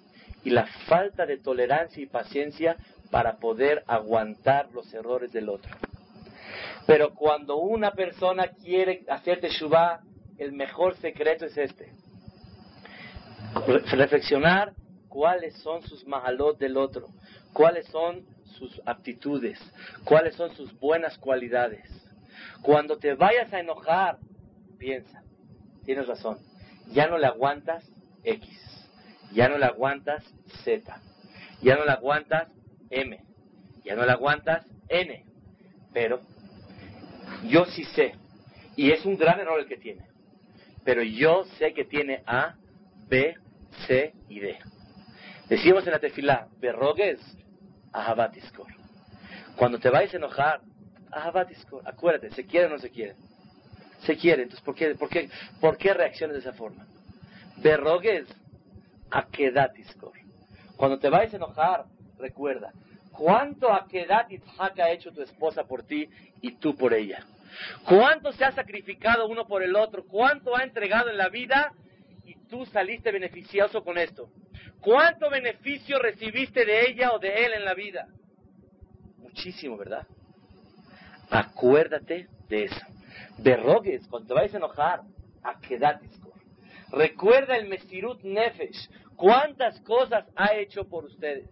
y 0.45 0.51
la 0.51 0.66
falta 0.88 1.26
de 1.26 1.38
tolerancia 1.38 2.03
y 2.03 2.07
paciencia 2.07 2.76
para 3.11 3.36
poder 3.36 3.84
aguantar 3.86 4.70
los 4.72 4.93
errores 4.95 5.32
del 5.32 5.49
otro. 5.49 5.70
Pero 6.86 7.14
cuando 7.14 7.57
una 7.57 7.93
persona 7.93 8.49
quiere 8.49 9.05
hacer 9.09 9.40
teshuvah, 9.40 10.01
el 10.38 10.53
mejor 10.53 10.97
secreto 10.97 11.47
es 11.47 11.57
este. 11.57 11.93
Reflexionar 13.93 14.72
cuáles 15.09 15.55
son 15.59 15.82
sus 15.82 16.07
mahalot 16.07 16.59
del 16.59 16.76
otro, 16.76 17.09
cuáles 17.53 17.86
son 17.88 18.24
sus 18.59 18.80
aptitudes, 18.86 19.59
cuáles 20.05 20.34
son 20.34 20.55
sus 20.57 20.72
buenas 20.78 21.18
cualidades. 21.18 21.84
Cuando 22.62 22.97
te 22.97 23.14
vayas 23.14 23.53
a 23.53 23.61
enojar, 23.61 24.18
piensa, 24.78 25.22
tienes 25.84 26.07
razón, 26.07 26.38
ya 26.93 27.07
no 27.07 27.18
le 27.18 27.26
aguantas 27.26 27.84
X, 28.24 28.49
ya 29.33 29.49
no 29.49 29.59
le 29.59 29.66
aguantas 29.66 30.24
Z, 30.64 30.83
ya 31.62 31.76
no 31.76 31.85
le 31.85 31.93
aguantas 31.93 32.49
M, 32.91 33.18
ya 33.85 33.97
no 33.97 34.05
le 34.05 34.12
aguantas 34.12 34.66
N, 34.89 35.24
pero 35.93 36.20
yo 37.45 37.64
sí 37.66 37.85
sé, 37.85 38.14
y 38.76 38.91
es 38.91 39.05
un 39.05 39.16
gran 39.16 39.41
error 39.41 39.61
el 39.61 39.66
que 39.66 39.76
tiene, 39.76 40.07
pero 40.85 41.03
yo 41.03 41.45
sé 41.59 41.72
que 41.72 41.85
tiene 41.85 42.22
A, 42.26 42.57
B, 43.09 43.35
C 43.87 44.14
y 44.28 44.41
D. 44.41 44.59
Decimos 45.49 45.87
en 45.87 45.93
la 45.93 45.99
tefilá, 45.99 46.49
berrogues, 46.61 47.20
ahabatiskor. 47.93 48.68
Cuando 49.57 49.78
te 49.78 49.91
vayas 49.91 50.14
a 50.14 50.16
enojar, 50.16 50.61
ahabatiskor, 51.11 51.83
acuérdate, 51.87 52.30
¿se 52.30 52.47
quiere 52.47 52.66
o 52.66 52.70
no 52.70 52.78
se 52.78 52.91
quiere? 52.91 53.14
Se 54.07 54.16
quiere, 54.16 54.45
entonces 54.45 54.64
¿por 54.64 54.74
qué, 54.74 54.95
por 54.95 55.09
qué, 55.09 55.28
por 55.61 55.76
qué 55.76 55.95
reacciones 55.95 56.35
de 56.35 56.41
esa 56.41 56.53
forma? 56.55 56.87
Berrogues, 57.59 58.26
akedatiskor. 59.12 60.12
Cuando 60.76 60.98
te 60.98 61.08
vayas 61.08 61.34
a 61.34 61.36
enojar, 61.36 61.84
recuerda, 62.18 62.72
¿cuánto 63.12 63.72
akedat 63.72 64.30
ha 64.58 64.90
hecho 64.90 65.12
tu 65.12 65.22
esposa 65.22 65.64
por 65.64 65.84
ti 65.84 66.08
y 66.40 66.52
tú 66.56 66.74
por 66.74 66.94
ella? 66.94 67.24
¿Cuánto 67.86 68.32
se 68.32 68.44
ha 68.44 68.52
sacrificado 68.52 69.28
uno 69.28 69.46
por 69.46 69.62
el 69.62 69.76
otro? 69.76 70.04
¿Cuánto 70.06 70.56
ha 70.56 70.62
entregado 70.62 71.10
en 71.10 71.18
la 71.18 71.28
vida 71.28 71.72
y 72.24 72.34
tú 72.48 72.64
saliste 72.66 73.12
beneficioso 73.12 73.84
con 73.84 73.98
esto? 73.98 74.30
¿Cuánto 74.80 75.30
beneficio 75.30 75.98
recibiste 75.98 76.64
de 76.64 76.88
ella 76.88 77.12
o 77.12 77.18
de 77.18 77.44
él 77.44 77.52
en 77.52 77.64
la 77.64 77.74
vida? 77.74 78.08
Muchísimo, 79.18 79.76
¿verdad? 79.76 80.06
Acuérdate 81.30 82.26
de 82.48 82.64
eso. 82.64 82.86
De 83.38 83.56
rogues, 83.56 84.06
cuando 84.08 84.28
te 84.28 84.34
vayas 84.34 84.54
a 84.54 84.56
enojar, 84.56 85.02
a 85.42 85.60
quedatisco. 85.60 86.21
Recuerda 86.93 87.57
el 87.57 87.68
Mesirut 87.68 88.22
Nefesh. 88.22 88.90
¿Cuántas 89.16 89.80
cosas 89.80 90.26
ha 90.36 90.55
hecho 90.55 90.84
por 90.84 91.05
ustedes? 91.05 91.49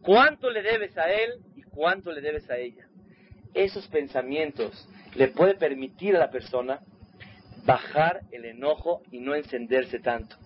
¿Cuánto 0.00 0.50
le 0.50 0.62
debes 0.62 0.96
a 0.96 1.12
él 1.12 1.40
y 1.54 1.62
cuánto 1.62 2.10
le 2.10 2.20
debes 2.20 2.48
a 2.50 2.56
ella? 2.56 2.86
Esos 3.54 3.86
pensamientos 3.88 4.88
le 5.14 5.28
puede 5.28 5.54
permitir 5.54 6.16
a 6.16 6.20
la 6.20 6.30
persona 6.30 6.80
bajar 7.64 8.22
el 8.30 8.46
enojo 8.46 9.02
y 9.10 9.20
no 9.20 9.34
encenderse 9.34 10.00
tanto. 10.00 10.36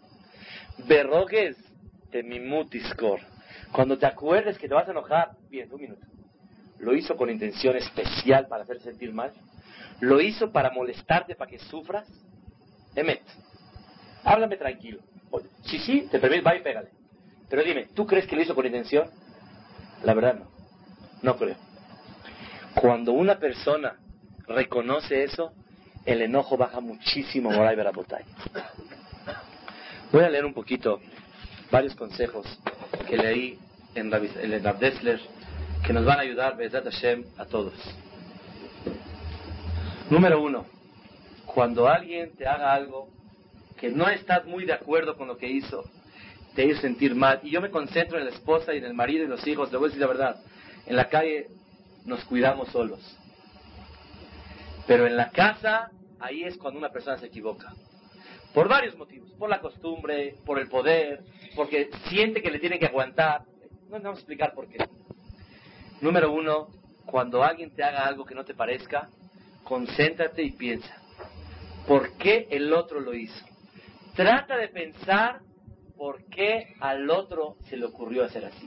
Berrogues 0.87 1.57
de 2.11 2.23
Mimutiskor. 2.23 3.21
Cuando 3.73 3.97
te 3.97 4.07
acuerdes 4.07 4.59
que 4.59 4.69
te 4.69 4.75
vas 4.75 4.89
a 4.89 4.91
enojar, 4.91 5.31
bien, 5.49 5.73
un 5.73 5.81
minuto. 5.81 6.07
¿Lo 6.79 6.95
hizo 6.95 7.17
con 7.17 7.31
intención 7.31 7.77
especial 7.77 8.49
para 8.49 8.65
hacer 8.65 8.81
sentir 8.81 9.13
mal? 9.13 9.33
¿Lo 10.01 10.21
hizo 10.21 10.53
para 10.53 10.71
molestarte, 10.71 11.35
para 11.35 11.51
que 11.51 11.59
sufras? 11.59 12.07
Emet, 12.95 13.23
háblame 14.27 14.57
tranquilo. 14.57 15.01
Si 15.63 15.79
sí, 15.79 16.09
te 16.11 16.19
permite, 16.19 16.43
va 16.43 16.57
y 16.57 16.63
pégale. 16.63 16.89
Pero 17.49 17.63
dime, 17.63 17.87
¿tú 17.95 18.07
crees 18.07 18.27
que 18.27 18.37
lo 18.37 18.43
hizo 18.43 18.55
con 18.55 18.67
intención? 18.67 19.09
La 20.03 20.15
verdad 20.15 20.35
no. 20.35 20.47
No 21.23 21.37
creo. 21.37 21.57
Cuando 22.75 23.13
una 23.13 23.39
persona 23.39 23.97
reconoce 24.47 25.25
eso, 25.25 25.53
el 26.05 26.23
enojo 26.23 26.57
baja 26.57 26.81
muchísimo, 26.81 27.51
Moray 27.51 27.75
Berabotay. 27.75 28.25
Voy 30.13 30.23
a 30.23 30.29
leer 30.29 30.45
un 30.45 30.55
poquito 30.55 31.01
varios 31.71 31.95
consejos 31.95 32.47
que 33.09 33.17
leí 33.17 33.59
en, 33.95 34.11
Rav 34.11 34.79
Dessler 34.79 35.21
que 35.85 35.93
nos 35.93 36.05
van 36.05 36.19
a 36.19 36.23
ayudar, 36.23 36.57
Bezat 36.57 36.85
Hashem, 36.85 37.25
a 37.39 37.45
todos. 37.45 37.75
Número 40.11 40.41
uno, 40.41 40.67
cuando 41.47 41.89
alguien 41.89 42.33
te 42.37 42.47
haga 42.47 42.73
algo 42.73 43.09
que 43.77 43.91
no 43.91 44.09
estás 44.09 44.45
muy 44.47 44.65
de 44.65 44.73
acuerdo 44.73 45.17
con 45.17 45.29
lo 45.29 45.37
que 45.37 45.49
hizo, 45.49 45.85
te 46.55 46.65
hizo 46.65 46.81
sentir 46.81 47.15
mal, 47.15 47.41
y 47.43 47.51
yo 47.51 47.61
me 47.61 47.71
concentro 47.71 48.19
en 48.19 48.25
la 48.25 48.31
esposa 48.31 48.75
y 48.75 48.79
en 48.79 48.85
el 48.85 48.95
marido 48.95 49.25
y 49.25 49.29
los 49.29 49.47
hijos, 49.47 49.71
le 49.71 49.79
voy 49.79 49.87
a 49.87 49.89
decir 49.89 50.01
la 50.01 50.09
verdad, 50.09 50.37
en 50.87 50.97
la 50.97 51.09
calle 51.09 51.49
nos 52.05 52.25
cuidamos 52.25 52.69
solos. 52.69 53.01
Pero 54.87 55.07
en 55.07 55.17
la 55.17 55.31
casa, 55.31 55.91
ahí 56.21 56.45
es 56.45 56.57
cuando 56.57 56.79
una 56.79 56.91
persona 56.91 57.19
se 57.19 57.27
equivoca. 57.27 57.75
Por 58.55 58.69
varios 58.69 58.97
motivos. 58.97 59.31
Por 59.33 59.51
la 59.51 59.61
costumbre, 59.61 60.37
por 60.47 60.59
el 60.59 60.69
poder, 60.69 61.23
porque 61.55 61.91
siente 62.09 62.41
que 62.41 62.51
le 62.51 62.59
tiene 62.59 62.79
que 62.79 62.87
aguantar. 62.87 63.43
No 63.91 63.99
vamos 63.99 64.07
a 64.07 64.21
explicar 64.21 64.55
por 64.55 64.69
qué. 64.69 64.79
Número 66.01 66.33
uno, 66.33 66.69
cuando 67.05 67.43
alguien 67.43 67.71
te 67.75 67.83
haga 67.83 68.07
algo 68.07 68.25
que 68.25 68.35
no 68.35 68.45
te 68.45 68.55
parezca, 68.55 69.09
concéntrate 69.65 70.43
y 70.43 70.53
piensa. 70.53 71.03
¿Por 71.87 72.17
qué 72.17 72.49
el 72.51 72.73
otro 72.73 73.01
lo 73.01 73.13
hizo? 73.13 73.45
Trata 74.17 74.57
de 74.57 74.69
pensar 74.69 75.41
por 75.95 76.25
qué 76.25 76.75
al 76.81 77.11
otro 77.11 77.57
se 77.69 77.77
le 77.77 77.85
ocurrió 77.85 78.25
hacer 78.25 78.47
así. 78.47 78.67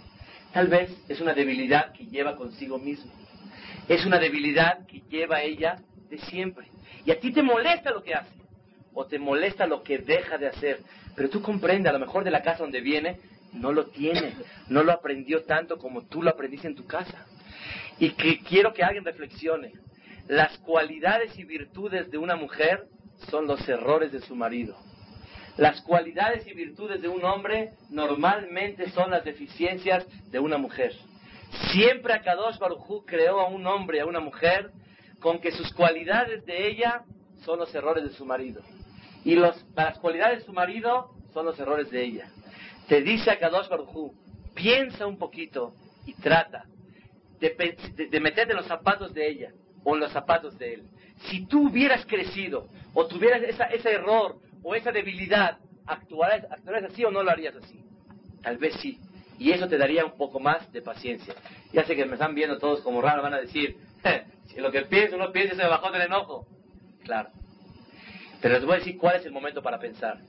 Tal 0.53 0.67
vez 0.67 0.95
es 1.09 1.19
una 1.21 1.33
debilidad 1.33 1.91
que 1.91 2.05
lleva 2.05 2.35
consigo 2.35 2.77
mismo. 2.77 3.11
Es 3.87 4.05
una 4.05 4.19
debilidad 4.19 4.85
que 4.85 5.01
lleva 5.09 5.41
ella 5.41 5.79
de 6.07 6.19
siempre. 6.19 6.67
Y 7.03 7.09
a 7.09 7.19
ti 7.19 7.31
te 7.31 7.41
molesta 7.41 7.89
lo 7.89 8.03
que 8.03 8.13
hace. 8.13 8.29
O 8.93 9.07
te 9.07 9.17
molesta 9.17 9.65
lo 9.65 9.81
que 9.81 9.97
deja 9.97 10.37
de 10.37 10.47
hacer. 10.47 10.81
Pero 11.15 11.29
tú 11.29 11.41
comprendes, 11.41 11.89
a 11.89 11.93
lo 11.93 12.05
mejor 12.05 12.23
de 12.23 12.31
la 12.31 12.43
casa 12.43 12.59
donde 12.61 12.81
viene, 12.81 13.19
no 13.51 13.71
lo 13.71 13.87
tiene. 13.87 14.35
No 14.67 14.83
lo 14.83 14.91
aprendió 14.91 15.45
tanto 15.45 15.79
como 15.79 16.05
tú 16.05 16.21
lo 16.21 16.29
aprendiste 16.29 16.67
en 16.67 16.75
tu 16.75 16.85
casa. 16.85 17.25
Y 17.97 18.11
que 18.11 18.39
quiero 18.43 18.71
que 18.71 18.83
alguien 18.83 19.03
reflexione. 19.03 19.73
Las 20.27 20.59
cualidades 20.59 21.37
y 21.39 21.43
virtudes 21.43 22.11
de 22.11 22.19
una 22.19 22.35
mujer 22.35 22.87
son 23.31 23.47
los 23.47 23.67
errores 23.67 24.11
de 24.11 24.21
su 24.21 24.35
marido. 24.35 24.77
Las 25.59 25.81
cualidades 25.81 26.47
y 26.47 26.53
virtudes 26.53 27.01
de 27.01 27.09
un 27.09 27.25
hombre 27.25 27.73
normalmente 27.89 28.89
son 28.91 29.11
las 29.11 29.25
deficiencias 29.25 30.07
de 30.31 30.39
una 30.39 30.57
mujer. 30.57 30.93
Siempre 31.73 32.13
Akadosh 32.13 32.57
Baruj 32.57 33.03
creó 33.05 33.41
a 33.41 33.49
un 33.49 33.67
hombre 33.67 33.99
a 33.99 34.05
una 34.05 34.21
mujer 34.21 34.71
con 35.19 35.39
que 35.39 35.51
sus 35.51 35.73
cualidades 35.73 36.45
de 36.45 36.69
ella 36.69 37.03
son 37.43 37.59
los 37.59 37.75
errores 37.75 38.05
de 38.05 38.11
su 38.11 38.25
marido. 38.25 38.61
Y 39.25 39.35
los, 39.35 39.65
las 39.75 39.99
cualidades 39.99 40.39
de 40.39 40.45
su 40.45 40.53
marido 40.53 41.09
son 41.33 41.45
los 41.45 41.59
errores 41.59 41.91
de 41.91 42.05
ella. 42.05 42.31
Te 42.87 43.01
dice 43.01 43.29
Akadosh 43.29 43.67
Baruj 43.67 44.13
piensa 44.53 45.07
un 45.07 45.17
poquito 45.17 45.73
y 46.05 46.13
trata 46.13 46.63
de, 47.41 48.19
meterte 48.21 48.53
en 48.53 48.57
los 48.57 48.67
zapatos 48.67 49.13
de 49.13 49.27
ella 49.27 49.51
o 49.83 49.93
en 49.93 49.99
los 49.99 50.11
zapatos 50.13 50.57
de 50.57 50.75
él. 50.75 50.83
Si 51.29 51.45
tú 51.47 51.67
hubieras 51.67 52.05
crecido 52.05 52.69
o 52.93 53.07
tuvieras 53.07 53.41
ese 53.43 53.91
error 53.91 54.37
o 54.63 54.75
esa 54.75 54.91
debilidad, 54.91 55.57
¿actuarás, 55.85 56.45
así 56.89 57.03
o 57.03 57.11
no 57.11 57.23
lo 57.23 57.31
harías 57.31 57.55
así? 57.55 57.79
Tal 58.41 58.57
vez 58.57 58.75
sí. 58.81 58.99
Y 59.37 59.51
eso 59.51 59.67
te 59.67 59.77
daría 59.77 60.05
un 60.05 60.17
poco 60.17 60.39
más 60.39 60.71
de 60.73 60.81
paciencia. 60.81 61.33
Ya 61.71 61.85
sé 61.85 61.95
que 61.95 62.05
me 62.05 62.13
están 62.13 62.35
viendo 62.35 62.57
todos 62.57 62.81
como 62.81 63.01
raro, 63.01 63.21
van 63.21 63.33
a 63.33 63.39
decir, 63.39 63.77
si 64.45 64.59
lo 64.59 64.71
que 64.71 64.81
pienso 64.83 65.17
no 65.17 65.31
piensa 65.31 65.55
se 65.55 65.63
me 65.63 65.69
bajó 65.69 65.91
del 65.91 66.01
enojo. 66.03 66.45
Claro. 67.03 67.29
Pero 68.41 68.55
les 68.55 68.65
voy 68.65 68.75
a 68.75 68.79
decir 68.79 68.97
cuál 68.97 69.17
es 69.17 69.25
el 69.25 69.31
momento 69.31 69.61
para 69.61 69.79
pensar. 69.79 70.19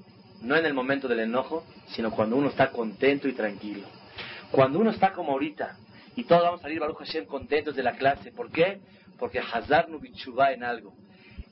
No 0.41 0.57
en 0.57 0.64
el 0.64 0.74
momento 0.74 1.07
del 1.07 1.20
enojo, 1.20 1.64
sino 1.89 2.11
cuando 2.11 2.37
uno 2.37 2.49
está 2.49 2.70
contento 2.70 3.28
y 3.28 3.33
tranquilo. 3.33 3.87
Cuando 4.51 4.78
uno 4.78 4.91
está 4.91 5.12
como 5.12 5.33
ahorita, 5.33 5.76
y 6.16 6.24
todos 6.24 6.43
vamos 6.43 6.61
a 6.61 6.62
salir 6.64 6.81
Baruch 6.81 6.99
Hashem 6.99 7.26
contentos 7.26 7.76
de 7.76 7.83
la 7.83 7.93
clase. 7.93 8.33
¿Por 8.33 8.51
qué? 8.51 8.81
Porque 9.18 9.39
Hazar 9.39 9.89
Nubichubá 9.89 10.53
en 10.53 10.64
algo. 10.64 10.95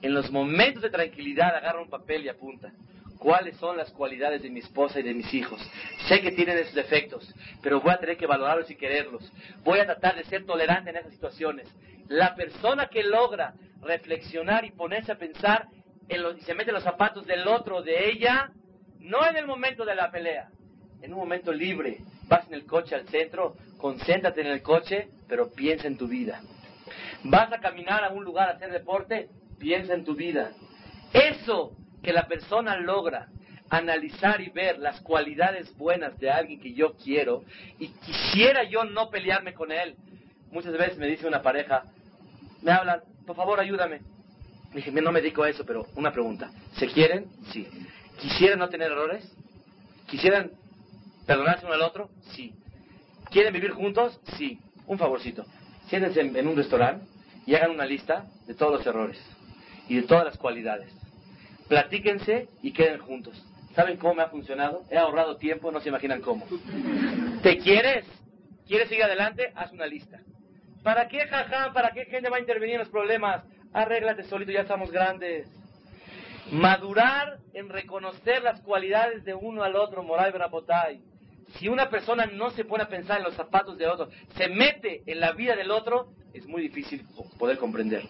En 0.01 0.15
los 0.15 0.31
momentos 0.31 0.83
de 0.83 0.91
tranquilidad 0.91 1.55
agarra 1.55 1.83
un 1.83 1.91
papel 1.91 2.25
y 2.25 2.29
apunta. 2.29 2.73
¿Cuáles 3.19 3.57
son 3.57 3.77
las 3.77 3.91
cualidades 3.91 4.43
de 4.43 4.51
mi 4.51 4.61
esposa 4.61 5.01
y 5.01 5.03
de 5.03 5.13
mis 5.13 5.33
hijos? 5.35 5.61
Sé 6.07 6.21
que 6.21 6.31
tienen 6.31 6.57
esos 6.59 6.75
defectos, 6.75 7.35
pero 7.63 7.81
voy 7.81 7.91
a 7.91 7.99
tener 7.99 8.17
que 8.17 8.27
valorarlos 8.27 8.71
y 8.71 8.77
quererlos. 8.77 9.33
Voy 9.65 9.81
a 9.81 9.87
tratar 9.87 10.15
de 10.15 10.25
ser 10.25 10.47
tolerante 10.47 10.91
en 10.91 10.97
esas 10.97 11.13
situaciones. 11.13 11.67
La 12.07 12.37
persona 12.37 12.87
que 12.87 13.03
logra 13.03 13.55
reflexionar 13.83 14.65
y 14.65 14.71
ponerse 14.71 15.11
a 15.11 15.19
pensar 15.19 15.67
en 16.09 16.23
y 16.37 16.41
se 16.43 16.55
mete 16.55 16.73
los 16.73 16.85
zapatos 16.85 17.27
del 17.27 17.47
otro, 17.49 17.83
de 17.83 18.09
ella, 18.11 18.51
no 19.01 19.27
en 19.29 19.37
el 19.37 19.47
momento 19.47 19.85
de 19.85 19.95
la 19.95 20.11
pelea, 20.11 20.49
en 21.03 21.13
un 21.13 21.19
momento 21.19 21.53
libre. 21.53 21.99
Vas 22.29 22.47
en 22.47 22.55
el 22.55 22.67
coche 22.67 22.95
al 22.95 23.09
centro, 23.09 23.57
concéntrate 23.79 24.41
en 24.41 24.47
el 24.47 24.63
coche, 24.63 25.09
pero 25.29 25.51
piensa 25.51 25.87
en 25.87 25.99
tu 25.99 26.07
vida. 26.07 26.41
Vas 27.25 27.53
a 27.53 27.59
caminar 27.59 28.05
a 28.05 28.11
un 28.11 28.25
lugar 28.25 28.49
a 28.49 28.53
hacer 28.53 28.71
deporte, 28.71 29.29
piensa 29.59 29.95
en 29.95 30.05
tu 30.05 30.15
vida. 30.15 30.53
Eso 31.13 31.73
que 32.03 32.13
la 32.13 32.27
persona 32.27 32.77
logra 32.77 33.29
analizar 33.71 34.41
y 34.41 34.49
ver 34.51 34.79
las 34.79 35.01
cualidades 35.01 35.77
buenas 35.77 36.19
de 36.19 36.31
alguien 36.31 36.61
que 36.61 36.73
yo 36.73 36.95
quiero 36.97 37.45
y 37.79 37.89
quisiera 37.89 38.65
yo 38.65 38.85
no 38.85 39.11
pelearme 39.11 39.53
con 39.55 39.73
él. 39.73 39.97
Muchas 40.51 40.73
veces 40.73 40.97
me 40.97 41.07
dice 41.07 41.27
una 41.27 41.43
pareja, 41.43 41.85
me 42.63 42.73
hablan, 42.73 43.03
por 43.27 43.37
favor 43.37 43.61
ayúdame. 43.61 44.01
Dije, 44.73 44.91
no 44.91 45.13
me 45.13 45.21
dedico 45.21 45.43
a 45.43 45.51
eso, 45.51 45.65
pero 45.65 45.87
una 45.97 46.13
pregunta. 46.13 46.51
¿Se 46.75 46.87
quieren? 46.89 47.27
Sí. 47.53 47.67
¿Quisieran 48.21 48.59
no 48.59 48.69
tener 48.69 48.93
errores? 48.93 49.31
¿Quisieran 50.07 50.51
perdonarse 51.27 51.65
uno 51.65 51.75
al 51.75 51.83
otro? 51.83 52.11
Sí. 52.33 52.55
¿Quieren 53.31 53.53
vivir 53.53 53.73
juntos? 53.73 54.19
Sí. 54.37 54.59
Un 54.87 54.99
favorcito. 54.99 55.45
Siéntense 55.89 56.21
en 56.21 56.49
un 56.49 56.57
restaurante 56.57 57.07
y 57.47 57.55
hagan 57.55 57.71
una 57.71 57.87
lista 57.87 58.27
de 58.47 58.55
todos 58.55 58.73
los 58.73 58.87
errores 58.87 59.19
y 59.89 59.97
de 59.97 60.03
todas 60.03 60.25
las 60.25 60.37
cualidades. 60.37 60.93
Platíquense 61.69 62.49
y 62.63 62.73
queden 62.73 62.99
juntos. 63.01 63.43
¿Saben 63.75 63.97
cómo 63.97 64.15
me 64.15 64.23
ha 64.23 64.29
funcionado? 64.29 64.85
He 64.91 64.97
ahorrado 64.97 65.37
tiempo, 65.37 65.71
no 65.71 65.81
se 65.81 65.89
imaginan 65.89 66.21
cómo. 66.21 66.47
¿Te 67.43 67.59
quieres? 67.59 68.07
¿Quieres 68.67 68.89
seguir 68.89 69.05
adelante? 69.05 69.53
Haz 69.55 69.73
una 69.73 69.87
lista. 69.87 70.21
¿Para 70.83 71.09
qué, 71.09 71.27
jaja? 71.27 71.73
¿Para 71.73 71.91
qué 71.91 72.05
gente 72.07 72.31
va 72.31 72.39
a 72.39 72.41
intervenir 72.41 72.75
en 72.75 72.81
los 72.81 72.89
problemas? 72.89 73.45
Arréglate 73.73 74.25
solito, 74.25 74.53
ya 74.53 74.63
estamos 74.63 74.91
grandes. 74.91 75.49
Madurar 76.51 77.39
en 77.53 77.69
reconocer 77.69 78.43
las 78.43 78.61
cualidades 78.63 79.25
de 79.25 79.35
uno 79.35 79.63
al 79.63 79.77
otro, 79.77 80.03
Moray 80.03 80.33
Brapotay. 80.33 81.03
Si 81.57 81.69
una 81.69 81.89
persona 81.89 82.27
no 82.27 82.51
se 82.51 82.65
pone 82.65 82.85
a 82.85 82.89
pensar 82.89 83.19
en 83.19 83.25
los 83.25 83.35
zapatos 83.35 83.79
de 83.79 83.87
otro, 83.87 84.09
se 84.37 84.49
mete 84.49 85.03
en 85.07 85.21
la 85.21 85.33
vida 85.33 85.57
del 85.57 85.71
otro, 85.71 86.09
es 86.33 86.47
muy 86.47 86.63
difícil 86.63 87.05
poder 87.39 87.59
comprender. 87.59 88.05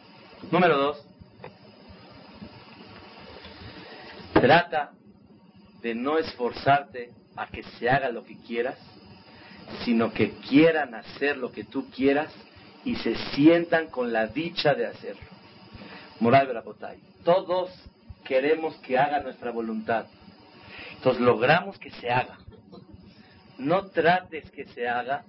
Número 0.51 0.77
dos, 0.77 1.07
Trata 4.41 4.93
de 5.83 5.95
no 5.95 6.19
esforzarte 6.19 7.11
a 7.37 7.49
que 7.49 7.63
se 7.63 7.91
haga 7.91 8.09
lo 8.11 8.25
que 8.25 8.37
quieras, 8.37 8.79
sino 9.85 10.13
que 10.13 10.31
quieran 10.49 10.95
hacer 10.95 11.37
lo 11.37 11.51
que 11.51 11.65
tú 11.65 11.91
quieras 11.91 12.33
y 12.85 12.95
se 12.97 13.17
sientan 13.33 13.89
con 13.89 14.13
la 14.13 14.29
dicha 14.29 14.75
de 14.75 14.87
hacerlo. 14.87 15.27
Moral 16.21 16.47
Brabotay. 16.47 16.99
Todos 17.25 17.71
queremos 18.25 18.77
que 18.77 18.97
haga 18.97 19.21
nuestra 19.21 19.51
voluntad. 19.51 20.07
Entonces 20.95 21.21
logramos 21.21 21.77
que 21.79 21.91
se 21.91 22.11
haga. 22.11 22.39
No 23.59 23.87
trates 23.87 24.51
que 24.53 24.67
se 24.67 24.89
haga, 24.89 25.25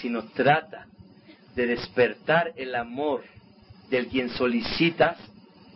sino 0.00 0.24
trata 0.30 0.86
de 1.54 1.66
despertar 1.66 2.52
el 2.56 2.74
amor 2.74 3.22
del 3.90 4.08
quien 4.08 4.30
solicitas 4.30 5.18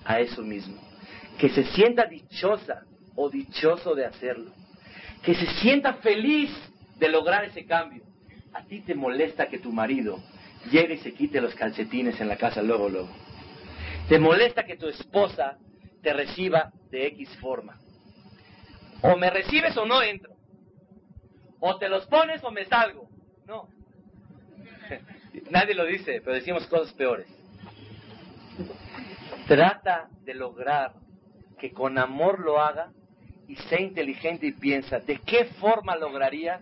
a 0.05 0.21
eso 0.21 0.43
mismo 0.43 0.92
que 1.39 1.49
se 1.51 1.65
sienta 1.65 2.07
dichosa 2.07 2.85
o 3.17 3.29
dichoso 3.29 3.95
de 3.95 4.07
hacerlo, 4.07 4.53
que 5.23 5.35
se 5.35 5.47
sienta 5.61 5.95
feliz 5.95 6.51
de 6.97 7.09
lograr 7.09 7.45
ese 7.45 7.67
cambio. 7.67 8.03
A 8.53 8.65
ti 8.65 8.81
te 8.81 8.95
molesta 8.95 9.49
que 9.49 9.59
tu 9.59 9.73
marido 9.73 10.19
llegue 10.71 10.95
y 10.95 10.99
se 10.99 11.15
quite 11.15 11.41
los 11.41 11.55
calcetines 11.55 12.21
en 12.21 12.29
la 12.29 12.37
casa 12.37 12.63
luego, 12.63 12.89
luego. 12.89 13.11
Te 14.09 14.19
molesta 14.19 14.65
que 14.65 14.77
tu 14.77 14.89
esposa 14.89 15.59
te 16.03 16.13
reciba 16.13 16.73
de 16.91 17.07
X 17.07 17.37
forma. 17.41 17.79
O 19.03 19.17
me 19.17 19.31
recibes 19.31 19.77
o 19.77 19.87
no 19.87 20.03
entro. 20.03 20.35
O 21.61 21.79
te 21.79 21.89
los 21.89 22.07
pones 22.07 22.43
o 22.45 22.51
me 22.51 22.65
salgo. 22.67 23.09
No. 23.47 23.69
Nadie 25.51 25.75
lo 25.75 25.85
dice, 25.87 26.21
pero 26.21 26.35
decimos 26.35 26.67
cosas 26.67 26.93
peores. 26.95 27.27
Trata 29.47 30.09
de 30.25 30.35
lograr 30.35 30.93
que 31.63 31.71
con 31.71 31.97
amor 31.97 32.41
lo 32.41 32.61
haga 32.61 32.91
y 33.47 33.55
sea 33.55 33.81
inteligente 33.81 34.49
y 34.49 34.53
piensa, 34.53 34.99
¿de 34.99 35.21
qué 35.21 35.45
forma 35.61 35.95
lograrías 35.95 36.61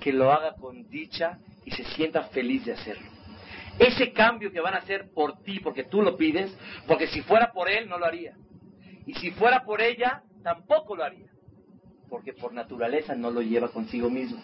que 0.00 0.12
lo 0.12 0.32
haga 0.32 0.56
con 0.56 0.90
dicha 0.90 1.38
y 1.64 1.70
se 1.70 1.84
sienta 1.84 2.24
feliz 2.24 2.64
de 2.64 2.72
hacerlo? 2.72 3.08
Ese 3.78 4.12
cambio 4.12 4.50
que 4.50 4.60
van 4.60 4.74
a 4.74 4.78
hacer 4.78 5.12
por 5.14 5.40
ti, 5.44 5.60
porque 5.60 5.84
tú 5.84 6.02
lo 6.02 6.16
pides, 6.16 6.52
porque 6.88 7.06
si 7.06 7.22
fuera 7.22 7.52
por 7.52 7.70
él 7.70 7.88
no 7.88 7.98
lo 7.98 8.06
haría. 8.06 8.34
Y 9.06 9.14
si 9.14 9.30
fuera 9.30 9.62
por 9.62 9.80
ella, 9.80 10.24
tampoco 10.42 10.96
lo 10.96 11.04
haría. 11.04 11.30
Porque 12.08 12.32
por 12.32 12.52
naturaleza 12.52 13.14
no 13.14 13.30
lo 13.30 13.42
lleva 13.42 13.68
consigo 13.68 14.10
mismo. 14.10 14.42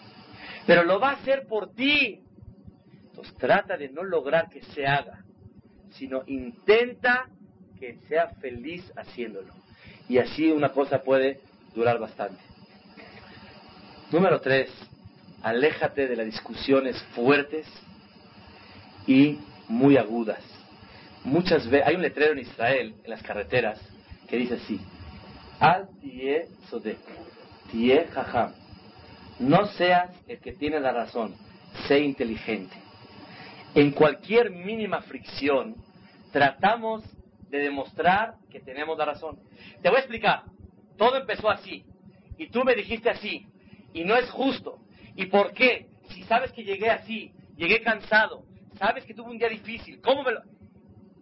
Pero 0.65 0.85
lo 0.85 0.97
va 0.97 1.09
a 1.09 1.15
hacer 1.15 1.45
por 1.45 1.73
ti. 1.73 2.21
Entonces 3.09 3.35
trata 3.35 3.75
de 3.75 3.89
no 3.89 4.05
lograr 4.05 4.47
que 4.49 4.61
se 4.61 4.87
haga, 4.87 5.25
sino 5.89 6.23
intenta 6.25 7.27
que 7.79 7.97
sea 8.07 8.29
feliz 8.41 8.83
haciéndolo. 8.95 9.53
Y 10.09 10.17
así 10.17 10.51
una 10.51 10.69
cosa 10.69 11.01
puede 11.03 11.39
durar 11.75 11.99
bastante. 11.99 12.41
Número 14.11 14.39
tres, 14.39 14.69
aléjate 15.43 16.07
de 16.07 16.15
las 16.15 16.25
discusiones 16.25 17.01
fuertes 17.13 17.67
y 19.05 19.39
muy 19.67 19.97
agudas. 19.97 20.41
Muchas 21.23 21.69
veces, 21.69 21.87
hay 21.87 21.95
un 21.95 22.01
letrero 22.01 22.33
en 22.33 22.39
Israel, 22.39 22.95
en 23.03 23.09
las 23.09 23.21
carreteras, 23.21 23.79
que 24.29 24.37
dice 24.37 24.55
así, 24.55 24.79
Al 25.59 25.89
tie 25.99 26.47
sodek, 26.69 26.99
tie 27.71 28.07
jajam. 28.07 28.53
No 29.39 29.65
seas 29.67 30.09
el 30.27 30.39
que 30.39 30.53
tiene 30.53 30.79
la 30.79 30.91
razón, 30.91 31.35
sé 31.87 31.99
inteligente. 31.99 32.75
En 33.75 33.91
cualquier 33.91 34.51
mínima 34.51 35.01
fricción, 35.01 35.75
tratamos 36.31 37.03
de 37.49 37.59
demostrar 37.59 38.35
que 38.49 38.59
tenemos 38.59 38.97
la 38.97 39.05
razón. 39.05 39.39
Te 39.81 39.89
voy 39.89 39.97
a 39.97 40.01
explicar. 40.01 40.43
Todo 40.97 41.17
empezó 41.17 41.49
así. 41.49 41.85
Y 42.37 42.49
tú 42.49 42.63
me 42.63 42.75
dijiste 42.75 43.09
así. 43.09 43.45
Y 43.93 44.03
no 44.03 44.15
es 44.15 44.29
justo. 44.29 44.79
¿Y 45.15 45.27
por 45.27 45.53
qué? 45.53 45.87
Si 46.09 46.23
sabes 46.23 46.51
que 46.51 46.63
llegué 46.63 46.89
así, 46.89 47.31
llegué 47.57 47.81
cansado, 47.81 48.43
sabes 48.77 49.03
que 49.05 49.13
tuve 49.13 49.31
un 49.31 49.37
día 49.37 49.49
difícil, 49.49 49.99
¿cómo 50.01 50.23
me 50.23 50.31
lo...? 50.31 50.41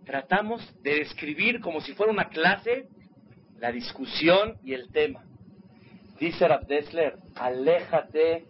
Tratamos 0.06 0.62
de 0.84 1.00
describir 1.00 1.60
como 1.62 1.82
si 1.82 1.94
fuera 1.94 2.12
una 2.12 2.30
clase 2.30 2.88
la 3.60 3.72
discusión 3.72 4.58
y 4.64 4.74
el 4.74 4.92
tema. 4.92 5.24
Dice 6.20 6.48
Rav 6.48 6.68
Dessler, 6.68 7.16
aléjate 7.36 8.46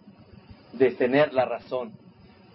de 0.73 0.91
tener 0.91 1.33
la 1.33 1.45
razón. 1.45 1.93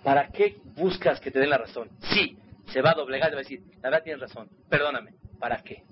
¿Para 0.03 0.29
qué 0.29 0.57
buscas 0.77 1.21
que 1.21 1.31
te 1.31 1.39
den 1.39 1.51
la 1.51 1.59
razón? 1.59 1.89
Sí, 2.13 2.37
se 2.73 2.83
va 2.83 2.91
a 2.91 2.95
doblegar 2.95 3.31
y 3.31 3.35
va 3.35 3.41
a 3.41 3.43
decir, 3.43 3.63
la 3.83 3.91
verdad 3.91 4.03
tienes 4.03 4.21
razón, 4.21 4.49
perdóname, 4.69 5.15
¿para 5.39 5.63
qué? 5.63 5.83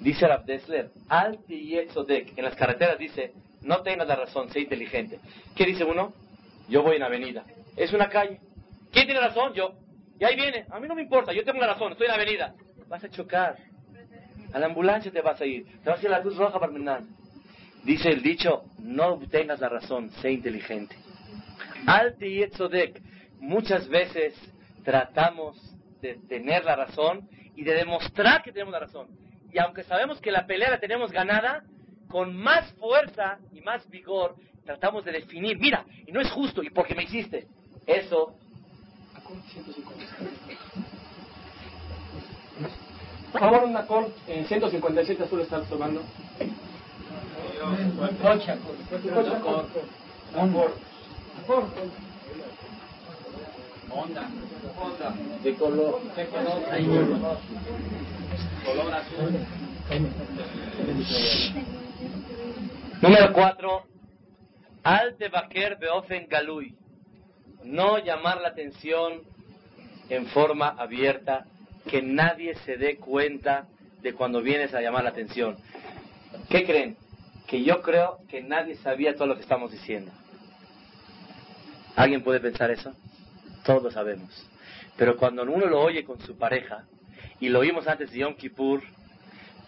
Dice 0.00 0.28
Rav 0.28 0.44
Dessler, 0.44 0.90
Alti 1.08 1.54
y 1.54 1.78
en 1.78 2.44
las 2.44 2.54
carreteras 2.54 2.98
dice, 2.98 3.32
no 3.62 3.82
tengas 3.82 4.06
la 4.06 4.16
razón, 4.16 4.48
sé 4.50 4.60
inteligente. 4.60 5.18
¿Qué 5.56 5.64
dice 5.64 5.84
uno? 5.84 6.12
Yo 6.68 6.82
voy 6.82 6.96
en 6.96 7.02
avenida. 7.02 7.44
Es 7.76 7.92
una 7.92 8.08
calle. 8.08 8.40
¿Quién 8.92 9.06
tiene 9.06 9.20
razón? 9.20 9.52
Yo. 9.54 9.74
Y 10.20 10.24
ahí 10.24 10.36
viene. 10.36 10.66
A 10.70 10.78
mí 10.78 10.86
no 10.86 10.94
me 10.94 11.02
importa, 11.02 11.32
yo 11.32 11.44
tengo 11.44 11.60
la 11.60 11.68
razón, 11.68 11.92
estoy 11.92 12.06
en 12.06 12.12
avenida. 12.12 12.54
Vas 12.88 13.02
a 13.02 13.10
chocar. 13.10 13.56
A 14.52 14.58
la 14.58 14.66
ambulancia 14.66 15.10
te 15.10 15.20
vas 15.20 15.40
a 15.40 15.46
ir. 15.46 15.66
Te 15.82 15.90
vas 15.90 15.98
a 15.98 16.02
ir 16.02 16.08
a 16.08 16.18
la 16.18 16.24
luz 16.24 16.36
roja 16.36 16.58
para 16.58 16.70
terminar. 16.70 17.02
Dice 17.84 18.08
el 18.10 18.22
dicho, 18.22 18.64
no 18.78 19.18
tengas 19.30 19.60
la 19.60 19.68
razón, 19.68 20.10
sé 20.22 20.30
inteligente. 20.30 20.96
Alti. 21.86 22.44
Muchas 23.40 23.88
veces 23.88 24.34
tratamos 24.84 25.76
de 26.00 26.14
tener 26.28 26.64
la 26.64 26.76
razón 26.76 27.28
y 27.56 27.64
de 27.64 27.74
demostrar 27.74 28.42
que 28.42 28.52
tenemos 28.52 28.72
la 28.72 28.80
razón. 28.80 29.08
Y 29.52 29.58
aunque 29.58 29.82
sabemos 29.84 30.20
que 30.20 30.30
la 30.30 30.46
pelea 30.46 30.70
la 30.70 30.80
tenemos 30.80 31.10
ganada, 31.10 31.64
con 32.08 32.36
más 32.36 32.72
fuerza 32.74 33.38
y 33.52 33.60
más 33.60 33.88
vigor 33.90 34.36
tratamos 34.64 35.04
de 35.04 35.12
definir, 35.12 35.58
mira, 35.58 35.84
y 36.06 36.12
no 36.12 36.20
es 36.20 36.30
justo, 36.30 36.62
y 36.62 36.70
porque 36.70 36.94
me 36.94 37.04
hiciste. 37.04 37.46
Eso. 37.86 38.34
Por 43.32 43.40
favor, 43.40 43.64
un 43.64 43.76
acorde 43.76 44.12
en 44.26 44.46
157 44.46 45.22
azul 45.22 45.40
está 45.40 45.62
tomando. 45.62 46.02
Onda. 53.90 54.28
De 55.42 55.54
color. 55.54 56.00
De 56.14 56.26
color. 56.26 56.62
Color 58.64 58.94
azul. 58.94 59.46
Número 63.00 63.32
4. 63.32 63.82
Al 64.84 65.16
Baker 65.32 65.78
Beofen 65.78 66.26
Galui. 66.28 66.74
No 67.64 67.98
llamar 67.98 68.40
la 68.40 68.48
atención 68.48 69.22
en 70.08 70.26
forma 70.26 70.68
abierta, 70.68 71.46
que 71.88 72.02
nadie 72.02 72.54
se 72.64 72.76
dé 72.76 72.96
cuenta 72.96 73.66
de 74.02 74.14
cuando 74.14 74.42
vienes 74.42 74.74
a 74.74 74.80
llamar 74.80 75.04
la 75.04 75.10
atención. 75.10 75.56
¿Qué 76.48 76.64
creen? 76.64 76.96
Que 77.46 77.62
yo 77.62 77.82
creo 77.82 78.18
que 78.28 78.42
nadie 78.42 78.76
sabía 78.76 79.14
todo 79.14 79.26
lo 79.26 79.34
que 79.34 79.42
estamos 79.42 79.72
diciendo. 79.72 80.12
¿Alguien 81.96 82.22
puede 82.22 82.40
pensar 82.40 82.70
eso? 82.70 82.94
Todos 83.68 83.92
sabemos. 83.92 84.30
Pero 84.96 85.18
cuando 85.18 85.42
uno 85.42 85.66
lo 85.66 85.82
oye 85.82 86.02
con 86.02 86.18
su 86.20 86.38
pareja, 86.38 86.86
y 87.38 87.50
lo 87.50 87.58
oímos 87.58 87.86
antes 87.86 88.10
de 88.10 88.20
Yom 88.20 88.34
Kippur, 88.34 88.80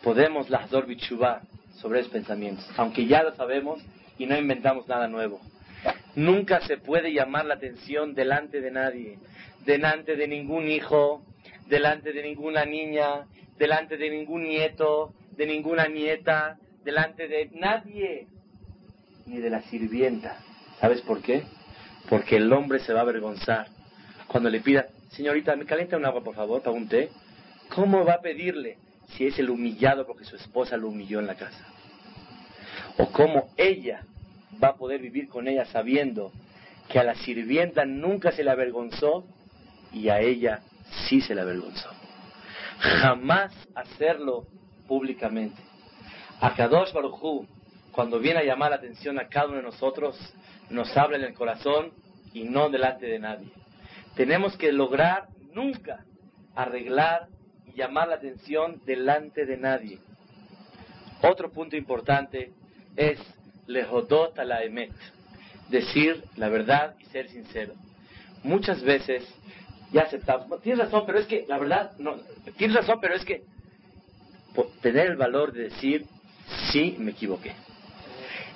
podemos 0.03 0.49
lahdor 0.49 0.87
bichubá 0.87 1.43
sobre 1.75 2.01
esos 2.01 2.11
pensamientos, 2.11 2.67
aunque 2.79 3.05
ya 3.05 3.23
lo 3.23 3.35
sabemos 3.37 3.79
y 4.17 4.25
no 4.25 4.39
inventamos 4.39 4.89
nada 4.89 5.07
nuevo. 5.07 5.43
Nunca 6.15 6.63
se 6.63 6.79
puede 6.79 7.13
llamar 7.13 7.45
la 7.45 7.57
atención 7.57 8.15
delante 8.15 8.63
de 8.63 8.71
nadie, 8.71 9.19
delante 9.67 10.17
de 10.17 10.27
ningún 10.29 10.67
hijo, 10.69 11.23
delante 11.69 12.15
de 12.15 12.23
ninguna 12.23 12.65
niña, 12.65 13.27
delante 13.59 13.99
de 13.99 14.09
ningún 14.09 14.45
nieto, 14.45 15.13
de 15.33 15.45
ninguna 15.45 15.89
nieta, 15.89 16.57
delante 16.85 17.29
de 17.29 17.51
nadie, 17.53 18.29
ni 19.27 19.41
de 19.41 19.51
la 19.51 19.61
sirvienta. 19.61 20.39
¿Sabes 20.81 21.03
por 21.03 21.21
qué? 21.21 21.43
Porque 22.09 22.37
el 22.37 22.51
hombre 22.51 22.79
se 22.81 22.95
va 22.95 23.01
a 23.01 23.03
avergonzar. 23.03 23.67
Cuando 24.31 24.49
le 24.49 24.61
pida, 24.61 24.87
señorita, 25.11 25.57
¿me 25.57 25.65
calienta 25.65 25.97
un 25.97 26.07
agua, 26.07 26.23
por 26.23 26.35
favor, 26.35 26.63
para 26.63 26.77
un 26.77 26.89
té? 26.89 27.11
¿Cómo 27.69 28.05
va 28.05 28.15
a 28.15 28.21
pedirle? 28.21 28.79
si 29.17 29.27
es 29.27 29.39
el 29.39 29.51
humillado 29.51 30.07
porque 30.07 30.25
su 30.25 30.37
esposa 30.37 30.77
lo 30.77 30.89
humilló 30.89 31.21
en 31.21 31.27
la 31.27 31.35
casa? 31.35 31.67
¿O 32.99 33.11
cómo 33.11 33.51
ella 33.57 34.03
va 34.63 34.69
a 34.69 34.75
poder 34.75 35.01
vivir 35.01 35.29
con 35.29 35.49
ella 35.49 35.65
sabiendo 35.67 36.33
que 36.89 36.99
a 36.99 37.05
la 37.05 37.15
sirvienta 37.15 37.85
nunca 37.85 38.33
se 38.33 38.45
le 38.45 38.51
avergonzó 38.51 39.25
y 39.93 40.09
a 40.09 40.21
ella 40.21 40.61
sí 41.09 41.21
se 41.21 41.35
le 41.35 41.41
avergonzó? 41.41 41.89
Jamás 42.79 43.53
hacerlo 43.75 44.47
públicamente. 44.87 45.61
A 46.41 46.55
Kadosh 46.55 46.93
cuando 47.93 48.19
viene 48.19 48.41
a 48.41 48.45
llamar 48.45 48.71
la 48.71 48.77
atención 48.77 49.19
a 49.19 49.29
cada 49.29 49.49
uno 49.49 49.57
de 49.57 49.63
nosotros, 49.63 50.17
nos 50.71 50.97
habla 50.97 51.19
en 51.19 51.25
el 51.25 51.35
corazón 51.35 51.93
y 52.33 52.45
no 52.45 52.71
delante 52.71 53.07
de 53.07 53.19
nadie. 53.19 53.49
Tenemos 54.15 54.57
que 54.57 54.73
lograr 54.73 55.29
nunca 55.53 56.05
arreglar 56.55 57.29
llamar 57.75 58.09
la 58.09 58.17
atención 58.17 58.81
delante 58.85 59.47
de 59.47 59.57
nadie. 59.57 59.99
Otro 61.23 61.51
punto 61.51 61.77
importante 61.77 62.53
es 62.97 63.19
lehodot 63.67 64.39
a 64.39 64.45
la 64.45 64.63
emet, 64.63 64.93
decir 65.69 66.25
la 66.37 66.49
verdad 66.49 66.95
y 66.99 67.05
ser 67.07 67.29
sincero. 67.29 67.75
Muchas 68.43 68.83
veces 68.83 69.27
ya 69.93 70.03
aceptamos, 70.03 70.61
tienes 70.63 70.85
razón, 70.85 71.05
pero 71.07 71.19
es 71.19 71.27
que, 71.27 71.45
la 71.49 71.59
verdad, 71.59 71.93
no, 71.99 72.17
tienes 72.57 72.77
razón, 72.77 72.99
pero 73.01 73.15
es 73.15 73.25
que 73.25 73.43
tener 74.81 75.09
el 75.09 75.17
valor 75.17 75.53
de 75.53 75.65
decir, 75.65 76.07
sí, 76.73 76.97
me 76.99 77.13
equivoqué. 77.13 77.55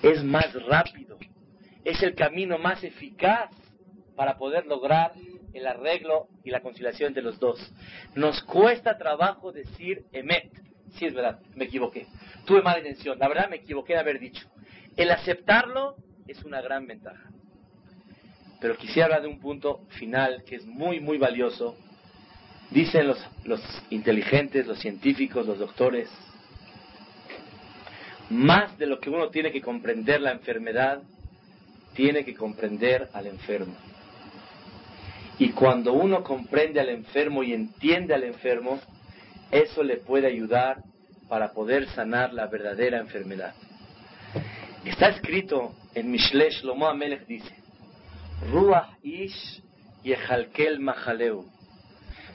Es 0.02 0.22
más 0.22 0.52
rápido, 0.66 1.18
es 1.84 2.02
el 2.02 2.14
camino 2.14 2.59
más 2.59 2.82
eficaz 2.82 3.50
para 4.16 4.36
poder 4.36 4.66
lograr 4.66 5.12
el 5.55 5.66
arreglo 5.66 6.28
y 6.42 6.50
la 6.50 6.61
conciliación 6.61 7.09
entre 7.09 7.22
los 7.22 7.38
dos. 7.38 7.59
Nos 8.14 8.42
cuesta 8.42 8.98
trabajo 8.98 9.52
decir 9.52 10.05
emet. 10.12 10.50
Sí, 10.98 11.07
es 11.07 11.14
verdad, 11.14 11.40
me 11.55 11.64
equivoqué. 11.64 12.07
Tuve 12.44 12.62
mala 12.62 12.78
intención. 12.78 13.18
La 13.18 13.28
verdad, 13.28 13.48
me 13.48 13.57
equivoqué 13.57 13.94
de 13.94 14.00
haber 14.00 14.20
dicho. 14.20 14.46
El 14.96 15.11
aceptarlo 15.11 15.96
es 16.26 16.44
una 16.44 16.61
gran 16.61 16.86
ventaja. 16.86 17.30
Pero 18.61 18.76
quisiera 18.76 19.07
hablar 19.07 19.22
de 19.22 19.28
un 19.28 19.40
punto 19.40 19.86
final 19.98 20.44
que 20.44 20.57
es 20.57 20.66
muy, 20.66 21.00
muy 21.00 21.18
valioso. 21.18 21.76
Dicen 22.70 23.07
los, 23.07 23.24
los 23.44 23.61
inteligentes, 23.90 24.66
los 24.66 24.78
científicos, 24.78 25.46
los 25.46 25.59
doctores, 25.59 26.09
más 28.30 28.76
de 28.78 28.86
lo 28.86 29.00
que 29.00 29.11
uno 29.11 29.28
tiene 29.28 29.52
que 29.52 29.61
comprender 29.61 30.20
la 30.20 30.32
enfermedad, 30.32 31.02
tiene 31.94 32.24
que 32.24 32.34
comprender 32.34 33.09
al 33.12 33.26
enfermo. 33.26 33.74
Y 35.39 35.51
cuando 35.51 35.93
uno 35.93 36.22
comprende 36.22 36.80
al 36.80 36.89
enfermo 36.89 37.43
y 37.43 37.53
entiende 37.53 38.14
al 38.14 38.24
enfermo, 38.24 38.80
eso 39.51 39.82
le 39.82 39.97
puede 39.97 40.26
ayudar 40.28 40.82
para 41.28 41.53
poder 41.53 41.89
sanar 41.89 42.32
la 42.32 42.47
verdadera 42.47 42.99
enfermedad. 42.99 43.55
Está 44.85 45.09
escrito 45.09 45.74
en 45.95 46.11
Mishlesh 46.11 46.62
Lomo 46.62 46.87
Amelech 46.87 47.26
dice, 47.26 47.55
Ruach 48.51 48.99
ish 49.03 49.62
yechalkel 50.03 50.78
machaleu, 50.78 51.47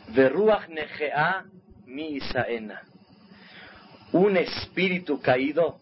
veruach 0.09 0.67
negea 0.69 1.45
mi 1.85 2.15
isaena. 2.15 2.81
Un 4.11 4.37
espíritu 4.37 5.21
caído, 5.21 5.79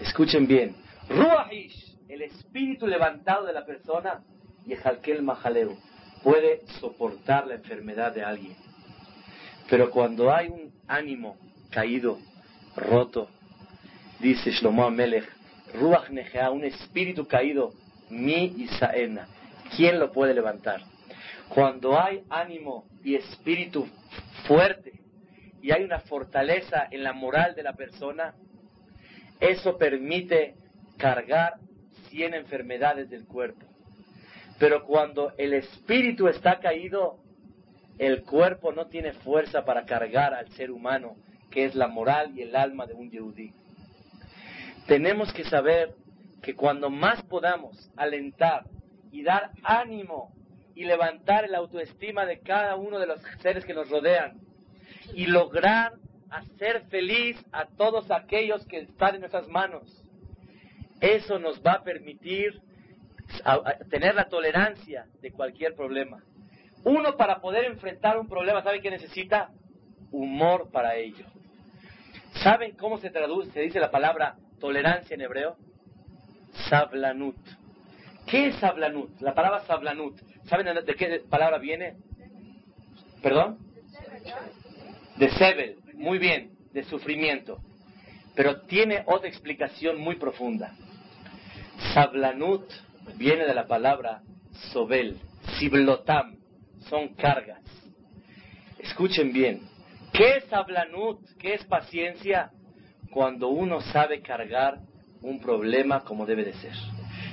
escuchen 0.00 0.46
bien, 0.46 0.74
Ruach 1.08 1.52
ish, 1.52 1.96
el 2.08 2.22
espíritu 2.22 2.86
levantado 2.86 3.46
de 3.46 3.52
la 3.52 3.64
persona, 3.64 4.22
y 4.66 4.74
Jalkel 4.76 5.22
Mahaleu 5.22 5.76
puede 6.22 6.62
soportar 6.80 7.46
la 7.46 7.54
enfermedad 7.54 8.12
de 8.12 8.22
alguien. 8.22 8.56
Pero 9.68 9.90
cuando 9.90 10.32
hay 10.32 10.48
un 10.48 10.72
ánimo 10.86 11.36
caído, 11.70 12.18
roto, 12.76 13.28
dice 14.20 14.50
Shlomo 14.50 14.84
Amelech, 14.84 15.28
Ruach 15.74 16.10
Nehea, 16.10 16.50
un 16.50 16.64
espíritu 16.64 17.26
caído, 17.26 17.72
mi 18.10 18.44
Isaena, 18.44 19.26
¿quién 19.76 19.98
lo 19.98 20.12
puede 20.12 20.34
levantar? 20.34 20.82
Cuando 21.48 21.98
hay 21.98 22.22
ánimo 22.30 22.86
y 23.02 23.14
espíritu 23.14 23.86
fuerte 24.46 24.92
y 25.62 25.70
hay 25.70 25.84
una 25.84 26.00
fortaleza 26.00 26.86
en 26.90 27.04
la 27.04 27.12
moral 27.12 27.54
de 27.54 27.62
la 27.62 27.74
persona, 27.74 28.34
eso 29.40 29.76
permite 29.76 30.54
cargar 30.98 31.54
100 32.10 32.34
enfermedades 32.34 33.10
del 33.10 33.24
cuerpo. 33.24 33.71
Pero 34.58 34.84
cuando 34.84 35.32
el 35.38 35.54
espíritu 35.54 36.28
está 36.28 36.60
caído, 36.60 37.18
el 37.98 38.22
cuerpo 38.22 38.72
no 38.72 38.86
tiene 38.86 39.12
fuerza 39.12 39.64
para 39.64 39.84
cargar 39.84 40.34
al 40.34 40.48
ser 40.50 40.70
humano, 40.70 41.16
que 41.50 41.64
es 41.64 41.74
la 41.74 41.88
moral 41.88 42.32
y 42.36 42.42
el 42.42 42.56
alma 42.56 42.86
de 42.86 42.94
un 42.94 43.10
yehudí. 43.10 43.52
Tenemos 44.86 45.32
que 45.32 45.44
saber 45.44 45.94
que 46.42 46.54
cuando 46.54 46.90
más 46.90 47.22
podamos 47.22 47.90
alentar 47.96 48.64
y 49.12 49.22
dar 49.22 49.50
ánimo 49.62 50.32
y 50.74 50.84
levantar 50.84 51.48
la 51.48 51.58
autoestima 51.58 52.26
de 52.26 52.40
cada 52.40 52.76
uno 52.76 52.98
de 52.98 53.06
los 53.06 53.20
seres 53.40 53.64
que 53.64 53.74
nos 53.74 53.88
rodean 53.90 54.40
y 55.14 55.26
lograr 55.26 55.92
hacer 56.30 56.82
feliz 56.88 57.36
a 57.52 57.66
todos 57.66 58.10
aquellos 58.10 58.66
que 58.66 58.78
están 58.78 59.14
en 59.14 59.20
nuestras 59.20 59.46
manos. 59.48 60.02
Eso 61.00 61.38
nos 61.38 61.60
va 61.62 61.72
a 61.74 61.84
permitir 61.84 62.60
tener 63.90 64.14
la 64.14 64.28
tolerancia 64.28 65.06
de 65.20 65.32
cualquier 65.32 65.74
problema. 65.74 66.22
Uno 66.84 67.16
para 67.16 67.40
poder 67.40 67.64
enfrentar 67.64 68.18
un 68.18 68.28
problema, 68.28 68.62
¿sabe 68.62 68.80
qué 68.80 68.90
necesita? 68.90 69.50
Humor 70.10 70.70
para 70.70 70.96
ello. 70.96 71.24
¿Saben 72.42 72.72
cómo 72.76 72.98
se 72.98 73.10
traduce, 73.10 73.52
se 73.52 73.60
dice 73.60 73.80
la 73.80 73.90
palabra 73.90 74.36
tolerancia 74.58 75.14
en 75.14 75.20
hebreo? 75.20 75.56
Sablanut. 76.68 77.36
¿Qué 78.26 78.48
es 78.48 78.56
sablanut? 78.56 79.20
La 79.20 79.34
palabra 79.34 79.60
sablanut. 79.60 80.18
¿Saben 80.44 80.66
de 80.74 80.94
qué 80.94 81.22
palabra 81.28 81.58
viene? 81.58 81.96
¿Perdón? 83.22 83.58
De 85.16 85.30
sebel. 85.30 85.76
Muy 85.94 86.18
bien, 86.18 86.52
de 86.72 86.84
sufrimiento. 86.84 87.60
Pero 88.34 88.62
tiene 88.62 89.04
otra 89.06 89.28
explicación 89.28 90.00
muy 90.00 90.16
profunda. 90.16 90.74
Sablanut 91.94 92.64
viene 93.16 93.44
de 93.44 93.54
la 93.54 93.66
palabra 93.66 94.22
sobel, 94.72 95.18
siblotam, 95.58 96.36
son 96.88 97.14
cargas. 97.14 97.60
Escuchen 98.78 99.32
bien, 99.32 99.62
¿qué 100.12 100.38
es 100.38 100.44
sablanut? 100.44 101.20
¿Qué 101.38 101.54
es 101.54 101.64
paciencia? 101.64 102.50
Cuando 103.10 103.48
uno 103.48 103.80
sabe 103.80 104.20
cargar 104.22 104.80
un 105.20 105.40
problema 105.40 106.00
como 106.00 106.26
debe 106.26 106.44
de 106.44 106.54
ser. 106.54 106.74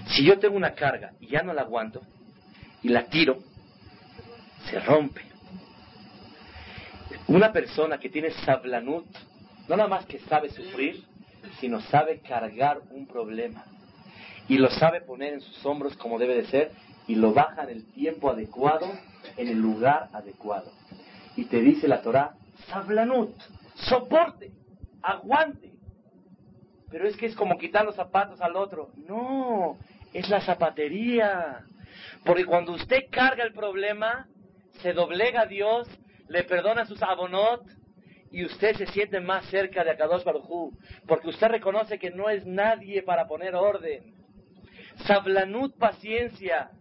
Si 0.07 0.24
yo 0.24 0.39
tengo 0.39 0.55
una 0.55 0.74
carga 0.74 1.13
y 1.20 1.28
ya 1.28 1.41
no 1.41 1.53
la 1.53 1.61
aguanto 1.61 2.01
y 2.84 2.89
la 2.89 3.05
tiro, 3.05 3.39
se 4.70 4.80
rompe. 4.80 5.22
Una 7.28 7.51
persona 7.51 7.99
que 7.99 8.09
tiene 8.09 8.32
sablanut, 8.32 9.05
no 9.67 9.76
nada 9.76 9.89
más 9.89 10.05
que 10.05 10.20
sabe 10.20 10.49
sufrir, 10.49 11.03
sino 11.59 11.80
sabe 11.82 12.20
cargar 12.22 12.82
un 12.91 13.07
problema 13.07 13.63
y 14.50 14.58
lo 14.58 14.70
sabe 14.72 15.02
poner 15.02 15.34
en 15.34 15.41
sus 15.41 15.66
hombros 15.66 15.95
como 15.95 16.18
debe 16.18 16.36
de 16.36 16.47
ser 16.47 16.72
y 17.08 17.16
lo 17.16 17.34
baja 17.34 17.64
en 17.64 17.70
el 17.70 17.86
tiempo 17.93 18.30
adecuado, 18.30 18.88
en 19.38 19.47
el 19.47 19.60
lugar 19.60 20.10
adecuado. 20.12 20.72
Y 21.36 21.45
te 21.45 21.62
dice 21.62 21.88
la 21.88 22.02
Torah, 22.02 22.34
sablanut, 22.68 23.34
soporte, 23.76 24.52
aguante. 25.02 25.72
Pero 26.89 27.08
es 27.08 27.16
que 27.16 27.28
es 27.28 27.36
como 27.36 27.58
quitar 27.58 27.86
los 27.86 27.95
zapatos 27.95 28.41
al 28.41 28.56
otro. 28.56 28.89
No, 29.08 29.78
es 30.14 30.28
la 30.30 30.41
zapatería. 30.41 31.64
Porque 32.26 32.45
cuando 32.45 32.74
usted 32.74 33.06
carga 33.12 33.43
el 33.43 33.54
problema, 33.54 34.28
se 34.82 34.93
doblega 34.93 35.41
a 35.41 35.45
Dios, 35.45 35.88
le 36.28 36.43
perdona 36.43 36.86
sus 36.86 37.02
abonot 37.04 37.64
y 38.32 38.45
usted 38.45 38.76
se 38.76 38.88
siente 38.88 39.20
más 39.20 39.45
cerca 39.45 39.84
de 39.84 39.91
Akadosh 39.91 40.24
Baruj 40.24 40.74
porque 41.08 41.30
usted 41.30 41.47
reconoce 41.47 42.00
que 42.00 42.12
no 42.12 42.30
es 42.30 42.45
nadie 42.45 43.04
para 43.04 43.28
poner 43.28 43.56
orden. 43.56 44.18
Sablanut, 45.06 45.78
paciencia. 45.78 46.72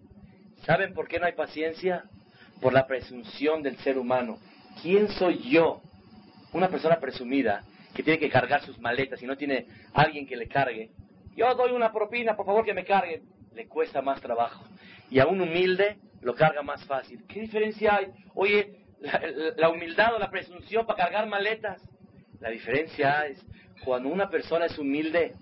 ¿Saben 0.64 0.92
por 0.92 1.08
qué 1.08 1.18
no 1.18 1.26
hay 1.26 1.32
paciencia? 1.32 2.04
Por 2.60 2.72
la 2.72 2.86
presunción 2.86 3.62
del 3.62 3.76
ser 3.78 3.98
humano. 3.98 4.38
¿Quién 4.82 5.08
soy 5.08 5.38
yo? 5.50 5.80
Una 6.52 6.68
persona 6.68 6.98
presumida 6.98 7.64
que 7.94 8.02
tiene 8.02 8.18
que 8.18 8.30
cargar 8.30 8.62
sus 8.62 8.78
maletas 8.78 9.22
y 9.22 9.26
no 9.26 9.36
tiene 9.36 9.66
alguien 9.94 10.26
que 10.26 10.36
le 10.36 10.48
cargue. 10.48 10.90
Yo 11.36 11.54
doy 11.54 11.72
una 11.72 11.92
propina, 11.92 12.36
por 12.36 12.46
favor 12.46 12.64
que 12.64 12.74
me 12.74 12.84
carguen. 12.84 13.22
Le 13.54 13.66
cuesta 13.66 14.02
más 14.02 14.20
trabajo. 14.20 14.64
Y 15.10 15.20
a 15.20 15.26
un 15.26 15.40
humilde 15.40 15.98
lo 16.20 16.34
carga 16.34 16.62
más 16.62 16.84
fácil. 16.84 17.24
¿Qué 17.26 17.40
diferencia 17.40 17.96
hay? 17.96 18.08
Oye, 18.34 18.84
la, 19.00 19.20
la 19.56 19.70
humildad 19.70 20.14
o 20.14 20.18
la 20.18 20.30
presunción 20.30 20.86
para 20.86 21.04
cargar 21.04 21.26
maletas. 21.28 21.80
La 22.40 22.50
diferencia 22.50 23.26
es 23.26 23.44
cuando 23.84 24.08
una 24.08 24.28
persona 24.28 24.66
es 24.66 24.78
humilde, 24.78 25.34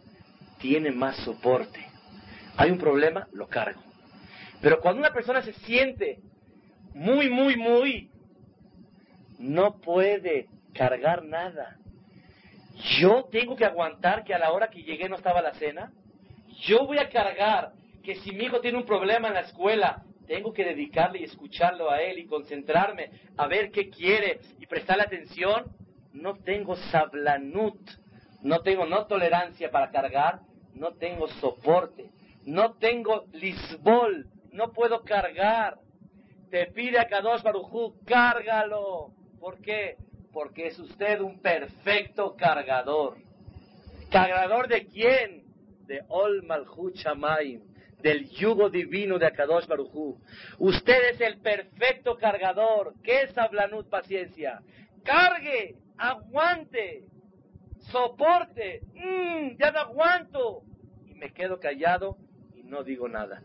tiene 0.58 0.90
más 0.90 1.16
soporte 1.24 1.95
hay 2.56 2.70
un 2.70 2.78
problema, 2.78 3.28
lo 3.32 3.48
cargo. 3.48 3.82
Pero 4.60 4.80
cuando 4.80 5.00
una 5.00 5.12
persona 5.12 5.42
se 5.42 5.52
siente 5.52 6.18
muy, 6.94 7.28
muy, 7.28 7.56
muy, 7.56 8.10
no 9.38 9.78
puede 9.80 10.48
cargar 10.72 11.24
nada. 11.24 11.76
Yo 12.98 13.28
tengo 13.30 13.56
que 13.56 13.64
aguantar 13.64 14.24
que 14.24 14.34
a 14.34 14.38
la 14.38 14.52
hora 14.52 14.68
que 14.68 14.82
llegué 14.82 15.08
no 15.08 15.16
estaba 15.16 15.42
la 15.42 15.54
cena. 15.54 15.92
Yo 16.62 16.86
voy 16.86 16.98
a 16.98 17.10
cargar 17.10 17.72
que 18.02 18.16
si 18.16 18.32
mi 18.32 18.44
hijo 18.44 18.60
tiene 18.60 18.78
un 18.78 18.86
problema 18.86 19.28
en 19.28 19.34
la 19.34 19.40
escuela, 19.40 20.02
tengo 20.26 20.52
que 20.52 20.64
dedicarle 20.64 21.20
y 21.20 21.24
escucharlo 21.24 21.90
a 21.90 22.00
él 22.00 22.18
y 22.18 22.26
concentrarme 22.26 23.10
a 23.36 23.46
ver 23.46 23.70
qué 23.70 23.90
quiere 23.90 24.40
y 24.58 24.66
prestarle 24.66 25.04
atención. 25.04 25.66
No 26.12 26.36
tengo 26.36 26.76
sablanut, 26.76 27.78
no 28.42 28.60
tengo 28.60 28.86
no 28.86 29.06
tolerancia 29.06 29.70
para 29.70 29.90
cargar, 29.90 30.40
no 30.74 30.92
tengo 30.92 31.28
soporte 31.28 32.15
no 32.46 32.74
tengo 32.74 33.26
lisbol, 33.32 34.26
no 34.52 34.72
puedo 34.72 35.02
cargar. 35.02 35.78
Te 36.50 36.66
pide 36.66 36.98
a 36.98 37.08
Kadosh 37.08 37.42
Barujú, 37.42 37.96
cárgalo. 38.04 39.10
¿Por 39.40 39.60
qué? 39.60 39.96
Porque 40.32 40.68
es 40.68 40.78
usted 40.78 41.20
un 41.20 41.40
perfecto 41.40 42.36
cargador. 42.36 43.18
¿Cargador 44.10 44.68
de 44.68 44.86
quién? 44.86 45.44
De 45.86 46.02
Ol 46.08 46.44
Malhu 46.44 46.92
del 48.00 48.28
yugo 48.30 48.70
divino 48.70 49.18
de 49.18 49.26
Akadosh 49.26 49.66
Barujú. 49.66 50.20
Usted 50.58 51.10
es 51.10 51.20
el 51.20 51.38
perfecto 51.38 52.16
cargador. 52.16 52.94
¿Qué 53.02 53.22
es 53.22 53.34
paciencia? 53.90 54.60
Cargue, 55.02 55.74
aguante, 55.98 57.08
soporte. 57.90 58.82
Mm, 58.94 59.56
ya 59.58 59.72
no 59.72 59.80
aguanto. 59.80 60.62
Y 61.06 61.14
me 61.14 61.32
quedo 61.32 61.58
callado 61.58 62.16
no 62.66 62.82
digo 62.82 63.08
nada. 63.08 63.42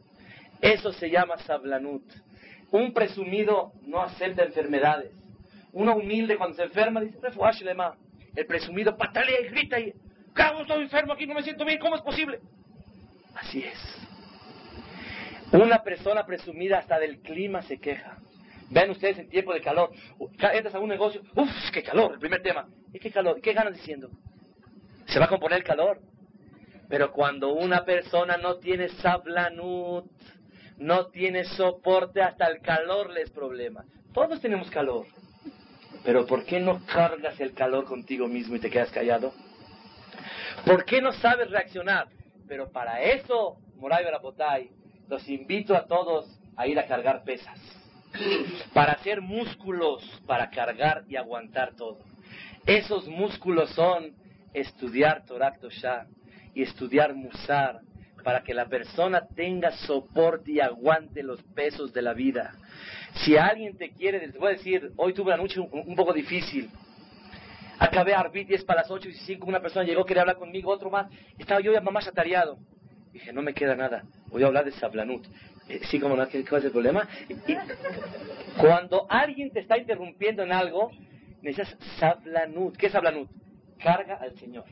Eso 0.62 0.92
se 0.94 1.10
llama 1.10 1.38
sablanut. 1.40 2.04
Un 2.72 2.94
presumido 2.94 3.74
no 3.84 4.02
acepta 4.02 4.44
enfermedades. 4.44 5.12
Uno 5.74 5.96
humilde 5.96 6.38
cuando 6.38 6.58
se 6.58 6.64
enferma 6.64 7.02
dice, 7.02 7.18
El 8.36 8.46
presumido 8.46 8.98
patalea 8.98 9.42
y 9.42 9.48
grita 9.50 9.80
y, 9.80 9.94
cago, 10.34 10.62
estoy 10.62 10.84
enfermo 10.84 11.14
aquí, 11.14 11.26
no 11.26 11.34
me 11.34 11.44
siento 11.44 11.66
bien, 11.66 11.80
¿cómo 11.80 11.96
es 11.96 12.02
posible? 12.02 12.40
Así 13.36 13.64
es. 13.64 13.98
Una 15.52 15.84
persona 15.84 16.26
presumida 16.26 16.78
hasta 16.80 17.00
del 17.00 17.20
clima 17.20 17.62
se 17.64 17.78
queja. 17.78 18.18
Ven 18.70 18.90
ustedes 18.90 19.20
en 19.20 19.30
tiempo 19.30 19.54
de 19.54 19.62
calor. 19.62 19.92
Entras 20.40 20.76
a 20.76 20.80
un 20.80 20.90
negocio, 20.90 21.22
uff, 21.36 21.72
qué 21.74 21.84
calor, 21.84 22.14
el 22.14 22.20
primer 22.20 22.42
tema. 22.42 22.68
¿Y 22.94 23.00
qué 23.00 23.12
calor? 23.12 23.42
¿Qué 23.42 23.52
ganas 23.52 23.74
diciendo? 23.74 24.10
¿Se 25.08 25.20
va 25.20 25.26
a 25.26 25.30
componer 25.30 25.58
el 25.58 25.64
calor? 25.66 26.00
Pero 26.92 27.14
cuando 27.14 27.54
una 27.54 27.86
persona 27.86 28.36
no 28.36 28.58
tiene 28.58 28.90
sablanut, 28.90 30.12
no 30.78 31.06
tiene 31.08 31.46
soporte, 31.46 32.22
hasta 32.22 32.48
el 32.48 32.60
calor 32.60 33.12
le 33.12 33.22
es 33.22 33.30
problema. 33.30 33.86
Todos 34.14 34.42
tenemos 34.42 34.70
calor. 34.70 35.06
Pero 36.04 36.26
¿por 36.26 36.44
qué 36.44 36.60
no 36.60 36.86
cargas 36.86 37.40
el 37.40 37.54
calor 37.54 37.86
contigo 37.86 38.28
mismo 38.28 38.58
y 38.58 38.60
te 38.60 38.70
quedas 38.70 38.92
callado? 38.92 39.32
¿Por 40.66 40.84
qué 40.84 41.02
no 41.02 41.14
sabes 41.14 41.50
reaccionar? 41.50 42.10
Pero 42.46 42.70
para 42.74 43.02
eso, 43.02 43.56
Moray 43.78 44.04
Barapotay, 44.04 44.70
los 45.08 45.26
invito 45.30 45.78
a 45.78 45.86
todos 45.88 46.26
a 46.58 46.68
ir 46.68 46.78
a 46.78 46.88
cargar 46.88 47.24
pesas. 47.24 47.58
Para 48.74 48.92
hacer 48.92 49.22
músculos, 49.22 50.04
para 50.28 50.50
cargar 50.50 51.06
y 51.08 51.16
aguantar 51.16 51.74
todo. 51.78 52.00
Esos 52.66 53.08
músculos 53.08 53.70
son 53.70 54.14
estudiar 54.54 55.24
Torah 55.26 55.54
Shah, 55.70 56.06
y 56.54 56.64
estudiar 56.64 57.14
Musar 57.14 57.82
para 58.24 58.44
que 58.44 58.54
la 58.54 58.66
persona 58.66 59.28
tenga 59.36 59.72
soporte 59.72 60.52
y 60.52 60.60
aguante 60.60 61.24
los 61.24 61.42
pesos 61.56 61.92
de 61.94 62.02
la 62.02 62.14
vida. 62.14 62.54
Si 63.24 63.38
alguien 63.38 63.78
te 63.78 63.92
quiere, 63.92 64.26
les 64.28 64.38
voy 64.38 64.50
a 64.50 64.52
decir, 64.52 64.92
hoy 64.98 65.14
tuve 65.14 65.34
una 65.34 65.38
noche 65.38 65.60
un, 65.60 65.96
poco 65.96 66.14
difícil. 66.14 66.70
Acabé 67.80 68.14
a 68.14 68.20
Arbit 68.20 68.48
10 68.48 68.64
para 68.64 68.82
las 68.82 68.92
8 68.92 69.10
y 69.10 69.14
5, 69.14 69.48
una 69.48 69.60
persona 69.60 69.86
llegó, 69.86 70.06
quería 70.06 70.22
hablar 70.22 70.38
conmigo, 70.38 70.72
otro 70.72 70.90
más. 70.90 71.12
Estaba 71.38 71.62
yo 71.62 71.74
ya 71.74 71.82
mamá 71.82 72.00
atareado. 72.00 72.58
Dije, 73.12 73.34
no 73.34 73.42
me 73.42 73.54
queda 73.54 73.76
nada, 73.76 74.04
voy 74.28 74.44
a 74.44 74.48
hablar 74.48 74.66
de 74.66 74.72
Sablanut. 74.72 75.26
Eh, 75.68 75.82
sí, 75.90 76.00
como 76.00 76.16
no, 76.16 76.28
¿qué, 76.28 76.40
es 76.40 76.64
el 76.64 76.72
problema? 76.72 77.08
Cuando 78.58 79.06
alguien 79.10 79.52
te 79.52 79.60
está 79.60 79.78
interrumpiendo 79.78 80.44
en 80.44 80.54
algo, 80.54 80.92
necesitas 81.42 81.78
Sablanut. 82.00 82.78
¿Qué 82.78 82.86
es 82.86 82.92
Sablanut? 82.92 83.30
Carga 83.80 84.16
al 84.16 84.38
Señor. 84.38 84.66